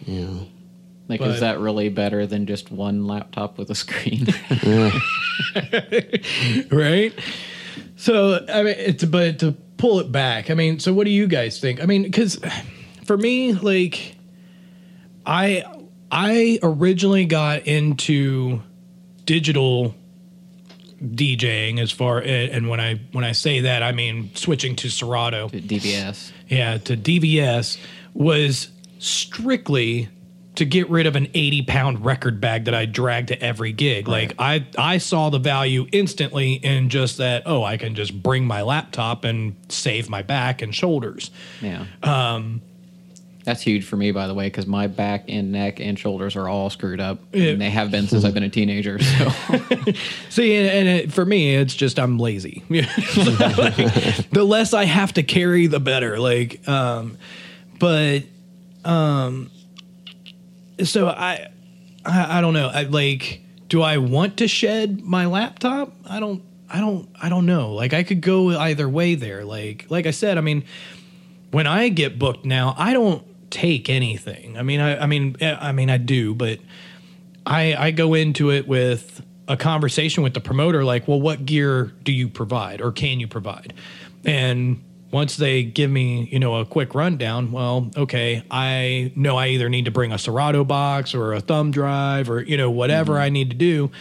You 0.07 0.21
know, 0.21 0.47
Like, 1.09 1.21
But- 1.21 1.31
is 1.31 1.41
that 1.41 1.61
really 1.61 1.89
better 1.91 2.27
than 2.27 2.47
just 2.47 2.73
one 2.73 3.07
laptop 3.07 3.59
with 3.59 3.71
a 3.71 3.75
screen? 3.75 4.27
right? 6.71 7.13
So 7.97 8.45
I 8.53 8.63
mean, 8.63 8.75
it's 8.79 9.05
but 9.05 9.39
to 9.41 9.53
pull 9.77 10.01
it 10.01 10.11
back. 10.11 10.51
I 10.51 10.55
mean, 10.55 10.79
so 10.81 10.93
what 10.93 11.05
do 11.05 11.11
you 11.11 11.27
guys 11.27 11.61
think? 11.61 11.83
I 11.83 11.87
mean, 11.87 12.03
because 12.05 12.41
for 13.05 13.17
me, 13.17 13.53
like, 13.53 14.17
I 15.27 15.65
I 16.11 16.59
originally 16.63 17.25
got 17.25 17.67
into 17.67 18.63
digital 19.27 19.95
DJing 21.03 21.81
as 21.81 21.91
far 21.91 22.21
eh, 22.23 22.49
and 22.51 22.69
when 22.69 22.81
I 22.81 23.01
when 23.13 23.25
I 23.25 23.33
say 23.33 23.61
that 23.61 23.83
I 23.83 23.93
mean 23.93 24.31
switching 24.35 24.75
to 24.77 24.89
Serato 24.89 25.49
DVS. 25.49 26.33
yeah 26.49 26.79
to 26.79 26.97
DVS 26.97 27.79
was 28.15 28.69
strictly 28.99 30.09
to 30.57 30.65
get 30.65 30.89
rid 30.89 31.07
of 31.07 31.17
an 31.17 31.29
80 31.35 31.63
pound 31.63 32.05
record 32.05 32.41
bag 32.41 32.67
that 32.67 32.75
I 32.75 32.87
drag 32.87 33.29
to 33.29 33.43
every 33.43 33.73
gig. 33.73 34.09
Like 34.09 34.35
I 34.39 34.67
I 34.79 34.99
saw 34.99 35.31
the 35.31 35.39
value 35.39 35.87
instantly 35.93 36.55
in 36.55 36.89
just 36.91 37.19
that 37.19 37.43
oh 37.47 37.65
I 37.65 37.77
can 37.77 37.95
just 37.95 38.23
bring 38.23 38.47
my 38.47 38.63
laptop 38.63 39.25
and 39.25 39.57
save 39.69 40.09
my 40.09 40.23
back 40.23 40.63
and 40.63 40.75
shoulders. 40.75 41.31
Yeah. 41.61 41.87
Um, 42.03 42.63
that's 43.45 43.61
huge 43.61 43.85
for 43.85 43.97
me, 43.97 44.11
by 44.11 44.27
the 44.27 44.33
way, 44.33 44.47
because 44.47 44.67
my 44.67 44.87
back 44.87 45.27
and 45.29 45.53
neck 45.53 45.79
and 45.79 45.99
shoulders 45.99 46.35
are 46.35 46.49
all 46.49 46.71
screwed 46.71 46.99
up, 46.99 47.19
and 47.35 47.61
they 47.61 47.69
have 47.69 47.91
been 47.91 48.09
since 48.09 48.25
I've 48.25 48.33
been 48.33 48.43
a 48.43 48.49
teenager. 48.49 48.99
So 48.99 49.31
See, 50.31 50.57
and, 50.57 50.67
and 50.67 50.89
it, 50.89 51.13
for 51.13 51.27
me, 51.27 51.55
it's 51.55 51.75
just 51.75 51.99
I'm 51.99 52.19
lazy. 52.19 52.63
Like, 52.71 53.77
the 54.31 54.45
less 54.45 54.73
I 54.73 54.85
have 54.85 55.13
to 55.15 55.23
carry, 55.23 55.67
the 55.67 55.79
better. 55.79 56.19
Like, 56.19 56.67
um, 56.67 57.19
but, 57.79 58.23
um, 58.85 59.51
so 60.83 61.09
I, 61.09 61.51
I, 62.05 62.39
I 62.39 62.41
don't 62.41 62.55
know. 62.55 62.69
I 62.69 62.83
like, 62.83 63.41
do 63.69 63.83
I 63.83 63.99
want 63.99 64.39
to 64.39 64.49
shed 64.49 65.03
my 65.03 65.27
laptop? 65.27 65.95
I 66.07 66.21
don't. 66.21 66.43
I 66.69 66.81
don't. 66.81 67.09
I 67.21 67.29
don't 67.29 67.47
know. 67.47 67.73
Like, 67.73 67.93
I 67.93 68.03
could 68.03 68.21
go 68.21 68.51
either 68.59 68.89
way 68.89 69.15
there. 69.15 69.45
Like, 69.45 69.87
like 69.91 70.07
I 70.07 70.11
said, 70.11 70.39
I 70.39 70.41
mean, 70.41 70.65
when 71.51 71.67
I 71.67 71.89
get 71.89 72.19
booked 72.19 72.45
now, 72.45 72.75
I 72.77 72.93
don't 72.93 73.25
take 73.51 73.89
anything. 73.89 74.59
I 74.59 74.63
mean, 74.63 74.81
I, 74.81 74.99
I 75.03 75.07
mean, 75.07 75.37
eh, 75.41 75.57
I 75.59 75.73
mean, 75.73 75.91
I 75.91 75.99
do, 75.99 76.35
but 76.35 76.59
I 77.47 77.75
I 77.77 77.91
go 77.91 78.15
into 78.15 78.51
it 78.51 78.67
with 78.67 79.23
a 79.47 79.57
conversation 79.57 80.23
with 80.23 80.35
the 80.35 80.41
promoter, 80.41 80.85
like, 80.85 81.07
well, 81.07 81.21
what 81.21 81.45
gear 81.45 81.93
do 82.03 82.13
you 82.13 82.29
provide 82.29 82.81
or 82.81 82.93
can 82.93 83.21
you 83.21 83.29
provide? 83.29 83.75
And 84.25 84.83
once 85.15 85.37
they 85.37 85.63
give 85.63 85.89
me, 85.89 86.29
you 86.33 86.41
know, 86.41 86.57
a 86.57 86.67
quick 86.67 86.93
rundown, 86.93 87.53
well, 87.53 87.89
okay, 87.97 88.43
I 88.51 89.13
know 89.15 89.37
I 89.37 89.47
either 89.49 89.69
need 89.69 89.85
to 89.85 89.93
bring 89.93 90.11
a 90.11 90.19
Serato 90.19 90.65
box 90.65 91.15
or 91.15 91.35
a 91.35 91.41
thumb 91.41 91.71
drive 91.71 92.29
or 92.29 92.43
you 92.43 92.57
know 92.57 92.69
whatever 92.69 93.17
I 93.17 93.29
need 93.29 93.51
to 93.51 93.57
do. 93.57 93.93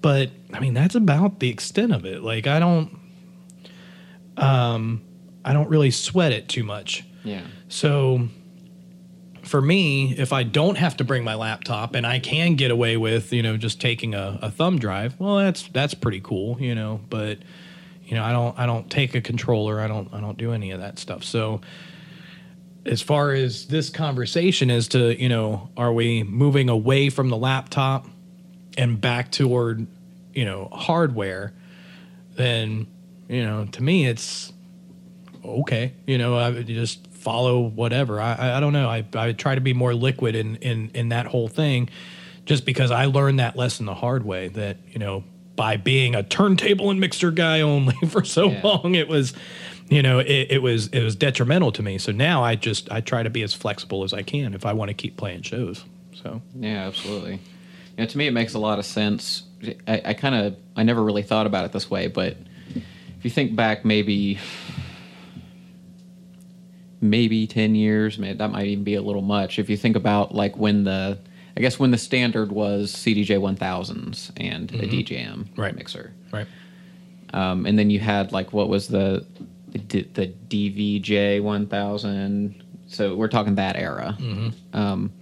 But 0.00 0.32
I 0.52 0.58
mean, 0.58 0.74
that's 0.74 0.96
about 0.96 1.38
the 1.38 1.48
extent 1.48 1.92
of 1.92 2.04
it. 2.04 2.24
Like, 2.24 2.48
I 2.48 2.58
don't, 2.58 2.98
um, 4.36 5.02
I 5.44 5.52
don't 5.52 5.70
really 5.70 5.92
sweat 5.92 6.32
it 6.32 6.48
too 6.48 6.64
much. 6.64 7.04
yeah, 7.22 7.42
So 7.68 8.28
for 9.42 9.62
me, 9.62 10.12
if 10.18 10.32
I 10.32 10.42
don't 10.42 10.76
have 10.76 10.96
to 10.96 11.04
bring 11.04 11.22
my 11.22 11.36
laptop 11.36 11.94
and 11.94 12.04
I 12.04 12.18
can 12.18 12.56
get 12.56 12.72
away 12.72 12.96
with, 12.96 13.32
you 13.32 13.44
know, 13.44 13.56
just 13.56 13.80
taking 13.80 14.12
a, 14.12 14.40
a 14.42 14.50
thumb 14.50 14.80
drive, 14.80 15.14
well 15.20 15.36
that's 15.36 15.68
that's 15.68 15.94
pretty 15.94 16.20
cool, 16.20 16.60
you 16.60 16.74
know, 16.74 17.00
but 17.08 17.38
you 18.08 18.16
know, 18.16 18.24
I 18.24 18.32
don't 18.32 18.58
I 18.58 18.66
don't 18.66 18.90
take 18.90 19.14
a 19.14 19.20
controller, 19.20 19.80
I 19.80 19.86
don't 19.86 20.12
I 20.12 20.20
don't 20.20 20.38
do 20.38 20.52
any 20.52 20.70
of 20.70 20.80
that 20.80 20.98
stuff. 20.98 21.22
So 21.24 21.60
as 22.86 23.02
far 23.02 23.32
as 23.32 23.66
this 23.66 23.90
conversation 23.90 24.70
is 24.70 24.88
to, 24.88 25.20
you 25.20 25.28
know, 25.28 25.68
are 25.76 25.92
we 25.92 26.22
moving 26.22 26.70
away 26.70 27.10
from 27.10 27.28
the 27.28 27.36
laptop 27.36 28.06
and 28.78 28.98
back 28.98 29.30
toward, 29.30 29.86
you 30.32 30.46
know, 30.46 30.68
hardware, 30.72 31.52
then, 32.36 32.86
you 33.28 33.44
know, 33.44 33.66
to 33.66 33.82
me 33.82 34.06
it's 34.06 34.52
okay. 35.44 35.92
You 36.06 36.16
know, 36.16 36.38
I 36.38 36.62
just 36.62 37.06
follow 37.08 37.60
whatever. 37.60 38.20
I, 38.20 38.56
I, 38.56 38.60
don't 38.60 38.72
know. 38.72 38.88
I, 38.88 39.04
I 39.14 39.32
try 39.32 39.54
to 39.54 39.60
be 39.60 39.74
more 39.74 39.92
liquid 39.94 40.34
in, 40.34 40.56
in, 40.56 40.90
in 40.94 41.08
that 41.10 41.26
whole 41.26 41.48
thing 41.48 41.90
just 42.46 42.64
because 42.64 42.90
I 42.90 43.06
learned 43.06 43.40
that 43.40 43.56
lesson 43.56 43.84
the 43.84 43.94
hard 43.94 44.24
way 44.24 44.48
that, 44.48 44.78
you 44.88 44.98
know, 44.98 45.24
by 45.58 45.76
being 45.76 46.14
a 46.14 46.22
turntable 46.22 46.88
and 46.88 47.00
mixer 47.00 47.32
guy 47.32 47.60
only 47.60 47.94
for 48.08 48.24
so 48.24 48.48
Yeah. 48.50 48.60
long, 48.62 48.94
it 48.94 49.08
was, 49.08 49.34
you 49.90 50.02
know, 50.02 50.20
it, 50.20 50.46
it 50.52 50.62
was, 50.62 50.86
it 50.88 51.02
was 51.02 51.16
detrimental 51.16 51.72
to 51.72 51.82
me. 51.82 51.98
So 51.98 52.12
now 52.12 52.44
I 52.44 52.54
just, 52.54 52.90
I 52.92 53.00
try 53.00 53.24
to 53.24 53.28
be 53.28 53.42
as 53.42 53.52
flexible 53.54 54.04
as 54.04 54.14
I 54.14 54.22
can 54.22 54.54
if 54.54 54.64
I 54.64 54.72
want 54.72 54.88
to 54.90 54.94
keep 54.94 55.16
playing 55.16 55.42
shows. 55.42 55.84
So, 56.14 56.40
yeah, 56.54 56.86
absolutely. 56.86 57.32
You 57.34 57.40
know, 57.98 58.06
to 58.06 58.16
me, 58.16 58.28
it 58.28 58.30
makes 58.30 58.54
a 58.54 58.58
lot 58.60 58.78
of 58.78 58.86
sense. 58.86 59.42
I, 59.88 60.00
I 60.04 60.14
kind 60.14 60.36
of 60.36 60.56
I 60.76 60.84
never 60.84 61.02
really 61.02 61.24
thought 61.24 61.46
about 61.48 61.64
it 61.64 61.72
this 61.72 61.90
way, 61.90 62.06
but 62.06 62.36
if 62.76 63.24
you 63.24 63.30
think 63.30 63.56
back, 63.56 63.84
maybe 63.84 64.38
maybe 67.00 67.46
10 67.46 67.76
years 67.76 68.18
maybe 68.18 68.36
that 68.38 68.50
might 68.50 68.66
even 68.66 68.82
be 68.82 68.94
a 68.96 69.00
little 69.00 69.22
much 69.22 69.60
if 69.60 69.70
you 69.70 69.76
think 69.76 69.94
about 69.94 70.34
like 70.34 70.56
when 70.56 70.82
the 70.82 71.16
i 71.58 71.60
guess 71.60 71.78
when 71.78 71.90
the 71.90 71.98
standard 71.98 72.50
was 72.52 72.94
cdj 72.94 73.28
1000s 73.28 74.30
and 74.38 74.70
a 74.72 74.86
djm 74.86 75.46
Right. 75.56 75.74
mixer 75.74 76.14
right. 76.32 76.46
um, 77.34 77.66
and 77.66 77.78
then 77.78 77.90
you 77.90 77.98
had 78.00 78.32
like 78.32 78.52
what 78.52 78.68
was 78.68 78.88
the 78.88 79.26
the, 79.72 80.02
the 80.14 80.26
dvj 80.48 81.42
1000 81.42 82.64
so 82.86 83.14
we're 83.16 83.28
talking 83.28 83.56
that 83.56 83.76
era 83.76 84.16
um, 84.72 85.12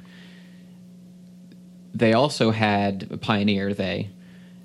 they 1.95 2.13
also 2.13 2.51
had 2.51 3.21
pioneer 3.23 3.73
they 3.75 4.11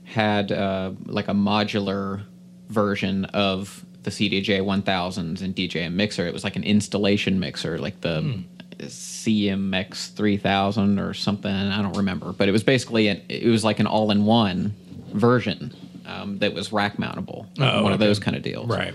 had 0.04 0.52
uh, 0.52 0.92
like 1.06 1.28
a 1.30 1.34
modular 1.34 2.24
version 2.68 3.24
of 3.26 3.86
the 4.04 4.10
CDJ 4.12 4.60
1000s 4.62 5.42
and 5.42 5.56
DJM 5.56 5.94
mixer. 5.94 6.28
It 6.28 6.34
was 6.34 6.44
like 6.44 6.56
an 6.58 6.64
installation 6.64 7.40
mixer, 7.40 7.78
like 7.78 8.02
the 8.02 8.44
CMX 8.88 10.14
3000 10.14 11.00
or 11.00 11.14
something. 11.14 11.52
I 11.52 11.82
don't 11.82 11.98
remember, 11.98 12.34
but 12.34 12.48
it 12.50 12.52
was 12.52 12.64
basically 12.64 13.08
an, 13.08 13.22
it 13.30 13.48
was 13.50 13.64
like 13.64 13.80
an 13.80 13.88
all-in-one 13.88 14.74
version 15.14 15.74
um, 16.06 16.40
that 16.40 16.54
was 16.54 16.72
rack 16.72 16.98
mountable, 16.98 17.46
Oh, 17.60 17.84
one 17.84 17.94
of 17.94 18.00
those 18.00 18.20
kind 18.20 18.36
of 18.36 18.44
deals 18.44 18.68
Right. 18.70 18.94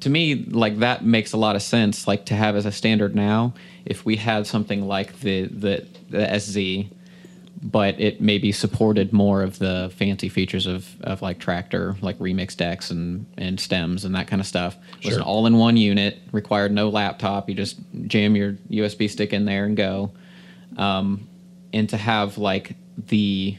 to 0.00 0.10
me, 0.10 0.34
like 0.34 0.78
that 0.78 1.04
makes 1.04 1.32
a 1.32 1.36
lot 1.36 1.56
of 1.56 1.62
sense. 1.62 2.06
Like 2.06 2.26
to 2.26 2.34
have 2.34 2.56
as 2.56 2.66
a 2.66 2.72
standard 2.72 3.14
now, 3.14 3.54
if 3.84 4.04
we 4.04 4.16
had 4.16 4.46
something 4.46 4.86
like 4.86 5.20
the 5.20 5.44
the, 5.46 5.86
the 6.10 6.38
SZ, 6.40 6.86
but 7.62 8.00
it 8.00 8.20
maybe 8.20 8.52
supported 8.52 9.12
more 9.12 9.42
of 9.42 9.58
the 9.58 9.92
fancy 9.96 10.28
features 10.28 10.66
of, 10.66 10.96
of 11.02 11.20
like 11.20 11.38
Traktor, 11.38 12.00
like 12.02 12.18
remix 12.18 12.56
decks 12.56 12.90
and 12.90 13.26
and 13.36 13.60
stems 13.60 14.04
and 14.04 14.14
that 14.14 14.28
kind 14.28 14.40
of 14.40 14.46
stuff. 14.46 14.76
It 15.00 15.06
was 15.06 15.16
an 15.16 15.22
all 15.22 15.46
in 15.46 15.56
one 15.56 15.76
unit, 15.76 16.18
required 16.32 16.72
no 16.72 16.88
laptop. 16.88 17.48
You 17.48 17.54
just 17.54 17.78
jam 18.06 18.34
your 18.34 18.52
USB 18.70 19.10
stick 19.10 19.32
in 19.32 19.44
there 19.44 19.64
and 19.66 19.76
go. 19.76 20.12
Um, 20.76 21.28
and 21.72 21.88
to 21.90 21.96
have 21.96 22.38
like 22.38 22.76
the 22.96 23.58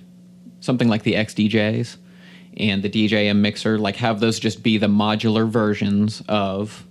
something 0.61 0.87
like 0.87 1.03
the 1.03 1.13
XDJs 1.13 1.97
and 2.57 2.83
the 2.83 2.89
DJM 2.89 3.37
mixer, 3.37 3.77
like 3.77 3.97
have 3.97 4.19
those 4.19 4.39
just 4.39 4.63
be 4.63 4.77
the 4.77 4.87
modular 4.87 5.47
versions 5.47 6.23
of 6.27 6.85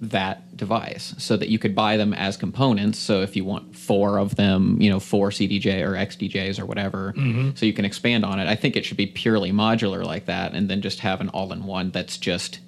that 0.00 0.56
device 0.56 1.14
so 1.18 1.36
that 1.36 1.48
you 1.48 1.58
could 1.58 1.74
buy 1.74 1.96
them 1.96 2.14
as 2.14 2.36
components. 2.36 2.98
So 2.98 3.22
if 3.22 3.34
you 3.34 3.44
want 3.44 3.76
four 3.76 4.18
of 4.18 4.36
them, 4.36 4.80
you 4.80 4.90
know, 4.90 5.00
four 5.00 5.30
CDJ 5.30 5.84
or 5.84 5.92
XDJs 5.92 6.60
or 6.60 6.66
whatever, 6.66 7.12
mm-hmm. 7.16 7.50
so 7.54 7.66
you 7.66 7.72
can 7.72 7.84
expand 7.84 8.24
on 8.24 8.38
it. 8.38 8.46
I 8.48 8.54
think 8.54 8.76
it 8.76 8.84
should 8.84 8.96
be 8.96 9.06
purely 9.06 9.50
modular 9.50 10.04
like 10.04 10.26
that 10.26 10.54
and 10.54 10.68
then 10.68 10.82
just 10.82 11.00
have 11.00 11.20
an 11.20 11.28
all 11.30 11.52
in 11.52 11.64
one 11.64 11.90
that's 11.90 12.16
just 12.16 12.60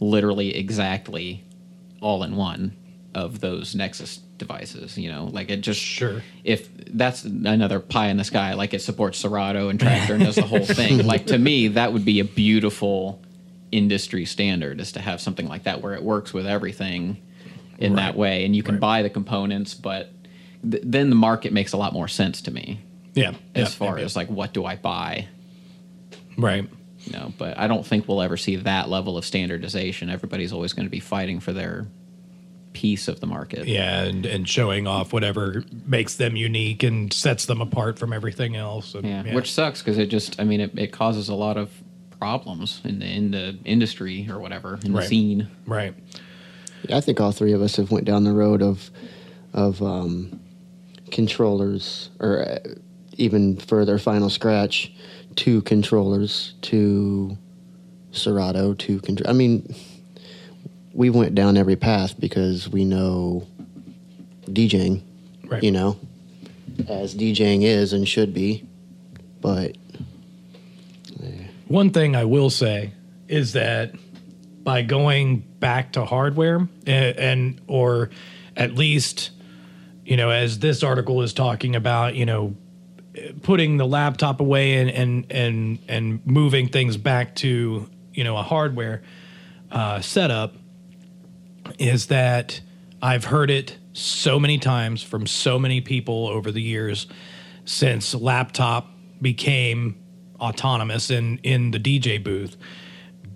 literally 0.00 0.54
exactly 0.56 1.44
all 2.00 2.22
in 2.22 2.36
one 2.36 2.76
of 3.14 3.40
those 3.40 3.74
Nexus 3.74 4.18
devices, 4.38 4.96
you 4.96 5.10
know, 5.10 5.26
like 5.26 5.50
it 5.50 5.60
just 5.60 5.80
Sure. 5.80 6.22
if 6.44 6.68
that's 6.94 7.24
another 7.24 7.80
pie 7.80 8.08
in 8.08 8.16
the 8.16 8.24
sky, 8.24 8.54
like 8.54 8.74
it 8.74 8.82
supports 8.82 9.18
Serato 9.18 9.68
and 9.68 9.78
Traktor 9.78 10.14
and 10.14 10.24
does 10.24 10.36
the 10.36 10.42
whole 10.42 10.64
thing. 10.64 11.06
Like 11.12 11.26
to 11.26 11.38
me, 11.38 11.68
that 11.68 11.92
would 11.92 12.04
be 12.04 12.20
a 12.20 12.24
beautiful 12.24 13.20
industry 13.72 14.24
standard 14.24 14.80
is 14.80 14.92
to 14.92 15.00
have 15.00 15.20
something 15.20 15.48
like 15.48 15.64
that 15.64 15.80
where 15.82 15.94
it 15.94 16.02
works 16.02 16.32
with 16.32 16.46
everything 16.46 17.16
in 17.78 17.96
that 17.96 18.14
way, 18.16 18.44
and 18.44 18.54
you 18.54 18.62
can 18.62 18.76
Right. 18.76 18.80
buy 18.80 19.02
the 19.02 19.10
components, 19.10 19.74
but 19.74 20.12
th- 20.70 20.82
then 20.86 21.10
the 21.10 21.16
market 21.16 21.52
makes 21.52 21.72
a 21.72 21.76
lot 21.76 21.92
more 21.92 22.06
sense 22.06 22.40
to 22.42 22.50
me 22.52 22.78
Yeah. 23.14 23.30
as 23.56 23.62
yeah, 23.62 23.66
far 23.66 23.98
yeah, 23.98 24.04
as 24.04 24.14
like 24.14 24.28
what 24.28 24.52
do 24.52 24.64
I 24.64 24.76
buy, 24.76 25.26
right. 26.36 26.68
you 27.06 27.12
know. 27.12 27.32
But 27.38 27.58
I 27.58 27.66
don't 27.66 27.84
think 27.84 28.06
we'll 28.06 28.22
ever 28.22 28.36
see 28.36 28.56
that 28.56 28.88
level 28.88 29.16
of 29.18 29.24
standardization. 29.24 30.10
Everybody's 30.10 30.52
always 30.52 30.72
going 30.74 30.86
to 30.86 30.90
be 30.90 31.00
fighting 31.00 31.40
for 31.40 31.52
their 31.52 31.88
piece 32.72 33.08
of 33.08 33.20
the 33.20 33.26
market. 33.26 33.66
Yeah, 33.66 34.02
and, 34.04 34.24
and 34.24 34.48
showing 34.48 34.86
off 34.86 35.12
whatever 35.12 35.64
makes 35.86 36.14
them 36.14 36.36
unique 36.36 36.82
and 36.82 37.12
sets 37.12 37.44
them 37.46 37.60
apart 37.60 37.98
from 37.98 38.12
everything 38.12 38.54
else. 38.56 38.94
And, 38.94 39.04
Yeah, 39.06 39.34
which 39.34 39.50
sucks 39.52 39.80
because 39.82 39.98
it 39.98 40.06
just, 40.06 40.40
I 40.40 40.44
mean, 40.44 40.60
it, 40.60 40.78
it 40.78 40.92
causes 40.92 41.28
a 41.28 41.34
lot 41.34 41.56
of 41.58 41.70
problems 42.22 42.80
in 42.84 43.00
the 43.00 43.06
in 43.06 43.30
the 43.32 43.58
industry 43.64 44.28
or 44.30 44.38
whatever 44.38 44.78
in 44.84 44.92
Right. 44.92 45.02
the 45.02 45.08
scene. 45.08 45.48
right. 45.66 45.92
I 46.92 47.00
think 47.00 47.20
all 47.20 47.32
three 47.32 47.52
of 47.52 47.60
us 47.60 47.74
have 47.76 47.90
went 47.90 48.04
down 48.04 48.22
the 48.22 48.32
road 48.32 48.62
of 48.62 48.90
of 49.52 49.82
um, 49.82 50.38
controllers, 51.10 52.10
or 52.20 52.42
uh, 52.46 52.58
even 53.18 53.56
further, 53.56 53.98
Final 53.98 54.30
Scratch 54.30 54.92
to 55.36 55.62
controllers 55.62 56.54
to 56.62 57.36
Serato 58.12 58.74
to 58.74 59.00
control. 59.00 59.28
I 59.28 59.32
mean, 59.32 59.74
we 60.92 61.10
went 61.10 61.34
down 61.34 61.56
every 61.56 61.76
path 61.76 62.18
because 62.20 62.68
we 62.68 62.84
know 62.84 63.46
DJing, 64.46 65.02
Right. 65.46 65.62
you 65.64 65.72
know, 65.72 65.96
as 66.88 67.14
DJing 67.16 67.62
is 67.64 67.92
and 67.92 68.06
should 68.08 68.32
be, 68.32 68.64
but 69.40 69.76
one 71.72 71.90
thing 71.90 72.14
I 72.14 72.26
will 72.26 72.50
say 72.50 72.92
is 73.28 73.54
that 73.54 73.94
by 74.62 74.82
going 74.82 75.38
back 75.38 75.94
to 75.94 76.04
hardware 76.04 76.68
and, 76.86 77.16
and 77.16 77.60
or 77.66 78.10
at 78.54 78.74
least 78.74 79.30
you 80.04 80.18
know 80.18 80.28
as 80.28 80.58
this 80.58 80.82
article 80.82 81.22
is 81.22 81.32
talking 81.32 81.74
about 81.74 82.14
you 82.14 82.26
know 82.26 82.54
putting 83.42 83.78
the 83.78 83.86
laptop 83.86 84.40
away 84.40 84.74
and 84.74 84.90
and 84.90 85.26
and 85.32 85.78
and 85.88 86.26
moving 86.26 86.68
things 86.68 86.98
back 86.98 87.34
to 87.36 87.88
you 88.12 88.22
know 88.22 88.36
a 88.36 88.42
hardware 88.42 89.02
uh, 89.70 89.98
setup 90.02 90.54
is 91.78 92.06
that 92.06 92.60
I've 93.00 93.24
heard 93.24 93.50
it 93.50 93.78
so 93.94 94.38
many 94.38 94.58
times 94.58 95.02
from 95.02 95.26
so 95.26 95.58
many 95.58 95.80
people 95.80 96.28
over 96.28 96.52
the 96.52 96.60
years 96.60 97.06
since 97.64 98.14
laptop 98.14 98.90
became 99.22 100.01
autonomous 100.42 101.10
in 101.10 101.38
in 101.42 101.70
the 101.70 101.78
DJ 101.78 102.22
booth. 102.22 102.56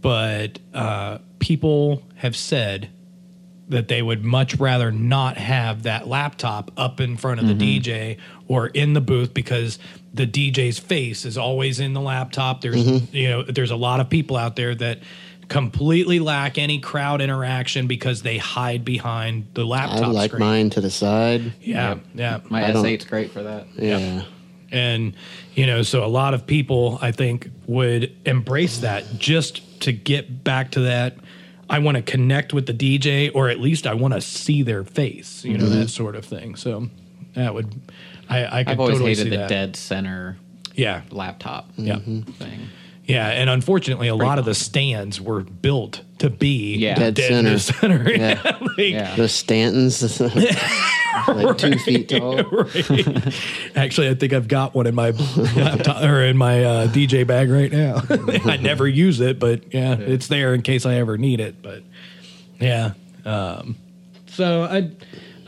But 0.03 0.59
uh, 0.75 1.19
people 1.39 2.03
have 2.17 2.37
said 2.37 2.91
that 3.69 3.89
they 3.89 4.01
would 4.01 4.25
much 4.25 4.55
rather 4.57 4.93
not 4.93 5.37
have 5.37 5.83
that 5.85 6.07
laptop 6.07 6.71
up 6.77 7.01
in 7.01 7.17
front 7.17 7.41
of 7.41 7.49
the 7.49 7.55
DJ 7.55 8.19
or 8.47 8.69
in 8.69 8.93
the 8.93 9.01
booth 9.01 9.35
because 9.35 9.79
the 10.15 10.27
DJ's 10.27 10.79
face 10.79 11.25
is 11.25 11.37
always 11.37 11.81
in 11.81 11.93
the 11.93 12.01
laptop. 12.01 12.61
There's 12.61 13.13
you 13.13 13.29
know 13.29 13.43
there's 13.43 13.73
a 13.73 13.77
lot 13.77 13.99
of 14.01 14.09
people 14.09 14.37
out 14.37 14.55
there 14.55 14.75
that 14.77 15.01
completely 15.49 16.21
lack 16.21 16.59
any 16.59 16.79
crowd 16.79 17.21
interaction 17.21 17.87
because 17.87 18.23
they 18.23 18.39
hide 18.39 18.85
behind 18.85 19.47
the 19.55 19.65
laptop. 19.65 19.91
I 19.97 20.01
laptop 20.01 20.15
like 20.15 20.31
screen. 20.31 20.41
mine 20.41 20.71
to 20.71 20.81
the 20.81 20.91
side. 20.91 21.53
Yeah, 21.61 21.97
yeah. 22.15 22.41
My 22.49 22.69
I 22.69 22.73
don't- 22.73 22.85
S8's 22.85 23.05
great 23.05 23.31
for 23.33 23.43
that. 23.43 23.67
Yeah. 23.77 24.23
And, 24.77 25.15
you 25.55 25.67
know, 25.67 25.83
so 25.83 26.05
a 26.05 26.07
lot 26.07 26.35
of 26.35 26.47
people, 26.47 26.99
I 27.01 27.13
think, 27.13 27.51
would 27.67 28.15
embrace 28.27 28.79
that 28.79 29.05
just 29.19 29.81
to 29.83 29.93
get 29.93 30.45
back 30.45 30.73
to 30.73 30.81
that. 30.81 31.17
I 31.69 31.81
want 31.81 31.97
to 31.97 32.03
connect 32.03 32.53
with 32.53 32.67
the 32.67 32.75
DJ, 32.75 33.31
or 33.35 33.49
at 33.49 33.59
least 33.59 33.87
I 33.87 33.95
want 33.95 34.15
to 34.15 34.21
see 34.21 34.63
their 34.63 34.85
face, 34.85 35.45
you 35.45 35.59
know, 35.59 35.65
mm-hmm. 35.65 35.81
that 35.81 35.89
sort 35.89 36.15
of 36.15 36.25
thing. 36.25 36.55
So 36.55 36.89
that 37.35 37.55
would, 37.55 37.75
I, 38.29 38.61
I 38.61 38.65
could 38.65 38.73
I've 38.73 38.81
always 38.81 38.95
totally 38.95 39.11
hated 39.11 39.23
see 39.25 39.31
the 39.31 39.37
that. 39.39 39.49
dead 39.49 39.77
center 39.77 40.37
Yeah. 40.75 41.03
laptop 41.11 41.69
Yeah. 41.77 41.99
thing. 41.99 42.69
Yeah. 43.05 43.29
And 43.29 43.51
unfortunately, 43.51 44.09
a 44.09 44.15
lot 44.15 44.39
of 44.39 44.45
the 44.45 44.55
stands 44.55 45.21
were 45.21 45.41
built 45.41 46.03
to 46.19 46.31
be 46.31 46.77
Yeah. 46.77 46.95
dead, 46.95 47.15
Dead 47.15 47.29
center. 47.29 47.59
center. 47.59 48.11
Yeah. 48.11 48.41
Like, 48.61 48.79
Yeah. 48.79 49.15
The 49.17 49.23
Stantons, 49.25 50.01
like 51.29 51.59
two 51.59 51.79
feet 51.85 52.09
tall. 52.09 52.43
right. 52.43 53.35
Actually, 53.77 54.09
I 54.11 54.15
think 54.15 54.33
I've 54.33 54.49
got 54.49 54.75
one 54.75 54.87
in 54.87 54.95
my 54.95 55.11
laptop 55.57 56.03
or 56.03 56.23
in 56.23 56.37
my 56.37 56.63
uh, 56.65 56.87
DJ 56.89 57.27
bag 57.27 57.51
right 57.51 57.73
now. 57.73 58.03
I 58.45 58.57
never 58.59 58.87
use 58.87 59.21
it, 59.21 59.39
but 59.39 59.73
yeah, 59.75 59.95
it's 59.95 60.29
there 60.29 60.55
in 60.55 60.63
case 60.63 60.85
I 60.87 60.97
ever 60.97 61.17
need 61.19 61.41
it. 61.41 61.63
But 61.63 61.83
yeah, 62.61 62.93
um, 63.25 63.77
so 64.27 64.63
I, 64.65 64.91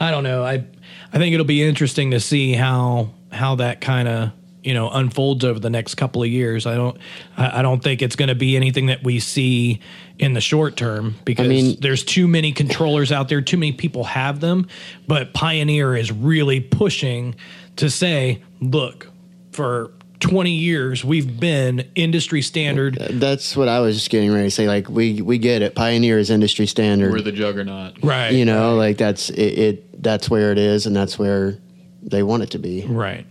I 0.01 0.11
don't 0.11 0.25
know. 0.25 0.43
I, 0.45 0.64
I 1.12 1.19
think 1.19 1.35
it'll 1.35 1.47
be 1.47 1.62
interesting 1.62 2.11
to 2.12 2.21
see 2.21 2.53
how 2.55 3.11
how 3.31 3.57
that 3.57 3.81
kind 3.83 4.09
of 4.09 4.31
you 4.69 4.75
know 4.75 4.91
unfolds 4.91 5.47
over 5.47 5.59
the 5.59 5.71
next 5.71 5.95
couple 5.95 6.23
of 6.23 6.29
years. 6.29 6.66
I 6.66 6.75
don't, 6.75 6.99
I, 7.39 7.61
I 7.61 7.62
don't 7.62 7.83
think 7.83 8.03
it's 8.03 8.16
going 8.16 8.29
to 8.29 8.35
be 8.35 8.55
anything 8.55 8.87
that 8.87 9.03
we 9.03 9.19
see 9.19 9.81
in 10.19 10.35
the 10.35 10.43
short 10.43 10.77
term 10.77 11.14
because 11.25 11.49
mean- 11.49 11.79
there's 11.81 12.05
too 12.05 12.29
many 12.29 12.53
controllers 12.53 13.11
out 13.11 13.31
there. 13.31 13.41
Too 13.41 13.57
many 13.57 13.73
people 13.73 14.05
have 14.05 14.41
them, 14.41 14.69
but 15.07 15.33
Pioneer 15.33 15.97
is 15.97 16.12
really 16.12 16.61
pushing 16.61 17.35
to 17.77 17.89
say, 17.89 18.43
look, 18.61 19.09
for 19.53 19.93
20 20.21 20.51
years 20.51 21.03
we've 21.03 21.41
been 21.41 21.89
industry 21.95 22.43
standard. 22.43 22.97
That's 22.97 23.57
what 23.57 23.69
I 23.69 23.81
was 23.81 23.97
just 23.97 24.11
getting 24.11 24.31
ready 24.31 24.49
to 24.49 24.51
say. 24.51 24.69
Like 24.69 24.91
we 24.91 25.23
we 25.23 25.39
get 25.39 25.62
it. 25.62 25.75
Pioneer 25.75 26.19
is 26.19 26.29
industry 26.29 26.66
standard. 26.66 27.11
We're 27.11 27.23
the 27.23 27.33
juggernaut. 27.33 27.95
Right. 28.03 28.35
you 28.35 28.45
know, 28.45 28.77
like 28.77 28.99
that's 28.99 29.31
it, 29.31 29.59
it. 29.59 30.03
That's 30.03 30.29
where 30.29 30.53
it 30.53 30.59
is, 30.59 30.85
and 30.85 30.95
that's 30.95 31.19
where 31.19 31.57
they 32.03 32.23
want 32.23 32.43
it 32.43 32.51
to 32.51 32.59
be. 32.59 32.85
Right. 32.87 33.27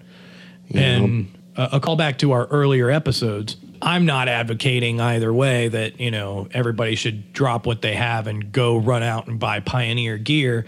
And 0.73 1.33
uh, 1.55 1.69
a 1.73 1.79
call 1.79 1.95
back 1.95 2.19
to 2.19 2.31
our 2.33 2.45
earlier 2.47 2.89
episodes. 2.89 3.57
I'm 3.81 4.05
not 4.05 4.27
advocating 4.27 4.99
either 4.99 5.31
way 5.33 5.67
that, 5.67 5.99
you 5.99 6.11
know, 6.11 6.47
everybody 6.51 6.95
should 6.95 7.31
drop 7.33 7.65
what 7.65 7.81
they 7.81 7.93
have 7.93 8.27
and 8.27 8.51
go 8.51 8.77
run 8.77 9.03
out 9.03 9.27
and 9.27 9.39
buy 9.39 9.59
Pioneer 9.59 10.17
gear. 10.17 10.65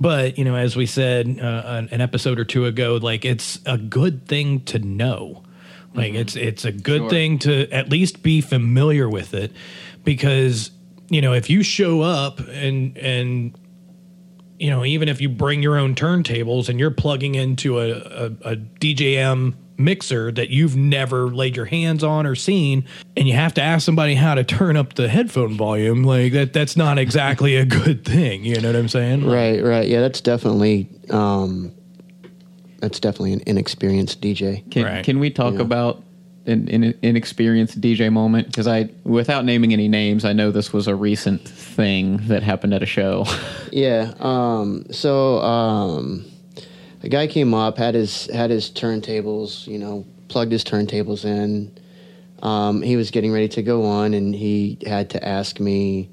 But, 0.00 0.38
you 0.38 0.44
know, 0.44 0.54
as 0.54 0.76
we 0.76 0.86
said 0.86 1.38
uh, 1.40 1.62
an, 1.66 1.88
an 1.90 2.00
episode 2.00 2.38
or 2.38 2.44
two 2.44 2.66
ago, 2.66 2.98
like 3.00 3.24
it's 3.24 3.58
a 3.66 3.78
good 3.78 4.26
thing 4.26 4.60
to 4.66 4.78
know. 4.78 5.42
Like 5.94 6.14
it's 6.14 6.36
it's 6.36 6.64
a 6.64 6.70
good 6.72 7.02
Sure. 7.02 7.10
thing 7.10 7.38
to 7.40 7.68
at 7.72 7.88
least 7.88 8.22
be 8.22 8.40
familiar 8.40 9.08
with 9.08 9.34
it 9.34 9.52
because, 10.04 10.70
you 11.08 11.20
know, 11.20 11.32
if 11.32 11.48
you 11.50 11.62
show 11.62 12.02
up 12.02 12.40
and 12.40 12.96
and 12.98 13.54
you 14.58 14.70
know, 14.70 14.84
even 14.84 15.08
if 15.08 15.20
you 15.20 15.28
bring 15.28 15.62
your 15.62 15.76
own 15.78 15.94
turntables 15.94 16.68
and 16.68 16.78
you're 16.80 16.90
plugging 16.90 17.34
into 17.34 17.78
a, 17.78 17.90
a, 17.90 18.24
a 18.52 18.56
DJM 18.56 19.54
mixer 19.80 20.32
that 20.32 20.50
you've 20.50 20.76
never 20.76 21.28
laid 21.28 21.54
your 21.54 21.66
hands 21.66 22.02
on 22.02 22.26
or 22.26 22.34
seen, 22.34 22.84
and 23.16 23.28
you 23.28 23.34
have 23.34 23.54
to 23.54 23.62
ask 23.62 23.84
somebody 23.86 24.14
how 24.14 24.34
to 24.34 24.42
turn 24.42 24.76
up 24.76 24.94
the 24.94 25.08
headphone 25.08 25.56
volume, 25.56 26.02
like 26.02 26.32
that, 26.32 26.52
that's 26.52 26.76
not 26.76 26.98
exactly 26.98 27.54
a 27.56 27.64
good 27.64 28.04
thing. 28.04 28.44
You 28.44 28.60
know 28.60 28.68
what 28.70 28.76
I'm 28.76 28.88
saying? 28.88 29.24
Right, 29.24 29.62
right. 29.62 29.86
Yeah, 29.86 30.00
that's 30.00 30.20
definitely 30.20 30.88
um, 31.10 31.72
that's 32.80 32.98
definitely 33.00 33.34
an 33.34 33.42
inexperienced 33.46 34.20
DJ. 34.20 34.68
Can, 34.70 34.84
Right. 34.84 35.04
can 35.04 35.20
we 35.20 35.30
talk 35.30 35.54
Yeah. 35.54 35.60
about 35.60 36.02
an, 36.48 36.68
an 36.68 36.94
inexperienced 37.02 37.80
DJ 37.80 38.12
moment? 38.12 38.46
Because 38.48 38.66
I, 38.66 38.90
without 39.04 39.44
naming 39.44 39.72
any 39.72 39.88
names, 39.88 40.24
I 40.24 40.32
know 40.32 40.50
this 40.50 40.72
was 40.72 40.86
a 40.86 40.94
recent 40.94 41.46
thing 41.46 42.18
that 42.28 42.42
happened 42.42 42.74
at 42.74 42.82
a 42.82 42.86
show. 42.86 43.24
Yeah. 43.70 44.14
Um, 44.18 44.86
so 44.90 45.40
um, 45.40 46.24
a 47.02 47.08
guy 47.10 47.26
came 47.26 47.52
up, 47.52 47.76
had 47.76 47.94
his 47.94 48.26
had 48.26 48.48
his 48.48 48.70
turntables, 48.70 49.66
you 49.66 49.78
know, 49.78 50.06
plugged 50.28 50.52
his 50.52 50.64
turntables 50.64 51.26
in. 51.26 51.70
Um, 52.42 52.80
he 52.80 52.96
was 52.96 53.10
getting 53.10 53.30
ready 53.30 53.48
to 53.48 53.62
go 53.62 53.84
on, 53.84 54.14
and 54.14 54.34
he 54.34 54.78
had 54.86 55.10
to 55.10 55.22
ask 55.26 55.60
me, 55.60 56.08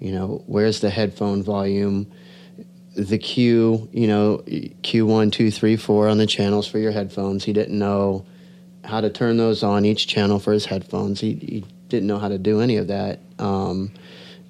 you 0.00 0.10
know, 0.10 0.42
where's 0.46 0.80
the 0.80 0.90
headphone 0.90 1.44
volume? 1.44 2.10
The 2.96 3.18
Q, 3.18 3.88
you 3.92 4.08
know, 4.08 4.42
Q 4.82 5.06
one, 5.06 5.30
two, 5.30 5.52
three, 5.52 5.76
four 5.76 6.08
on 6.08 6.18
the 6.18 6.26
channels 6.26 6.66
for 6.66 6.78
your 6.78 6.92
headphones. 6.92 7.44
He 7.44 7.52
didn't 7.52 7.78
know 7.78 8.26
how 8.86 9.00
to 9.00 9.10
turn 9.10 9.36
those 9.36 9.62
on 9.62 9.84
each 9.84 10.06
channel 10.06 10.38
for 10.38 10.52
his 10.52 10.64
headphones. 10.64 11.20
He, 11.20 11.34
he 11.34 11.64
didn't 11.88 12.06
know 12.06 12.18
how 12.18 12.28
to 12.28 12.38
do 12.38 12.60
any 12.60 12.76
of 12.76 12.88
that. 12.88 13.20
Um, 13.38 13.92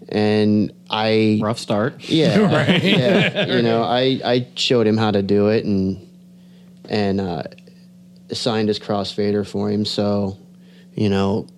and 0.09 0.73
I 0.89 1.41
Rough 1.43 1.59
start. 1.59 2.05
yeah, 2.09 2.77
yeah. 2.83 3.47
You 3.47 3.63
know, 3.63 3.83
I 3.83 4.21
I 4.25 4.49
showed 4.55 4.87
him 4.87 4.97
how 4.97 5.11
to 5.11 5.23
do 5.23 5.49
it 5.49 5.65
and 5.65 6.07
and 6.89 7.21
uh, 7.21 7.43
assigned 8.31 8.69
his 8.69 8.79
crossfader 8.79 9.47
for 9.47 9.71
him. 9.71 9.85
So, 9.85 10.39
you 10.95 11.09
know, 11.09 11.49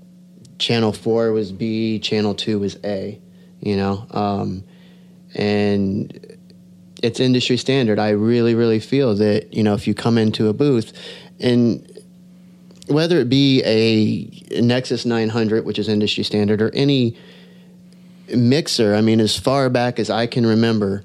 channel 0.58 0.92
four 0.92 1.32
was 1.32 1.52
B, 1.52 1.98
channel 1.98 2.34
two 2.34 2.58
was 2.58 2.78
A. 2.84 3.20
You 3.60 3.76
know, 3.76 4.06
um, 4.12 4.64
and 5.34 6.38
it's 7.02 7.20
industry 7.20 7.56
standard. 7.56 7.98
I 7.98 8.10
really, 8.10 8.54
really 8.54 8.80
feel 8.80 9.14
that 9.16 9.52
you 9.52 9.62
know 9.62 9.74
if 9.74 9.86
you 9.86 9.94
come 9.94 10.16
into 10.16 10.48
a 10.48 10.52
booth 10.52 10.92
and 11.40 11.97
whether 12.88 13.18
it 13.18 13.28
be 13.28 13.62
a 13.64 14.60
Nexus 14.60 15.04
900, 15.04 15.64
which 15.64 15.78
is 15.78 15.88
industry 15.88 16.24
standard, 16.24 16.60
or 16.60 16.70
any 16.74 17.16
mixer, 18.34 18.94
I 18.94 19.00
mean, 19.00 19.20
as 19.20 19.38
far 19.38 19.70
back 19.70 19.98
as 19.98 20.10
I 20.10 20.26
can 20.26 20.46
remember, 20.46 21.04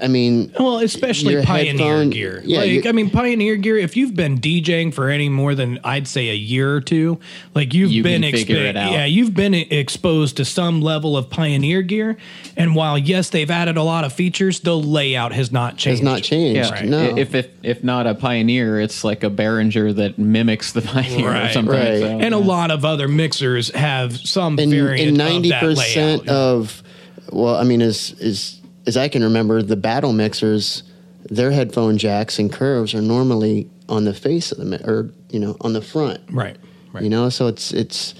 I 0.00 0.08
mean, 0.08 0.52
Well, 0.58 0.78
especially 0.78 1.42
Pioneer 1.44 1.72
headphone- 1.86 2.10
gear. 2.10 2.42
yeah, 2.44 2.60
like, 2.60 2.86
I 2.86 2.92
mean, 2.92 3.10
Pioneer 3.10 3.56
gear. 3.56 3.76
If 3.78 3.96
you've 3.96 4.14
been 4.14 4.38
DJing 4.38 4.94
for 4.94 5.08
any 5.08 5.28
more 5.28 5.54
than 5.54 5.78
I'd 5.82 6.06
say 6.06 6.28
a 6.30 6.34
year 6.34 6.72
or 6.74 6.80
two, 6.80 7.18
like 7.54 7.74
you've 7.74 7.90
You 7.90 8.02
been 8.02 8.22
can 8.22 8.32
figure 8.32 8.56
it 8.58 8.76
out. 8.76 8.92
yeah, 8.92 9.04
you've 9.06 9.34
been 9.34 9.54
exposed 9.54 10.36
to 10.36 10.44
some 10.44 10.80
level 10.82 11.16
of 11.16 11.28
Pioneer 11.30 11.82
gear. 11.82 12.16
And 12.56 12.74
while 12.74 12.96
yes, 12.98 13.30
they've 13.30 13.50
added 13.50 13.76
a 13.76 13.82
lot 13.82 14.04
of 14.04 14.12
features, 14.12 14.60
the 14.60 14.76
layout 14.76 15.32
has 15.32 15.50
not 15.50 15.76
changed. 15.76 16.00
has 16.00 16.02
not 16.02 16.22
changed. 16.22 16.56
Yeah, 16.56 16.70
Right. 16.70 16.84
No. 16.84 17.16
if 17.16 17.34
if 17.34 17.48
if 17.62 17.82
not 17.84 18.06
a 18.06 18.14
pioneer, 18.14 18.80
it's 18.80 19.02
like 19.04 19.24
a 19.24 19.30
Behringer 19.30 19.94
that 19.96 20.18
mimics 20.18 20.72
the 20.72 20.82
pioneer 20.82 21.26
or 21.28 21.30
Right. 21.32 21.52
something. 21.52 21.74
Right. 21.74 21.98
So, 22.00 22.18
And 22.20 22.34
a 22.34 22.38
lot 22.38 22.70
of 22.70 22.84
other 22.84 23.08
mixers 23.08 23.70
have 23.74 24.16
some 24.16 24.58
and 24.58 24.70
variant 24.70 25.08
and 25.08 25.16
ninety 25.18 25.48
of 25.48 25.60
that 25.60 25.60
percent 25.62 26.26
layout. 26.26 26.28
of 26.28 26.82
well, 27.30 27.56
I 27.56 27.64
mean, 27.64 27.82
as 27.82 28.14
as 28.22 28.57
as 28.88 28.96
I 28.96 29.08
can 29.08 29.22
remember, 29.22 29.62
the 29.62 29.76
battle 29.76 30.14
mixers, 30.14 30.82
their 31.24 31.50
headphone 31.50 31.98
jacks 31.98 32.38
and 32.38 32.50
curves 32.50 32.94
are 32.94 33.02
normally 33.02 33.68
on 33.86 34.04
the 34.04 34.14
face 34.14 34.50
of 34.50 34.58
the 34.58 34.64
mi- 34.64 34.78
or 34.82 35.10
you 35.28 35.38
know 35.38 35.56
on 35.60 35.74
the 35.74 35.82
front. 35.82 36.20
right, 36.32 36.56
right. 36.92 37.04
You 37.04 37.10
know, 37.10 37.28
so 37.28 37.46
it's 37.48 37.70
it's 37.72 38.14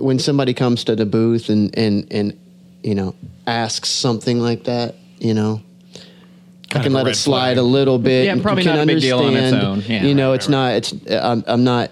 when 0.00 0.18
somebody 0.18 0.54
comes 0.54 0.82
to 0.84 0.96
the 0.96 1.04
booth 1.04 1.50
and 1.50 1.76
and 1.78 2.06
and 2.10 2.38
you 2.82 2.94
know 2.94 3.14
asks 3.46 3.90
something 3.90 4.40
like 4.40 4.64
that, 4.64 4.94
you 5.18 5.34
know. 5.34 5.60
Kind 6.70 6.80
I 6.80 6.86
can 6.86 6.92
let 6.94 7.06
it 7.06 7.14
slide 7.14 7.54
flag. 7.54 7.58
a 7.58 7.62
little 7.62 7.98
bit. 7.98 8.24
Yeah, 8.24 8.32
and 8.32 8.42
probably 8.42 8.64
not 8.64 8.78
a 8.80 8.86
big 8.86 9.00
deal 9.00 9.20
on 9.20 9.36
its 9.36 9.52
own. 9.52 9.82
Yeah, 9.82 10.04
you 10.04 10.14
know, 10.14 10.30
right, 10.30 10.34
it's 10.36 10.48
not. 10.48 10.72
It's 10.72 10.92
I'm 11.10 11.44
I'm 11.46 11.62
not 11.64 11.90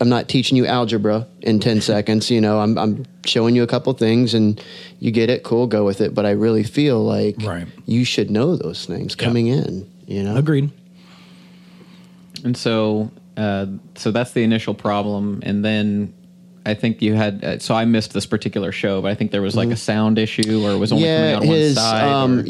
I'm 0.00 0.08
not 0.08 0.28
teaching 0.28 0.56
you 0.56 0.66
algebra 0.66 1.26
in 1.42 1.60
10 1.60 1.80
seconds. 1.80 2.30
You 2.30 2.40
know, 2.40 2.60
I'm, 2.60 2.78
I'm 2.78 3.04
showing 3.24 3.56
you 3.56 3.62
a 3.62 3.66
couple 3.66 3.92
things 3.94 4.34
and 4.34 4.62
you 5.00 5.10
get 5.10 5.30
it. 5.30 5.42
Cool. 5.42 5.66
Go 5.66 5.84
with 5.84 6.00
it. 6.00 6.14
But 6.14 6.26
I 6.26 6.30
really 6.30 6.62
feel 6.62 7.04
like 7.04 7.36
Right. 7.42 7.66
you 7.86 8.04
should 8.04 8.30
know 8.30 8.56
those 8.56 8.86
things 8.86 9.14
coming 9.14 9.46
in, 9.48 9.90
you 10.06 10.22
know? 10.22 10.36
Agreed. 10.36 10.70
And 12.44 12.56
so, 12.56 13.10
uh, 13.36 13.66
so 13.96 14.10
that's 14.12 14.32
the 14.32 14.42
initial 14.44 14.74
problem, 14.74 15.40
and 15.42 15.64
then 15.64 16.14
I 16.64 16.74
think 16.74 17.02
you 17.02 17.14
had. 17.14 17.42
Uh, 17.44 17.58
so 17.58 17.74
I 17.74 17.84
missed 17.84 18.12
this 18.12 18.26
particular 18.26 18.70
show, 18.72 19.00
but 19.02 19.10
I 19.10 19.14
think 19.16 19.30
there 19.32 19.42
was 19.42 19.56
like 19.56 19.70
a 19.70 19.76
sound 19.76 20.18
issue, 20.18 20.64
or 20.64 20.70
it 20.72 20.76
was 20.76 20.92
only 20.92 21.04
coming 21.06 21.18
Mm-hmm. 21.20 21.36
Out 21.36 21.42
on 21.42 21.48
his 21.48 21.76
one 21.76 21.84
side. 21.84 22.04
um, 22.04 22.44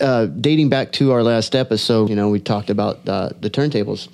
or- 0.00 0.04
uh, 0.06 0.26
dating 0.26 0.68
back 0.68 0.92
to 0.92 1.12
our 1.12 1.22
last 1.24 1.56
episode, 1.56 2.10
you 2.10 2.16
know, 2.16 2.28
we 2.28 2.38
talked 2.40 2.70
about 2.70 3.08
uh, 3.08 3.30
the 3.40 3.50
turntables. 3.50 4.08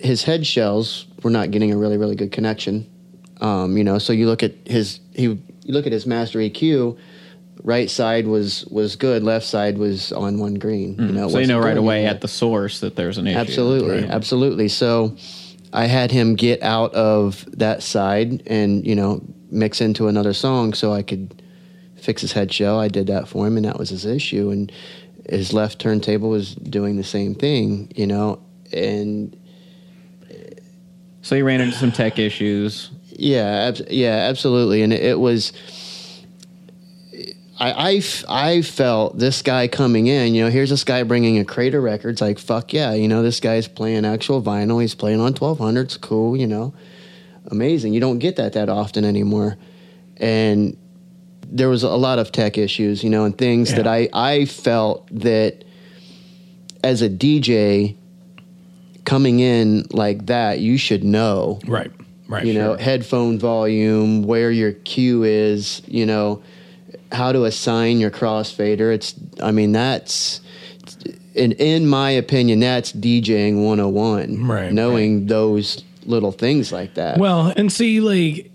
His 0.00 0.22
head 0.24 0.46
shells 0.46 1.06
were 1.22 1.30
not 1.30 1.50
getting 1.50 1.72
a 1.72 1.76
really, 1.76 1.96
really 1.98 2.16
good 2.16 2.32
connection. 2.32 2.86
Um, 3.40 3.76
you 3.76 3.84
know, 3.84 3.98
so 3.98 4.12
you 4.12 4.26
look 4.26 4.42
at 4.42 4.52
his 4.66 5.00
he 5.14 5.22
you 5.24 5.38
look 5.66 5.86
at 5.86 5.92
his 5.92 6.06
master 6.06 6.38
EQ. 6.38 6.96
Right 7.62 7.90
side 7.90 8.26
was 8.26 8.64
was 8.66 8.96
good. 8.96 9.22
Left 9.22 9.44
side 9.44 9.76
was 9.76 10.12
on 10.12 10.38
one 10.38 10.54
green. 10.54 10.94
You 10.98 11.12
know, 11.12 11.26
Mm. 11.28 11.32
so 11.32 11.38
you 11.38 11.46
know 11.46 11.58
right 11.60 11.76
away 11.76 12.06
at 12.06 12.22
the 12.22 12.28
source 12.28 12.80
that 12.80 12.96
there's 12.96 13.18
an 13.18 13.26
issue. 13.26 13.38
Absolutely, 13.38 14.08
absolutely. 14.08 14.68
So 14.68 15.14
I 15.72 15.84
had 15.84 16.10
him 16.10 16.36
get 16.36 16.62
out 16.62 16.94
of 16.94 17.46
that 17.58 17.82
side 17.82 18.42
and 18.46 18.86
you 18.86 18.94
know 18.96 19.20
mix 19.50 19.80
into 19.82 20.08
another 20.08 20.32
song 20.32 20.72
so 20.72 20.92
I 20.92 21.02
could 21.02 21.42
fix 21.96 22.22
his 22.22 22.32
head 22.32 22.50
shell. 22.50 22.78
I 22.80 22.88
did 22.88 23.06
that 23.08 23.28
for 23.28 23.46
him, 23.46 23.56
and 23.58 23.66
that 23.66 23.78
was 23.78 23.90
his 23.90 24.06
issue. 24.06 24.48
And 24.50 24.72
his 25.28 25.52
left 25.52 25.78
turntable 25.78 26.30
was 26.30 26.54
doing 26.54 26.96
the 26.96 27.04
same 27.04 27.34
thing, 27.34 27.92
you 27.94 28.06
know. 28.06 28.38
And 28.72 29.36
So 31.22 31.34
you 31.34 31.44
ran 31.44 31.60
into 31.60 31.76
some 31.76 31.92
tech 31.92 32.18
issues. 32.18 32.90
yeah, 33.10 33.68
abs- 33.68 33.82
yeah, 33.90 34.26
absolutely. 34.28 34.82
And 34.82 34.92
it, 34.92 35.02
it 35.02 35.18
was. 35.18 35.52
I, 37.58 37.72
I, 37.72 37.92
f- 37.96 38.24
I 38.26 38.62
felt 38.62 39.18
this 39.18 39.42
guy 39.42 39.68
coming 39.68 40.06
in, 40.06 40.34
you 40.34 40.42
know, 40.42 40.50
here's 40.50 40.70
this 40.70 40.82
guy 40.82 41.02
bringing 41.02 41.38
a 41.38 41.44
Crater 41.44 41.78
Records, 41.82 42.22
like, 42.22 42.38
fuck 42.38 42.72
yeah, 42.72 42.94
you 42.94 43.06
know, 43.06 43.22
this 43.22 43.38
guy's 43.38 43.68
playing 43.68 44.06
actual 44.06 44.40
vinyl. 44.40 44.80
He's 44.80 44.94
playing 44.94 45.20
on 45.20 45.34
1200s, 45.34 46.00
cool, 46.00 46.38
you 46.38 46.46
know, 46.46 46.72
amazing. 47.50 47.92
You 47.92 48.00
don't 48.00 48.18
get 48.18 48.36
that 48.36 48.54
that 48.54 48.70
often 48.70 49.04
anymore. 49.04 49.58
And 50.16 50.74
there 51.46 51.68
was 51.68 51.82
a 51.82 51.90
lot 51.90 52.18
of 52.18 52.32
tech 52.32 52.56
issues, 52.56 53.04
you 53.04 53.10
know, 53.10 53.24
and 53.26 53.36
things 53.36 53.74
that 53.74 53.86
I, 53.86 54.08
I 54.14 54.46
felt 54.46 55.06
that 55.20 55.62
as 56.82 57.02
a 57.02 57.10
DJ 57.10 57.96
coming 59.10 59.40
in 59.40 59.84
like 59.90 60.26
that, 60.26 60.60
you 60.60 60.78
should 60.78 61.02
know 61.02 61.58
Right. 61.66 61.90
Right. 62.28 62.46
you 62.46 62.54
know 62.54 62.76
headphone 62.76 63.40
volume 63.40 64.22
where 64.22 64.52
your 64.52 64.72
cue 64.72 65.24
is 65.24 65.82
you 65.88 66.06
know 66.06 66.40
how 67.10 67.32
to 67.32 67.44
assign 67.44 67.98
your 67.98 68.12
crossfader 68.12 68.94
it's 68.94 69.16
i 69.42 69.50
mean 69.50 69.72
that's 69.72 70.40
in 71.34 71.50
in 71.52 71.88
my 71.88 72.10
opinion 72.10 72.60
that's 72.60 72.92
djing 72.92 73.64
101 73.64 74.46
Right, 74.46 74.72
knowing 74.72 75.26
those 75.26 75.82
little 76.06 76.30
things 76.30 76.70
like 76.70 76.94
that 76.94 77.18
Well, 77.18 77.52
and 77.56 77.72
see, 77.72 78.00
like 78.00 78.50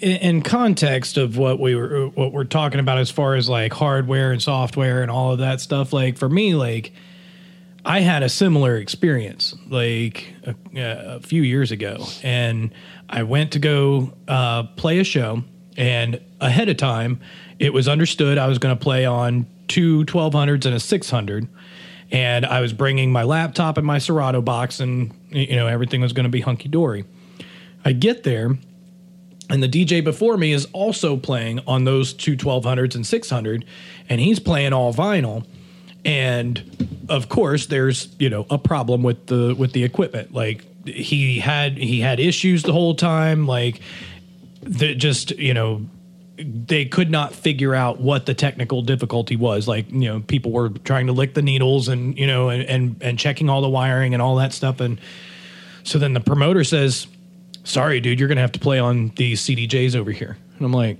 in, 0.00 0.16
in 0.16 0.42
context 0.42 1.16
of 1.16 1.38
what 1.38 1.60
we 1.60 1.76
were 1.76 2.08
what 2.08 2.32
we're 2.32 2.44
talking 2.60 2.80
about 2.80 2.98
as 2.98 3.10
far 3.12 3.36
as 3.36 3.48
like 3.48 3.72
hardware 3.72 4.32
and 4.32 4.42
software 4.42 5.02
and 5.02 5.10
all 5.10 5.32
of 5.32 5.38
that 5.38 5.60
stuff. 5.60 5.92
Like 5.92 6.18
for 6.18 6.28
me, 6.28 6.54
like 6.56 6.92
I 7.84 8.00
had 8.00 8.22
a 8.22 8.28
similar 8.28 8.76
experience 8.76 9.54
like 9.68 10.34
a, 10.44 10.54
a 10.76 11.20
few 11.20 11.42
years 11.42 11.70
ago, 11.70 12.06
and 12.22 12.72
I 13.08 13.24
went 13.24 13.52
to 13.52 13.58
go 13.58 14.12
uh, 14.26 14.64
play 14.76 14.98
a 14.98 15.04
show, 15.04 15.44
and 15.76 16.20
ahead 16.40 16.68
of 16.68 16.76
time, 16.76 17.20
it 17.58 17.72
was 17.72 17.88
understood 17.88 18.38
I 18.38 18.46
was 18.46 18.58
going 18.58 18.76
to 18.76 18.82
play 18.82 19.04
on 19.04 19.46
two 19.68 20.04
1200s 20.06 20.66
and 20.66 20.74
a 20.74 20.80
600 20.80 21.48
and 22.10 22.46
I 22.46 22.60
was 22.60 22.72
bringing 22.72 23.10
my 23.10 23.22
laptop 23.22 23.76
and 23.76 23.86
my 23.86 23.98
Serato 23.98 24.40
box, 24.40 24.80
and 24.80 25.12
you 25.30 25.56
know 25.56 25.66
everything 25.66 26.00
was 26.00 26.12
going 26.12 26.24
to 26.24 26.30
be 26.30 26.40
hunky 26.40 26.68
dory. 26.68 27.04
I 27.84 27.92
get 27.92 28.22
there, 28.22 28.56
and 29.50 29.62
the 29.62 29.68
DJ 29.68 30.02
before 30.02 30.36
me 30.36 30.52
is 30.52 30.66
also 30.72 31.16
playing 31.16 31.60
on 31.66 31.84
those 31.84 32.12
two 32.12 32.36
1200s 32.36 32.94
and 32.94 33.06
600, 33.06 33.64
and 34.08 34.20
he's 34.20 34.38
playing 34.38 34.72
all 34.72 34.92
vinyl. 34.94 35.44
And 36.04 37.04
of 37.08 37.28
course, 37.28 37.66
there's 37.66 38.14
you 38.18 38.30
know 38.30 38.46
a 38.50 38.58
problem 38.58 39.02
with 39.02 39.26
the 39.26 39.54
with 39.56 39.72
the 39.72 39.84
equipment. 39.84 40.34
Like 40.34 40.64
he 40.86 41.38
had 41.40 41.76
he 41.76 42.00
had 42.00 42.20
issues 42.20 42.62
the 42.62 42.72
whole 42.72 42.94
time. 42.94 43.46
Like 43.46 43.80
that 44.62 44.94
just 44.96 45.30
you 45.32 45.54
know 45.54 45.86
they 46.36 46.84
could 46.84 47.10
not 47.10 47.34
figure 47.34 47.74
out 47.74 48.00
what 48.00 48.26
the 48.26 48.34
technical 48.34 48.82
difficulty 48.82 49.36
was. 49.36 49.68
Like, 49.68 49.90
you 49.90 50.08
know, 50.08 50.20
people 50.20 50.50
were 50.50 50.70
trying 50.70 51.06
to 51.06 51.12
lick 51.12 51.34
the 51.34 51.42
needles 51.42 51.88
and, 51.88 52.18
you 52.18 52.26
know, 52.26 52.48
and, 52.48 52.62
and, 52.64 52.96
and 53.00 53.18
checking 53.18 53.48
all 53.48 53.60
the 53.60 53.68
wiring 53.68 54.14
and 54.14 54.22
all 54.22 54.36
that 54.36 54.52
stuff. 54.52 54.80
And 54.80 55.00
so 55.84 55.98
then 55.98 56.12
the 56.12 56.20
promoter 56.20 56.64
says, 56.64 57.06
sorry, 57.62 58.00
dude, 58.00 58.18
you're 58.18 58.28
to 58.28 58.40
have 58.40 58.52
to 58.52 58.58
play 58.58 58.78
on 58.78 59.12
these 59.16 59.42
CDJs 59.42 59.94
over 59.94 60.10
here. 60.10 60.36
And 60.56 60.66
I'm 60.66 60.72
like, 60.72 60.98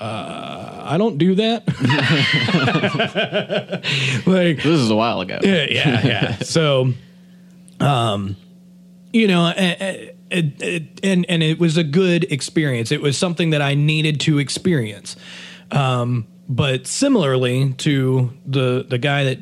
uh, 0.00 0.77
I 0.88 0.98
don't 0.98 1.18
do 1.18 1.34
that. 1.36 1.66
like, 4.26 4.56
This 4.56 4.66
is 4.80 4.90
a 4.90 4.96
while 4.96 5.20
ago. 5.20 5.38
yeah, 5.42 5.66
yeah, 5.68 6.06
yeah. 6.06 6.36
so, 6.38 6.92
um, 7.80 8.36
you 9.12 9.28
know, 9.28 9.46
and, 9.48 10.12
and 11.02 11.26
and 11.28 11.42
it 11.42 11.58
was 11.58 11.76
a 11.76 11.84
good 11.84 12.24
experience. 12.32 12.92
It 12.92 13.00
was 13.00 13.16
something 13.16 13.50
that 13.50 13.62
I 13.62 13.74
needed 13.74 14.20
to 14.20 14.38
experience. 14.38 15.16
Um, 15.70 16.26
but 16.48 16.86
similarly 16.86 17.74
to 17.78 18.32
the 18.46 18.84
the 18.88 18.98
guy 18.98 19.24
that 19.24 19.38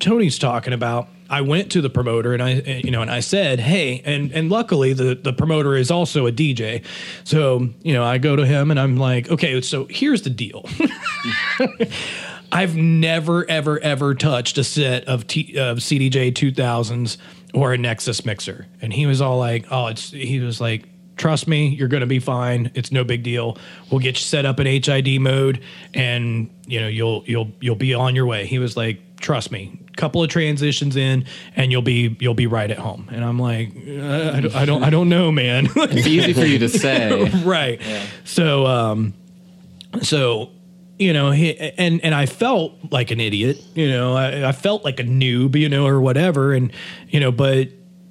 Tony's 0.00 0.38
talking 0.38 0.72
about, 0.72 1.08
I 1.30 1.42
went 1.42 1.70
to 1.72 1.80
the 1.80 1.90
promoter 1.90 2.32
and 2.32 2.42
I 2.42 2.80
you 2.84 2.90
know 2.90 3.02
and 3.02 3.10
I 3.10 3.20
said, 3.20 3.60
"Hey," 3.60 4.02
and 4.04 4.32
and 4.32 4.50
luckily 4.50 4.92
the 4.92 5.14
the 5.14 5.32
promoter 5.32 5.76
is 5.76 5.90
also 5.90 6.26
a 6.26 6.32
DJ. 6.32 6.84
So, 7.24 7.68
you 7.82 7.92
know, 7.92 8.04
I 8.04 8.18
go 8.18 8.36
to 8.36 8.46
him 8.46 8.70
and 8.70 8.80
I'm 8.80 8.96
like, 8.96 9.30
"Okay, 9.30 9.60
so 9.60 9.86
here's 9.90 10.22
the 10.22 10.30
deal." 10.30 10.64
I've 12.50 12.76
never, 12.76 13.48
ever, 13.50 13.78
ever 13.80 14.14
touched 14.14 14.56
a 14.56 14.64
set 14.64 15.04
of, 15.04 15.26
T, 15.26 15.58
of 15.58 15.78
CDJ 15.78 16.32
2000s 16.32 17.18
or 17.52 17.72
a 17.72 17.78
Nexus 17.78 18.24
mixer. 18.24 18.66
And 18.80 18.92
he 18.92 19.06
was 19.06 19.20
all 19.20 19.38
like, 19.38 19.66
oh, 19.70 19.88
it's, 19.88 20.10
he 20.10 20.40
was 20.40 20.60
like, 20.60 20.84
trust 21.18 21.46
me, 21.46 21.68
you're 21.68 21.88
going 21.88 22.00
to 22.00 22.06
be 22.06 22.20
fine. 22.20 22.70
It's 22.74 22.90
no 22.90 23.04
big 23.04 23.22
deal. 23.22 23.58
We'll 23.90 24.00
get 24.00 24.16
you 24.16 24.22
set 24.22 24.46
up 24.46 24.58
in 24.60 24.66
HID 24.66 25.20
mode 25.20 25.62
and, 25.92 26.48
you 26.66 26.80
know, 26.80 26.88
you'll, 26.88 27.24
you'll, 27.26 27.52
you'll 27.60 27.76
be 27.76 27.92
on 27.92 28.14
your 28.14 28.24
way. 28.24 28.46
He 28.46 28.58
was 28.58 28.76
like, 28.76 29.00
trust 29.20 29.50
me, 29.50 29.78
couple 29.96 30.22
of 30.22 30.30
transitions 30.30 30.96
in 30.96 31.24
and 31.56 31.72
you'll 31.72 31.82
be, 31.82 32.16
you'll 32.20 32.34
be 32.34 32.46
right 32.46 32.70
at 32.70 32.78
home. 32.78 33.08
And 33.10 33.24
I'm 33.24 33.38
like, 33.38 33.70
uh, 33.76 34.32
I, 34.34 34.40
don't, 34.40 34.54
I 34.54 34.64
don't, 34.64 34.84
I 34.84 34.90
don't 34.90 35.08
know, 35.08 35.30
man. 35.30 35.68
It's 35.76 36.06
easy 36.06 36.32
for 36.32 36.44
you 36.44 36.60
to 36.60 36.68
say. 36.68 37.28
right. 37.44 37.82
So, 38.24 38.66
um, 38.66 39.14
so 40.02 40.50
you 40.98 41.12
know, 41.12 41.30
he, 41.30 41.56
and 41.56 42.04
and 42.04 42.14
I 42.14 42.26
felt 42.26 42.74
like 42.90 43.10
an 43.12 43.20
idiot. 43.20 43.62
You 43.74 43.88
know, 43.88 44.14
I, 44.14 44.48
I 44.48 44.52
felt 44.52 44.84
like 44.84 44.98
a 44.98 45.04
noob. 45.04 45.54
You 45.54 45.68
know, 45.68 45.86
or 45.86 46.00
whatever. 46.00 46.52
And 46.52 46.72
you 47.08 47.20
know, 47.20 47.30
but 47.30 47.68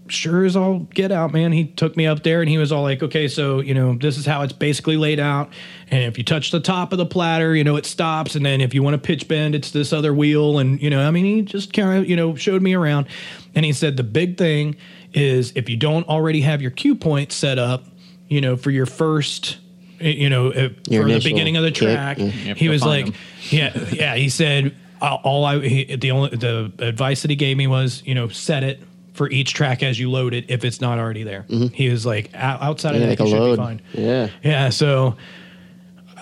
sure 0.10 0.45
as 0.45 0.55
all 0.55 0.80
get 0.80 1.12
out, 1.12 1.34
man. 1.34 1.51
He 1.51 1.66
took 1.66 1.95
me 1.97 2.08
up 2.08 2.24
there 2.24 2.41
and 2.41 2.49
he 2.49 2.58
was 2.58 2.72
all 2.72 2.84
like, 2.84 3.03
okay, 3.03 3.28
so 3.28 3.60
you 3.60 3.74
know, 3.74 3.95
this 3.95 4.18
is 4.18 4.26
how 4.26 4.41
it's 4.41 4.53
basically 4.53 4.97
laid 4.97 5.20
out. 5.20 5.51
And 5.89 6.03
if 6.03 6.18
you 6.18 6.24
touch 6.24 6.51
the 6.51 6.60
top 6.60 6.91
of 6.91 6.97
the 6.97 7.05
platter, 7.05 7.55
you 7.55 7.64
know, 7.64 7.76
it 7.76 7.86
stops. 7.86 8.36
And 8.36 8.45
then 8.45 8.62
if 8.62 8.74
you 8.74 8.84
want 8.84 8.93
to 8.95 8.97
pitch 8.97 9.28
bend, 9.28 9.55
it's 9.55 9.72
this 9.72 9.93
other 9.93 10.14
wheel. 10.14 10.60
And 10.60 10.82
you 10.82 10.89
know, 10.89 11.08
I 11.08 11.12
mean, 11.12 11.26
he 11.26 11.41
just 11.41 11.74
kind 11.74 11.99
of 11.99 12.10
you 12.10 12.16
know 12.16 12.36
showed 12.36 12.62
me 12.62 12.74
around. 12.74 13.08
And 13.55 13.66
he 13.66 13.74
said 13.74 13.97
the 13.97 14.03
big 14.03 14.38
thing 14.38 14.76
is 15.14 15.53
if 15.55 15.70
you 15.70 15.78
don't 15.78 16.08
already 16.08 16.41
have 16.41 16.62
your 16.62 16.72
cue 16.72 16.95
point 16.95 17.32
set 17.32 17.58
up, 17.60 17.86
you 18.28 18.41
know, 18.41 18.58
for 18.58 18.72
your 18.72 18.86
first 18.86 19.58
you 19.99 20.30
know, 20.30 20.49
uh, 20.51 20.70
Your 20.88 21.03
for 21.03 21.10
the 21.10 21.20
beginning 21.20 21.58
of 21.58 21.64
the 21.64 21.72
track, 21.72 22.20
yeah. 22.20 22.26
Yep, 22.26 22.58
he 22.58 22.70
was 22.70 22.82
find 22.82 23.08
like, 23.08 23.16
yeah, 23.49 23.76
yeah. 23.91 24.16
He 24.16 24.30
said 24.30 24.76
all 25.01 25.45
I 25.45 25.60
he, 25.68 25.95
the 25.95 26.12
only 26.12 26.36
the 26.36 26.72
advice 26.80 27.22
that 27.22 27.32
he 27.32 27.36
gave 27.36 27.58
me 27.58 27.68
was 27.68 28.03
you 28.05 28.16
know 28.16 28.28
set 28.28 28.64
it 28.64 28.82
for 29.18 29.30
each 29.30 29.53
track 29.53 29.84
as 29.84 29.99
you 29.99 30.09
load 30.09 30.34
it 30.34 30.45
if 30.49 30.63
it's 30.63 30.80
not 30.80 30.99
already 30.99 31.24
there. 31.24 31.45
He 31.74 31.89
was 31.89 32.05
like 32.05 32.30
"O- 32.34 32.38
outside 32.39 32.95
of 32.95 33.01
Yeah, 33.01 33.07
that 33.07 33.20
like 33.20 33.28
should 33.30 33.38
load. 33.39 33.55
be 33.57 33.63
fine. 33.63 33.82
Yeah. 33.93 34.30
Yeah, 34.43 34.70
so 34.70 35.18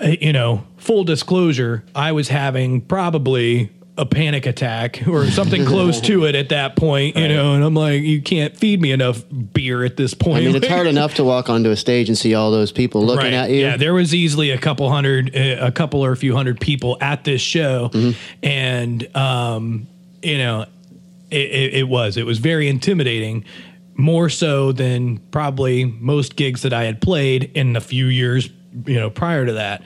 you 0.01 0.33
know, 0.33 0.65
full 0.77 1.03
disclosure, 1.03 1.83
I 1.95 2.11
was 2.11 2.27
having 2.27 2.81
probably 2.81 3.69
a 3.97 4.05
panic 4.05 4.45
attack 4.45 5.07
or 5.07 5.25
something 5.27 5.63
close 5.73 6.01
to 6.01 6.25
it 6.25 6.35
at 6.35 6.49
that 6.49 6.75
point, 6.75 7.15
you 7.15 7.29
know, 7.29 7.53
and 7.53 7.63
I'm 7.63 7.73
like, 7.75 8.01
you 8.01 8.21
can't 8.21 8.55
feed 8.57 8.81
me 8.81 8.91
enough 8.91 9.23
beer 9.53 9.85
at 9.85 9.95
this 9.95 10.13
point. 10.13 10.43
I 10.43 10.47
mean, 10.47 10.55
it's 10.57 10.67
hard 10.67 10.87
enough 10.95 11.13
to 11.13 11.23
walk 11.23 11.49
onto 11.49 11.69
a 11.69 11.77
stage 11.77 12.09
and 12.09 12.17
see 12.17 12.33
all 12.33 12.51
those 12.51 12.73
people 12.73 13.05
looking 13.05 13.33
at 13.33 13.49
you. 13.51 13.61
Yeah, 13.61 13.77
there 13.77 13.93
was 13.93 14.13
easily 14.13 14.49
a 14.51 14.57
couple 14.57 14.89
hundred, 14.89 15.33
uh, 15.33 15.59
a 15.61 15.71
couple 15.71 16.03
or 16.03 16.11
a 16.11 16.17
few 16.17 16.35
hundred 16.35 16.59
people 16.59 16.97
at 16.99 17.23
this 17.23 17.39
show, 17.41 17.89
Mm-hmm. 17.93 18.19
and 18.45 19.15
um, 19.15 19.87
you 20.21 20.39
know, 20.39 20.65
it, 21.31 21.51
it, 21.51 21.73
it 21.73 21.83
was 21.87 22.17
it 22.17 22.25
was 22.25 22.39
very 22.39 22.67
intimidating 22.67 23.45
more 23.95 24.29
so 24.29 24.71
than 24.71 25.17
probably 25.31 25.85
most 25.85 26.35
gigs 26.35 26.61
that 26.63 26.73
I 26.73 26.83
had 26.83 27.01
played 27.01 27.51
in 27.55 27.73
the 27.73 27.81
few 27.81 28.07
years, 28.07 28.49
you 28.85 28.95
know, 28.95 29.09
prior 29.09 29.45
to 29.45 29.53
that. 29.53 29.83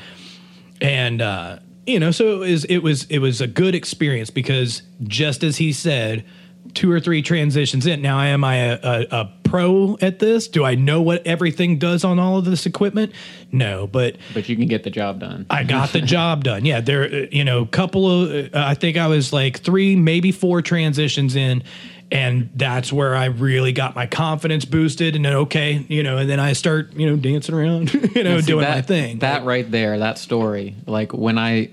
And 0.82 1.22
uh, 1.22 1.60
you 1.86 2.00
know, 2.00 2.12
so 2.12 2.42
it 2.42 2.52
was 2.52 2.66
it 2.66 2.80
was 2.80 3.06
it 3.06 3.20
was 3.20 3.42
a 3.42 3.48
good 3.48 3.76
experience 3.76 4.30
because 4.30 4.82
just 5.04 5.44
as 5.44 5.58
he 5.58 5.74
said, 5.74 6.26
two 6.74 6.92
or 6.92 7.00
three 7.00 7.22
transitions 7.22 7.86
in. 7.86 8.02
Now, 8.02 8.20
am 8.22 8.44
I 8.44 8.56
a, 8.56 8.80
a, 8.82 9.08
a 9.12 9.32
pro 9.44 9.98
at 10.02 10.20
this? 10.20 10.48
Do 10.48 10.64
I 10.64 10.76
know 10.76 11.02
what 11.02 11.26
everything 11.26 11.80
does 11.80 12.04
on 12.04 12.20
all 12.20 12.38
of 12.38 12.46
this 12.46 12.66
equipment? 12.66 13.14
No, 13.52 13.88
but 13.88 14.18
But 14.34 14.48
you 14.48 14.56
can 14.56 14.68
get 14.68 14.84
the 14.84 14.90
job 14.90 15.20
done. 15.20 15.46
I 15.50 15.64
got 15.64 15.90
the 15.92 16.02
job 16.16 16.44
done. 16.44 16.66
Yeah, 16.66 16.82
there, 16.82 17.04
uh, 17.04 17.26
you 17.32 17.44
know, 17.44 17.66
couple 17.66 18.10
of, 18.10 18.54
uh, 18.54 18.60
I 18.60 18.76
think 18.76 18.98
I 18.98 19.08
was 19.08 19.34
like 19.34 19.60
three, 19.60 19.96
maybe 19.96 20.32
four 20.32 20.62
transitions 20.62 21.36
in, 21.36 21.64
and 22.12 22.50
that's 22.56 22.92
where 22.92 23.16
I 23.16 23.26
really 23.26 23.72
got 23.72 23.96
my 23.96 24.08
confidence 24.08 24.66
boosted. 24.66 25.16
And 25.16 25.26
then 25.26 25.34
okay, 25.34 25.86
you 25.88 26.04
know, 26.04 26.18
and 26.18 26.30
then 26.30 26.40
I 26.40 26.54
start, 26.54 26.94
you 26.94 27.08
know, 27.08 27.16
dancing 27.16 27.56
around, 27.56 27.94
you 28.16 28.24
know, 28.24 28.40
See, 28.40 28.48
doing 28.48 28.66
that, 28.66 28.76
my 28.76 28.82
thing. 28.82 29.20
That 29.20 29.44
right 29.46 29.70
there, 29.70 30.00
that 30.00 30.18
story. 30.18 30.76
Like 30.86 31.14
when 31.14 31.38
I, 31.38 31.72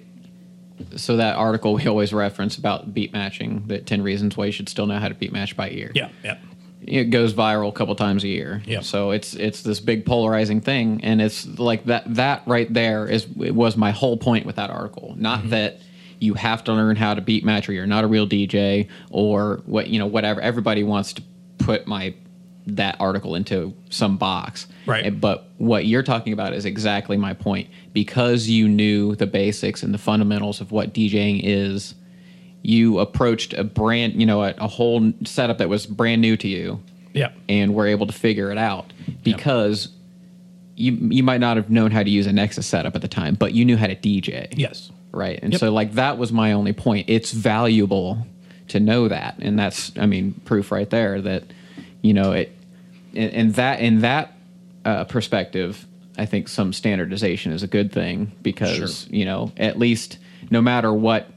so 0.96 1.16
that 1.16 1.36
article 1.36 1.74
we 1.74 1.86
always 1.86 2.12
reference 2.12 2.56
about 2.56 2.92
beat 2.94 3.12
matching, 3.12 3.64
that 3.68 3.86
ten 3.86 4.02
reasons 4.02 4.36
why 4.36 4.46
you 4.46 4.52
should 4.52 4.68
still 4.68 4.86
know 4.86 4.98
how 4.98 5.08
to 5.08 5.14
beat 5.14 5.32
match 5.32 5.56
by 5.56 5.70
ear. 5.70 5.90
yeah, 5.94 6.10
yeah, 6.24 6.38
it 6.82 7.04
goes 7.06 7.32
viral 7.34 7.68
a 7.68 7.72
couple 7.72 7.94
times 7.96 8.22
a 8.24 8.28
year. 8.28 8.62
Yeah. 8.66 8.80
So 8.80 9.10
it's 9.10 9.34
it's 9.34 9.62
this 9.62 9.80
big 9.80 10.04
polarizing 10.06 10.60
thing, 10.60 11.00
and 11.02 11.20
it's 11.22 11.46
like 11.58 11.84
that 11.86 12.14
that 12.14 12.42
right 12.46 12.72
there 12.72 13.06
is 13.08 13.26
it 13.40 13.54
was 13.54 13.76
my 13.76 13.90
whole 13.90 14.16
point 14.16 14.46
with 14.46 14.56
that 14.56 14.70
article. 14.70 15.14
Not 15.18 15.40
Mm-hmm. 15.40 15.48
that 15.50 15.80
you 16.18 16.32
have 16.34 16.64
to 16.64 16.72
learn 16.72 16.96
how 16.96 17.12
to 17.12 17.20
beat 17.20 17.44
match 17.44 17.68
or 17.68 17.72
you're 17.74 17.86
not 17.86 18.02
a 18.02 18.06
real 18.06 18.26
DJ 18.26 18.88
or 19.10 19.60
what 19.66 19.88
you 19.88 19.98
know 19.98 20.06
whatever. 20.06 20.40
Everybody 20.40 20.82
wants 20.82 21.12
to 21.14 21.22
put 21.58 21.86
my 21.86 22.14
that 22.66 22.96
article 23.00 23.34
into 23.34 23.74
some 23.90 24.16
box. 24.16 24.66
Right. 24.86 25.18
But 25.20 25.48
what 25.58 25.86
you're 25.86 26.02
talking 26.02 26.32
about 26.32 26.52
is 26.52 26.64
exactly 26.64 27.16
my 27.16 27.34
point. 27.34 27.68
Because 27.92 28.48
you 28.48 28.68
knew 28.68 29.14
the 29.14 29.26
basics 29.26 29.82
and 29.82 29.94
the 29.94 29.98
fundamentals 29.98 30.60
of 30.60 30.72
what 30.72 30.92
DJing 30.92 31.40
is, 31.44 31.94
you 32.62 32.98
approached 32.98 33.52
a 33.54 33.64
brand, 33.64 34.20
you 34.20 34.26
know, 34.26 34.42
a, 34.42 34.54
a 34.58 34.66
whole 34.66 35.12
setup 35.24 35.58
that 35.58 35.68
was 35.68 35.86
brand 35.86 36.20
new 36.20 36.36
to 36.36 36.48
you 36.48 36.82
yeah, 37.12 37.30
and 37.48 37.74
were 37.74 37.86
able 37.86 38.06
to 38.06 38.12
figure 38.12 38.50
it 38.50 38.58
out 38.58 38.92
because 39.22 39.88
you 40.74 40.92
you 40.92 41.22
might 41.22 41.40
not 41.40 41.56
have 41.56 41.70
known 41.70 41.90
how 41.90 42.02
to 42.02 42.10
use 42.10 42.26
a 42.26 42.32
Nexus 42.32 42.66
setup 42.66 42.94
at 42.94 43.02
the 43.02 43.08
time, 43.08 43.34
but 43.34 43.54
you 43.54 43.64
knew 43.64 43.76
how 43.76 43.86
to 43.86 43.96
DJ. 43.96 44.48
yes, 44.56 44.90
Right. 45.12 45.38
And 45.42 45.52
Yep. 45.52 45.60
so 45.60 45.72
like 45.72 45.92
that 45.92 46.18
was 46.18 46.32
my 46.32 46.52
only 46.52 46.72
point. 46.74 47.08
It's 47.08 47.32
valuable 47.32 48.26
to 48.68 48.80
know 48.80 49.08
that. 49.08 49.36
And 49.40 49.58
that's 49.58 49.92
I 49.98 50.04
mean, 50.06 50.34
proof 50.44 50.70
right 50.70 50.90
there 50.90 51.22
that, 51.22 51.44
you 52.02 52.12
know, 52.12 52.32
it 52.32 52.54
in, 53.16 53.30
in 53.30 53.52
that 53.52 53.80
in 53.80 54.00
that 54.00 54.32
uh, 54.84 55.04
perspective, 55.04 55.86
I 56.18 56.26
think 56.26 56.48
some 56.48 56.72
standardization 56.72 57.52
is 57.52 57.62
a 57.62 57.66
good 57.66 57.92
thing 57.92 58.32
because, 58.42 59.08
you 59.10 59.24
know, 59.24 59.52
at 59.56 59.78
least 59.78 60.18
no 60.50 60.62
matter 60.62 60.92
what 60.92 61.28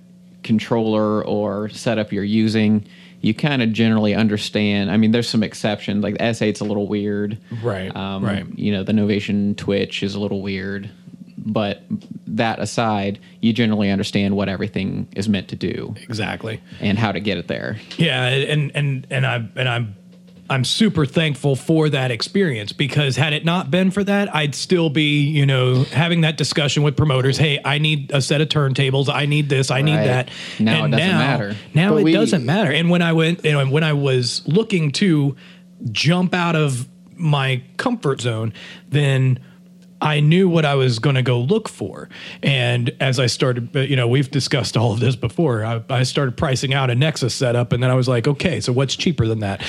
controller 0.44 1.24
or 1.26 1.70
setup 1.70 2.12
you're 2.12 2.24
using, 2.24 2.86
you 3.22 3.34
kind 3.34 3.62
of 3.62 3.74
generally 3.74 4.16
understand. 4.16 4.90
I 4.92 4.98
mean, 4.98 5.12
there's 5.12 5.28
some 5.28 5.44
exceptions. 5.44 6.04
Like 6.04 6.18
the 6.18 6.24
S8's 6.24 6.62
a 6.62 6.64
little 6.64 6.88
weird. 6.88 7.38
Right, 7.62 7.94
Um, 7.96 8.24
right. 8.24 8.46
You 8.58 8.72
know, 8.72 8.84
the 8.84 8.94
Novation 8.94 9.58
Twitch 9.58 10.04
is 10.04 10.16
a 10.16 10.20
little 10.20 10.42
weird. 10.42 10.90
But 11.38 11.84
that 12.28 12.60
aside, 12.60 13.20
you 13.42 13.54
generally 13.54 13.90
understand 13.90 14.36
what 14.36 14.50
everything 14.50 15.08
is 15.16 15.28
meant 15.28 15.48
to 15.50 15.56
do 15.56 15.96
exactly. 16.02 16.62
and 16.80 16.98
how 17.00 17.12
to 17.14 17.20
get 17.20 17.38
it 17.38 17.48
there. 17.48 17.78
Yeah, 17.98 18.26
and 18.28 18.72
and 18.76 19.08
and 19.10 19.26
I 19.26 19.36
and 19.56 19.70
I'm 19.70 19.96
I'm 20.50 20.64
super 20.66 21.06
thankful 21.06 21.56
for 21.56 21.90
that 21.90 22.10
experience 22.12 22.72
because 22.74 23.16
had 23.16 23.34
it 23.34 23.46
not 23.46 23.70
been 23.70 23.92
for 23.92 24.04
that, 24.04 24.34
I'd 24.36 24.56
still 24.56 24.90
be, 24.90 25.22
you 25.22 25.46
know, 25.46 25.84
having 25.84 26.22
that 26.22 26.38
discussion 26.38 26.82
with 26.82 26.98
promoters. 26.98 27.38
Hey, 27.38 27.60
I 27.64 27.78
need 27.78 28.12
a 28.12 28.22
set 28.22 28.42
of 28.42 28.50
turntables. 28.50 29.14
I 29.14 29.26
need 29.28 29.48
this. 29.50 29.70
I 29.70 29.82
need 29.84 29.98
that. 29.98 30.30
Now 30.60 30.86
and 30.86 30.94
it 30.94 30.98
doesn't 30.98 31.12
now, 31.12 31.18
matter. 31.20 31.56
Now 31.74 31.90
But 31.92 31.98
it 31.98 32.04
we- 32.06 32.12
doesn't 32.14 32.46
matter. 32.46 32.72
And 32.72 32.90
when 32.90 33.02
I 33.04 33.14
went, 33.14 33.46
you 33.46 33.52
know, 33.52 33.66
when 33.68 33.84
I 33.84 33.94
was 33.94 34.42
looking 34.48 34.92
to 34.94 35.36
jump 35.92 36.34
out 36.34 36.56
of 36.56 36.88
my 37.16 37.62
comfort 37.78 38.22
zone, 38.22 38.54
then 38.90 39.40
I 40.02 40.22
knew 40.22 40.48
what 40.48 40.64
I 40.64 40.76
was 40.76 41.00
going 41.00 41.16
to 41.16 41.22
go 41.22 41.40
look 41.40 41.68
for. 41.68 42.08
And 42.42 42.96
as 43.02 43.20
I 43.20 43.26
started, 43.26 43.76
uh, 43.76 43.82
you 43.82 43.96
know, 43.96 44.08
we've 44.08 44.32
discussed 44.32 44.78
all 44.78 44.94
of 44.94 45.00
this 45.00 45.16
before. 45.16 45.66
I, 45.66 45.84
I 45.90 46.04
started 46.04 46.38
pricing 46.38 46.74
out 46.74 46.90
a 46.90 46.96
Nexus 46.96 47.34
setup, 47.34 47.74
and 47.74 47.84
then 47.84 47.92
I 47.92 47.96
was 47.96 48.08
like, 48.08 48.28
okay, 48.28 48.62
so 48.62 48.72
what's 48.72 48.96
cheaper 48.96 49.28
than 49.28 49.40
that? 49.40 49.62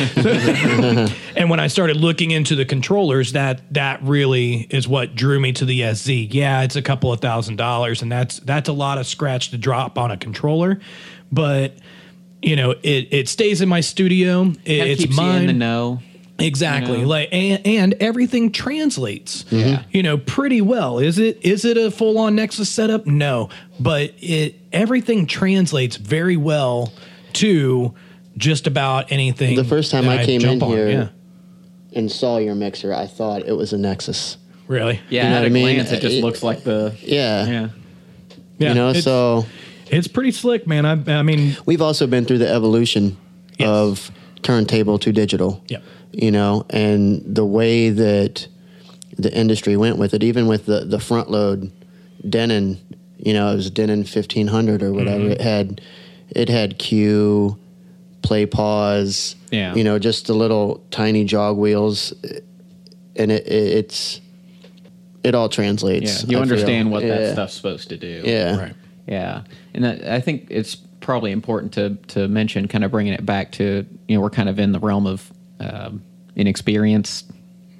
and 1.36 1.50
when 1.50 1.58
I 1.58 1.66
started 1.66 1.96
looking 1.96 2.30
into 2.30 2.54
the 2.54 2.64
controllers, 2.64 3.32
that 3.32 3.60
that 3.74 4.02
really 4.02 4.66
is 4.70 4.86
what 4.86 5.16
drew 5.16 5.40
me 5.40 5.52
to 5.54 5.64
the 5.64 5.92
SZ. 5.94 6.08
Yeah, 6.08 6.62
it's 6.62 6.76
a 6.76 6.82
couple 6.82 7.12
of 7.12 7.20
thousand 7.20 7.56
dollars, 7.56 8.02
and 8.02 8.10
that's 8.10 8.38
that's 8.40 8.68
a 8.68 8.72
lot 8.72 8.98
of 8.98 9.06
scratch 9.06 9.50
to 9.50 9.58
drop 9.58 9.98
on 9.98 10.10
a 10.10 10.16
controller, 10.16 10.80
but. 11.30 11.74
You 12.42 12.56
know, 12.56 12.70
it, 12.70 13.08
it 13.12 13.28
stays 13.28 13.60
in 13.60 13.68
my 13.68 13.82
studio. 13.82 14.44
It, 14.64 14.86
it's 14.88 15.02
keeps 15.02 15.14
mine. 15.14 15.26
you 15.26 15.40
in 15.40 15.46
the 15.48 15.52
know. 15.52 16.00
Exactly. 16.40 16.96
you 16.98 17.02
know? 17.02 17.08
Like 17.08 17.28
and, 17.32 17.66
and 17.66 17.94
everything 17.94 18.52
translates. 18.52 19.44
Yeah. 19.50 19.82
You 19.92 20.02
know, 20.02 20.18
pretty 20.18 20.60
well. 20.60 20.98
Is 20.98 21.18
it 21.18 21.38
is 21.44 21.64
it 21.64 21.76
a 21.76 21.90
full 21.90 22.18
on 22.18 22.34
Nexus 22.36 22.68
setup? 22.68 23.06
No. 23.06 23.48
But 23.78 24.14
it 24.18 24.56
everything 24.72 25.26
translates 25.26 25.96
very 25.96 26.36
well 26.36 26.92
to 27.34 27.94
just 28.36 28.66
about 28.66 29.12
anything. 29.12 29.56
The 29.56 29.64
first 29.64 29.90
time 29.90 30.04
that 30.06 30.20
I 30.20 30.24
came 30.24 30.40
in 30.42 30.62
on. 30.62 30.70
here- 30.70 30.88
Yeah. 30.88 31.08
and 31.94 32.10
saw 32.10 32.38
your 32.38 32.54
mixer, 32.54 32.94
I 32.94 33.06
thought 33.06 33.46
it 33.46 33.52
was 33.56 33.72
a 33.72 33.78
Nexus. 33.78 34.36
Really? 34.68 35.00
Yeah, 35.10 35.24
You 35.24 35.28
know 35.30 35.34
at 35.36 35.38
what 35.40 35.42
a 35.42 35.46
I 35.46 35.48
mean? 35.50 35.74
glance, 35.74 35.92
it 35.92 36.00
just 36.00 36.16
It- 36.16 36.22
looks 36.24 36.42
like 36.42 36.62
the. 36.62 36.94
Yeah. 37.02 37.46
Yeah. 37.46 37.68
Yeah. 38.58 38.68
you 38.68 38.74
know, 38.74 38.90
it's, 38.90 39.02
so 39.04 39.46
it's 39.90 40.06
pretty 40.06 40.30
slick, 40.32 40.66
man. 40.66 40.86
I 40.86 41.18
I 41.18 41.22
mean, 41.22 41.56
we've 41.66 41.82
also 41.82 42.06
been 42.06 42.24
through 42.24 42.38
the 42.38 42.48
evolution 42.48 43.16
Yes. 43.58 43.68
of 43.68 44.10
turntable 44.42 44.98
to 44.98 45.12
digital. 45.12 45.62
Yep. 45.68 45.82
You 46.12 46.30
know, 46.30 46.66
and 46.70 47.22
the 47.24 47.44
way 47.44 47.90
that 47.90 48.46
the 49.16 49.32
industry 49.36 49.76
went 49.76 49.98
with 49.98 50.14
it, 50.14 50.22
even 50.24 50.46
with 50.46 50.66
the, 50.66 50.84
the 50.84 50.98
front 50.98 51.30
load 51.30 51.70
Denon, 52.28 52.78
you 53.18 53.32
know, 53.32 53.52
it 53.52 53.56
was 53.56 53.70
Denon 53.70 54.04
fifteen 54.04 54.48
hundred 54.48 54.82
or 54.82 54.92
whatever. 54.92 55.24
Mm-hmm. 55.24 55.32
It 55.32 55.40
had 55.40 55.80
it 56.30 56.48
had 56.48 56.78
cue, 56.78 57.58
play 58.22 58.46
pause, 58.46 59.36
Yeah. 59.50 59.74
you 59.74 59.84
know, 59.84 59.98
just 59.98 60.26
the 60.26 60.34
little 60.34 60.84
tiny 60.90 61.24
jog 61.24 61.56
wheels 61.56 62.12
and 63.16 63.30
it, 63.32 63.46
it 63.46 63.72
it's 63.78 64.20
it 65.22 65.34
all 65.34 65.44
Yeah. 65.44 65.48
translates. 65.48 66.22
You 66.22 66.28
I 66.28 66.30
feel. 66.30 66.42
understand 66.42 66.90
what 66.90 67.04
Yeah. 67.04 67.16
that 67.18 67.32
stuff's 67.32 67.54
supposed 67.54 67.88
to 67.90 67.96
do. 67.96 68.22
Yeah. 68.24 68.56
right. 68.58 68.74
Yeah, 69.06 69.42
and 69.74 69.86
I 69.86 70.16
I 70.16 70.20
think 70.20 70.46
it's 70.50 70.76
probably 71.00 71.32
important 71.32 71.72
to 71.74 71.96
to 72.14 72.28
mention, 72.28 72.68
kind 72.68 72.84
of 72.84 72.90
bringing 72.90 73.12
it 73.12 73.24
back 73.26 73.52
to 73.52 73.86
you 74.08 74.14
know 74.16 74.20
we're 74.20 74.30
kind 74.30 74.48
of 74.48 74.58
in 74.58 74.72
the 74.72 74.78
realm 74.80 75.06
of 75.06 75.32
um, 75.60 76.02
inexperience 76.36 77.24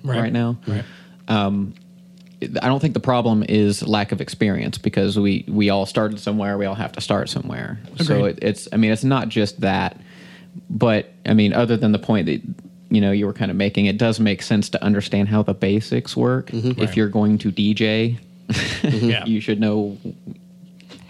right, 0.04 0.20
Right. 0.20 0.32
now. 0.32 0.58
Right. 0.66 0.84
Um, 1.28 1.74
I 2.42 2.68
don't 2.68 2.80
think 2.80 2.94
the 2.94 3.00
problem 3.00 3.44
is 3.46 3.86
lack 3.86 4.12
of 4.12 4.20
experience 4.22 4.78
because 4.78 5.18
we 5.18 5.44
we 5.46 5.68
all 5.70 5.84
started 5.86 6.18
somewhere. 6.20 6.56
We 6.56 6.64
all 6.66 6.74
have 6.74 6.92
to 6.92 7.00
start 7.00 7.28
somewhere. 7.28 7.78
So 7.98 8.24
it, 8.24 8.38
it's 8.42 8.66
I 8.72 8.76
mean 8.78 8.92
it's 8.92 9.04
not 9.04 9.28
just 9.28 9.60
that, 9.60 10.00
but 10.70 11.12
I 11.26 11.34
mean 11.34 11.52
other 11.52 11.76
than 11.76 11.92
the 11.92 11.98
point 11.98 12.26
that 12.26 12.40
you 12.90 13.00
know 13.02 13.12
you 13.12 13.26
were 13.26 13.34
kind 13.34 13.50
of 13.50 13.56
making, 13.58 13.86
it 13.86 13.98
does 13.98 14.18
make 14.20 14.40
sense 14.42 14.70
to 14.70 14.82
understand 14.82 15.28
how 15.28 15.42
the 15.42 15.52
basics 15.54 16.16
work. 16.16 16.46
Mm-hmm. 16.50 16.70
If 16.70 16.78
Right. 16.78 16.96
you're 16.96 17.08
going 17.08 17.36
to 17.38 17.52
DJ, 17.52 18.18
Yeah. 18.48 18.54
Mm-hmm. 18.90 19.26
you 19.30 19.40
should 19.40 19.60
know 19.60 19.98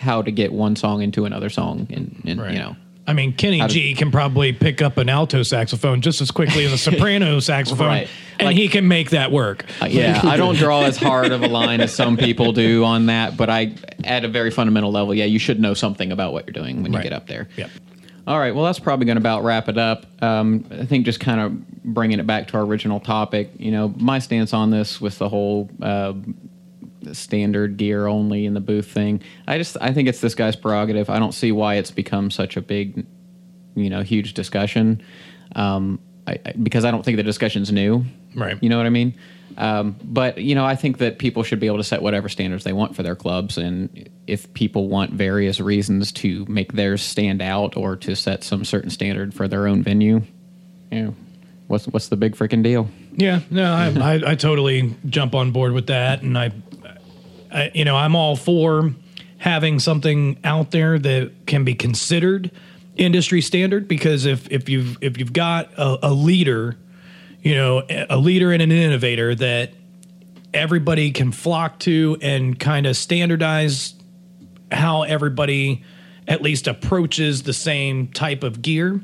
how 0.01 0.23
to 0.23 0.31
get 0.33 0.53
one 0.53 0.75
song 0.77 1.03
into 1.03 1.25
another 1.27 1.51
song, 1.51 1.87
and, 1.91 2.23
and 2.27 2.41
Right. 2.41 2.53
you 2.55 2.59
know. 2.59 2.77
I 3.07 3.13
mean, 3.13 3.33
Kenny 3.33 3.59
How 3.59 3.67
to- 3.67 3.73
G 3.73 3.95
can 3.95 4.11
probably 4.11 4.53
pick 4.53 4.81
up 4.83 4.97
an 4.97 5.09
alto 5.09 5.43
saxophone 5.43 6.01
just 6.01 6.21
as 6.21 6.31
quickly 6.31 6.65
as 6.65 6.73
a 6.73 6.79
soprano 6.79 7.41
saxophone, 7.41 7.87
Right. 7.89 8.09
and 8.39 8.47
Like- 8.47 8.57
he 8.57 8.69
can 8.69 8.87
make 8.89 9.11
that 9.11 9.33
work. 9.33 9.65
Uh, 9.83 9.87
yeah, 9.87 10.21
I 10.25 10.37
don't 10.37 10.55
draw 10.57 10.83
as 10.85 10.97
hard 10.97 11.33
of 11.33 11.43
a 11.43 11.49
line 11.49 11.81
as 11.81 11.93
some 11.95 12.17
people 12.17 12.53
do 12.53 12.85
on 12.85 13.07
that, 13.07 13.37
but 13.37 13.51
I, 13.51 13.73
at 14.05 14.25
a 14.25 14.29
very 14.29 14.51
fundamental 14.51 14.93
level, 14.93 15.15
yeah, 15.15 15.25
you 15.25 15.39
should 15.39 15.61
know 15.61 15.75
something 15.75 16.13
about 16.13 16.33
what 16.33 16.47
you're 16.47 16.53
doing 16.53 16.83
when 16.83 16.93
Right. 16.93 17.05
you 17.05 17.11
get 17.11 17.17
up 17.17 17.27
there. 17.27 17.49
Yep. 17.57 17.71
All 18.27 18.39
right, 18.39 18.55
well, 18.55 18.65
that's 18.65 18.79
probably 18.79 19.07
going 19.07 19.17
to 19.17 19.21
about 19.23 19.43
wrap 19.45 19.69
it 19.69 19.79
up. 19.79 20.07
Um, 20.23 20.65
I 20.71 20.85
think 20.85 21.05
just 21.05 21.19
kind 21.21 21.41
of 21.41 21.67
bringing 21.83 22.21
it 22.21 22.27
back 22.27 22.49
to 22.49 22.59
our 22.59 22.63
original 22.65 23.01
topic. 23.01 23.51
You 23.59 23.73
know, 23.73 23.93
my 23.97 24.19
stance 24.21 24.53
on 24.55 24.71
this 24.71 25.01
with 25.01 25.19
the 25.19 25.29
whole 25.29 25.69
uh, 25.83 26.13
standard 27.13 27.77
gear 27.77 28.07
only 28.07 28.47
in 28.47 28.55
the 28.55 28.61
booth 28.61 28.91
thing. 28.91 29.23
I 29.47 29.59
just 29.59 29.77
I 29.81 29.93
think 29.93 30.09
it's 30.09 30.21
this 30.21 30.35
guy's 30.35 30.57
prerogative. 30.57 31.11
I 31.11 31.19
don't 31.19 31.33
see 31.33 31.53
why 31.53 31.75
it's 31.75 31.91
become 31.91 32.31
such 32.31 32.57
a 32.57 32.61
big, 32.61 33.07
you 33.75 33.91
know, 33.91 34.03
huge 34.03 34.35
discussion. 34.35 35.03
Um, 35.55 36.01
I, 36.27 36.39
I, 36.45 36.53
because 36.53 36.85
I 36.85 36.91
don't 36.91 37.05
think 37.05 37.17
the 37.17 37.23
discussion's 37.23 37.73
new. 37.73 38.05
Right. 38.35 38.59
You 38.61 38.69
know 38.69 38.77
what 38.77 38.87
I 38.87 38.91
mean? 38.91 39.15
Um, 39.57 39.97
but 40.03 40.39
you 40.39 40.55
know, 40.55 40.65
I 40.65 40.77
think 40.77 40.99
that 40.99 41.19
people 41.19 41.43
should 41.43 41.61
be 41.61 41.67
able 41.67 41.79
to 41.79 41.85
set 41.85 42.03
whatever 42.03 42.29
standards 42.29 42.65
they 42.65 42.73
want 42.73 42.95
for 42.95 43.03
their 43.03 43.17
clubs, 43.17 43.59
and 43.59 44.09
if 44.27 44.53
people 44.55 44.89
want 44.89 45.13
various 45.13 45.61
reasons 45.61 46.13
to 46.13 46.45
make 46.49 46.73
theirs 46.73 47.03
stand 47.03 47.43
out 47.43 47.77
or 47.77 47.97
to 47.97 48.15
set 48.15 48.45
some 48.45 48.65
certain 48.65 48.91
standard 48.91 49.35
for 49.35 49.49
their 49.49 49.67
own 49.67 49.83
venue, 49.83 50.23
you 50.93 51.03
know, 51.03 51.15
what's 51.67 51.87
what's 51.89 52.09
the 52.09 52.17
big 52.17 52.37
freaking 52.37 52.63
deal? 52.63 52.89
Yeah, 53.13 53.41
no, 53.51 53.73
I, 53.73 53.89
I, 53.89 54.31
I 54.31 54.35
totally 54.37 54.95
jump 55.07 55.35
on 55.35 55.51
board 55.51 55.73
with 55.73 55.89
that, 55.89 56.23
and 56.23 56.39
I, 56.39 56.53
You 57.75 57.85
know, 57.85 57.97
I'm 57.97 58.15
all 58.15 58.37
for 58.37 58.95
having 59.39 59.79
something 59.79 60.39
out 60.45 60.71
there 60.71 60.99
that 60.99 61.33
can 61.47 61.65
be 61.65 61.75
considered 61.75 62.51
industry 62.97 63.41
standard 63.41 63.89
because 63.89 64.27
if 64.27 64.51
if 64.51 64.69
you've 64.69 64.99
if 65.01 65.19
you've 65.19 65.33
got 65.33 65.73
a, 65.77 66.09
a 66.09 66.13
leader, 66.13 66.77
you 67.43 67.55
know, 67.55 67.83
a 68.09 68.17
leader 68.17 68.53
and 68.53 68.63
an 68.63 68.73
innovator 68.73 69.35
that 69.35 69.73
everybody 70.53 71.11
can 71.11 71.33
flock 71.33 71.79
to 71.81 72.17
and 72.21 72.59
kind 72.59 72.87
of 72.87 72.97
standardize 72.97 73.95
how 74.73 75.03
everybody 75.03 75.85
at 76.29 76.43
least 76.43 76.67
approaches 76.67 77.45
the 77.45 77.53
same 77.53 78.09
type 78.09 78.43
of 78.43 78.63
gear 78.63 79.01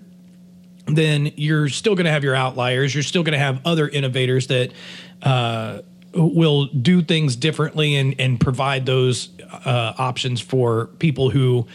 then 0.86 1.32
you're 1.36 1.68
still 1.68 1.94
going 1.94 2.04
to 2.04 2.10
have 2.10 2.24
your 2.24 2.34
outliers. 2.34 2.94
You're 2.94 3.02
still 3.02 3.22
going 3.22 3.32
to 3.32 3.38
have 3.38 3.60
other 3.64 3.88
innovators 3.88 4.46
that 4.48 4.72
uh, 5.22 5.80
will 6.16 6.66
do 6.66 7.02
things 7.02 7.36
differently 7.36 7.96
and, 7.96 8.14
and 8.18 8.40
provide 8.40 8.86
those 8.86 9.28
uh, 9.64 9.92
options 9.98 10.40
for 10.40 10.86
people 10.98 11.30
who 11.30 11.66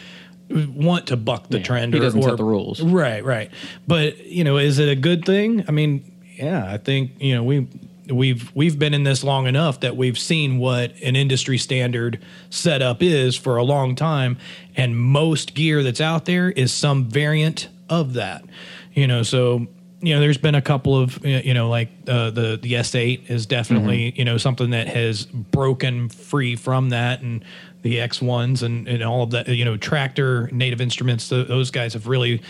want 0.50 1.06
to 1.06 1.16
buck 1.16 1.48
the 1.48 1.58
Yeah, 1.58 1.64
trend. 1.64 1.94
he 1.94 2.00
or, 2.00 2.02
doesn't 2.02 2.22
set 2.22 2.32
or- 2.32 2.36
the 2.36 2.44
rules. 2.44 2.80
Right, 2.82 3.24
right. 3.24 3.50
But 3.86 4.26
you 4.26 4.44
know, 4.44 4.58
is 4.58 4.78
it 4.78 4.88
a 4.88 4.96
good 4.96 5.24
thing? 5.24 5.64
I 5.68 5.70
mean, 5.70 6.04
yeah, 6.34 6.70
I 6.72 6.76
think 6.78 7.12
you 7.20 7.34
know 7.34 7.42
we. 7.44 7.68
We've 8.10 8.50
we've 8.54 8.78
been 8.80 8.94
in 8.94 9.04
this 9.04 9.22
long 9.22 9.46
enough 9.46 9.80
that 9.80 9.96
we've 9.96 10.18
seen 10.18 10.58
what 10.58 10.92
an 11.02 11.14
industry 11.14 11.56
standard 11.56 12.18
setup 12.50 13.00
is 13.00 13.36
for 13.36 13.56
a 13.56 13.62
long 13.62 13.94
time, 13.94 14.38
and 14.76 14.98
most 14.98 15.54
gear 15.54 15.84
that's 15.84 16.00
out 16.00 16.24
there 16.24 16.50
is 16.50 16.72
some 16.74 17.04
variant 17.08 17.68
of 17.88 18.14
that. 18.14 18.44
You 18.92 19.06
know, 19.06 19.22
so 19.22 19.68
you 20.02 20.14
know, 20.14 20.20
there's 20.20 20.36
been 20.38 20.54
a 20.56 20.62
couple 20.62 20.96
of 20.98 21.24
you 21.24 21.54
know, 21.54 21.68
like 21.68 21.88
uh, 22.08 22.30
the 22.30 22.58
the 22.60 22.72
S8 22.74 23.30
is 23.30 23.46
definitely 23.46 24.12
you 24.16 24.24
know 24.24 24.36
something 24.36 24.70
that 24.70 24.88
has 24.88 25.24
broken 25.26 26.08
free 26.08 26.56
from 26.56 26.90
that, 26.90 27.20
and 27.22 27.44
the 27.82 27.96
X1s 27.98 28.62
and 28.62 28.88
and 28.88 29.02
all 29.02 29.22
of 29.22 29.30
that. 29.30 29.48
You 29.48 29.64
know, 29.64 29.76
Traktor, 29.76 30.50
Native 30.52 30.80
Instruments, 30.80 31.28
th- 31.28 31.46
those 31.48 31.70
guys 31.70 31.92
have 31.94 32.06
really 32.08 32.42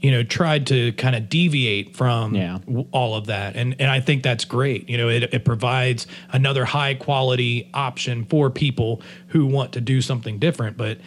you 0.00 0.10
know 0.10 0.22
tried 0.22 0.66
to 0.68 0.92
kind 0.92 1.14
of 1.16 1.28
deviate 1.28 1.96
from 1.96 2.34
Yeah. 2.34 2.58
all 2.90 3.14
of 3.14 3.26
that 3.26 3.54
and 3.54 3.76
and 3.78 3.88
I 3.88 4.00
think 4.00 4.24
that's 4.24 4.44
great 4.44 4.88
you 4.90 4.96
know 4.98 5.08
it, 5.08 5.32
it 5.32 5.44
provides 5.44 6.08
another 6.32 6.64
high 6.64 6.94
quality 6.94 7.70
option 7.72 8.24
for 8.24 8.50
people 8.50 9.00
who 9.28 9.46
want 9.46 9.70
to 9.74 9.80
do 9.80 10.00
something 10.02 10.40
different 10.40 10.76
but 10.76 10.98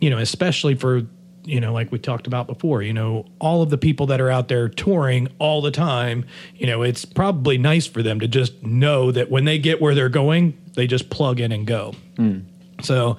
you 0.00 0.08
know 0.08 0.18
especially 0.18 0.76
for 0.76 1.02
you 1.44 1.60
know 1.60 1.72
like 1.72 1.90
we 1.92 1.98
talked 1.98 2.26
about 2.26 2.46
before 2.46 2.82
you 2.82 2.92
know 2.92 3.24
all 3.38 3.62
of 3.62 3.70
the 3.70 3.78
people 3.78 4.06
that 4.06 4.20
are 4.20 4.30
out 4.30 4.48
there 4.48 4.68
touring 4.68 5.28
all 5.38 5.62
the 5.62 5.70
time 5.70 6.24
you 6.56 6.66
know 6.66 6.82
it's 6.82 7.04
probably 7.04 7.56
nice 7.58 7.86
for 7.86 8.02
them 8.02 8.20
to 8.20 8.28
just 8.28 8.62
know 8.62 9.10
that 9.12 9.30
when 9.30 9.44
they 9.44 9.58
get 9.58 9.80
where 9.80 9.94
they're 9.94 10.08
going 10.08 10.56
they 10.74 10.86
just 10.86 11.08
plug 11.10 11.40
in 11.40 11.50
and 11.52 11.66
go 11.66 11.94
hmm. 12.16 12.40
so 12.82 13.16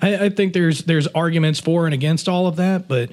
I, 0.00 0.26
I 0.26 0.28
think 0.30 0.52
there's 0.52 0.84
there's 0.84 1.06
arguments 1.08 1.60
for 1.60 1.84
and 1.86 1.94
against 1.94 2.28
all 2.28 2.46
of 2.48 2.56
that, 2.56 2.88
but 2.88 3.12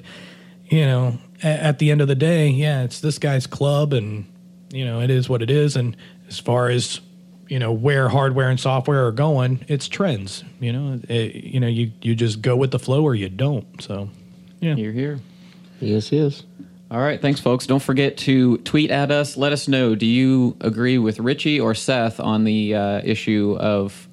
you 0.68 0.84
know, 0.86 1.18
a- 1.42 1.46
at 1.46 1.78
the 1.78 1.90
end 1.92 2.00
of 2.00 2.08
the 2.08 2.14
day, 2.16 2.48
yeah, 2.48 2.82
it's 2.82 3.00
this 3.00 3.18
guy's 3.18 3.46
club, 3.46 3.92
and 3.92 4.24
you 4.72 4.84
know, 4.84 5.00
it 5.00 5.08
is 5.10 5.28
what 5.28 5.40
it 5.40 5.50
is. 5.50 5.76
And 5.76 5.96
as 6.28 6.40
far 6.40 6.68
as 6.68 7.00
you 7.48 7.60
know, 7.60 7.70
where 7.72 8.08
hardware 8.08 8.48
and 8.50 8.58
software 8.58 9.06
are 9.06 9.12
going, 9.12 9.64
it's 9.68 9.86
trends. 9.88 10.42
You 10.60 10.72
know, 10.72 11.00
It- 11.08 11.34
you 11.44 11.60
know, 11.60 11.68
you 11.68 11.92
you 12.02 12.16
just 12.16 12.42
go 12.42 12.56
with 12.56 12.72
the 12.72 12.78
flow 12.80 13.04
or 13.04 13.14
you 13.14 13.28
don't. 13.28 13.66
So, 13.80 14.10
yeah, 14.60 14.74
You're 14.74 14.92
here. 14.92 15.18
Yes, 15.80 16.12
yes. 16.12 16.42
All 16.90 16.98
right, 16.98 17.20
thanks, 17.22 17.40
folks. 17.40 17.66
Don't 17.66 17.82
forget 17.82 18.16
to 18.18 18.58
tweet 18.58 18.90
at 18.90 19.10
us. 19.12 19.36
Let 19.36 19.52
us 19.52 19.68
know. 19.68 19.94
Do 19.94 20.06
you 20.06 20.56
agree 20.60 20.98
with 20.98 21.20
Richie 21.20 21.60
or 21.60 21.74
Seth 21.74 22.18
on 22.18 22.44
the 22.44 22.74
uh, 22.74 23.00
issue 23.04 23.56
of 23.60 24.08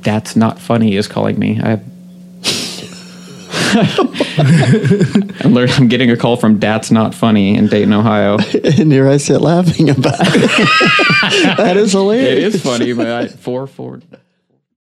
That's 0.04 0.36
not 0.36 0.58
funny 0.60 0.96
is 0.96 1.08
calling 1.08 1.38
me. 1.38 1.60
I 1.62 1.80
I'm, 3.76 5.52
learning, 5.52 5.74
I'm 5.76 5.88
getting 5.88 6.10
a 6.10 6.16
call 6.16 6.36
from 6.36 6.60
That's 6.60 6.92
Not 6.92 7.12
Funny 7.12 7.56
in 7.56 7.66
Dayton, 7.66 7.92
Ohio. 7.92 8.38
And 8.64 8.92
here 8.92 9.08
I 9.08 9.16
sit 9.16 9.40
laughing 9.40 9.90
about 9.90 10.20
it. 10.20 11.56
that 11.56 11.76
is 11.76 11.92
hilarious. 11.92 12.54
It 12.54 12.54
is 12.54 12.62
funny, 12.62 12.92
but 12.92 13.06
I, 13.06 13.26
four 13.28 13.66
four. 13.66 14.00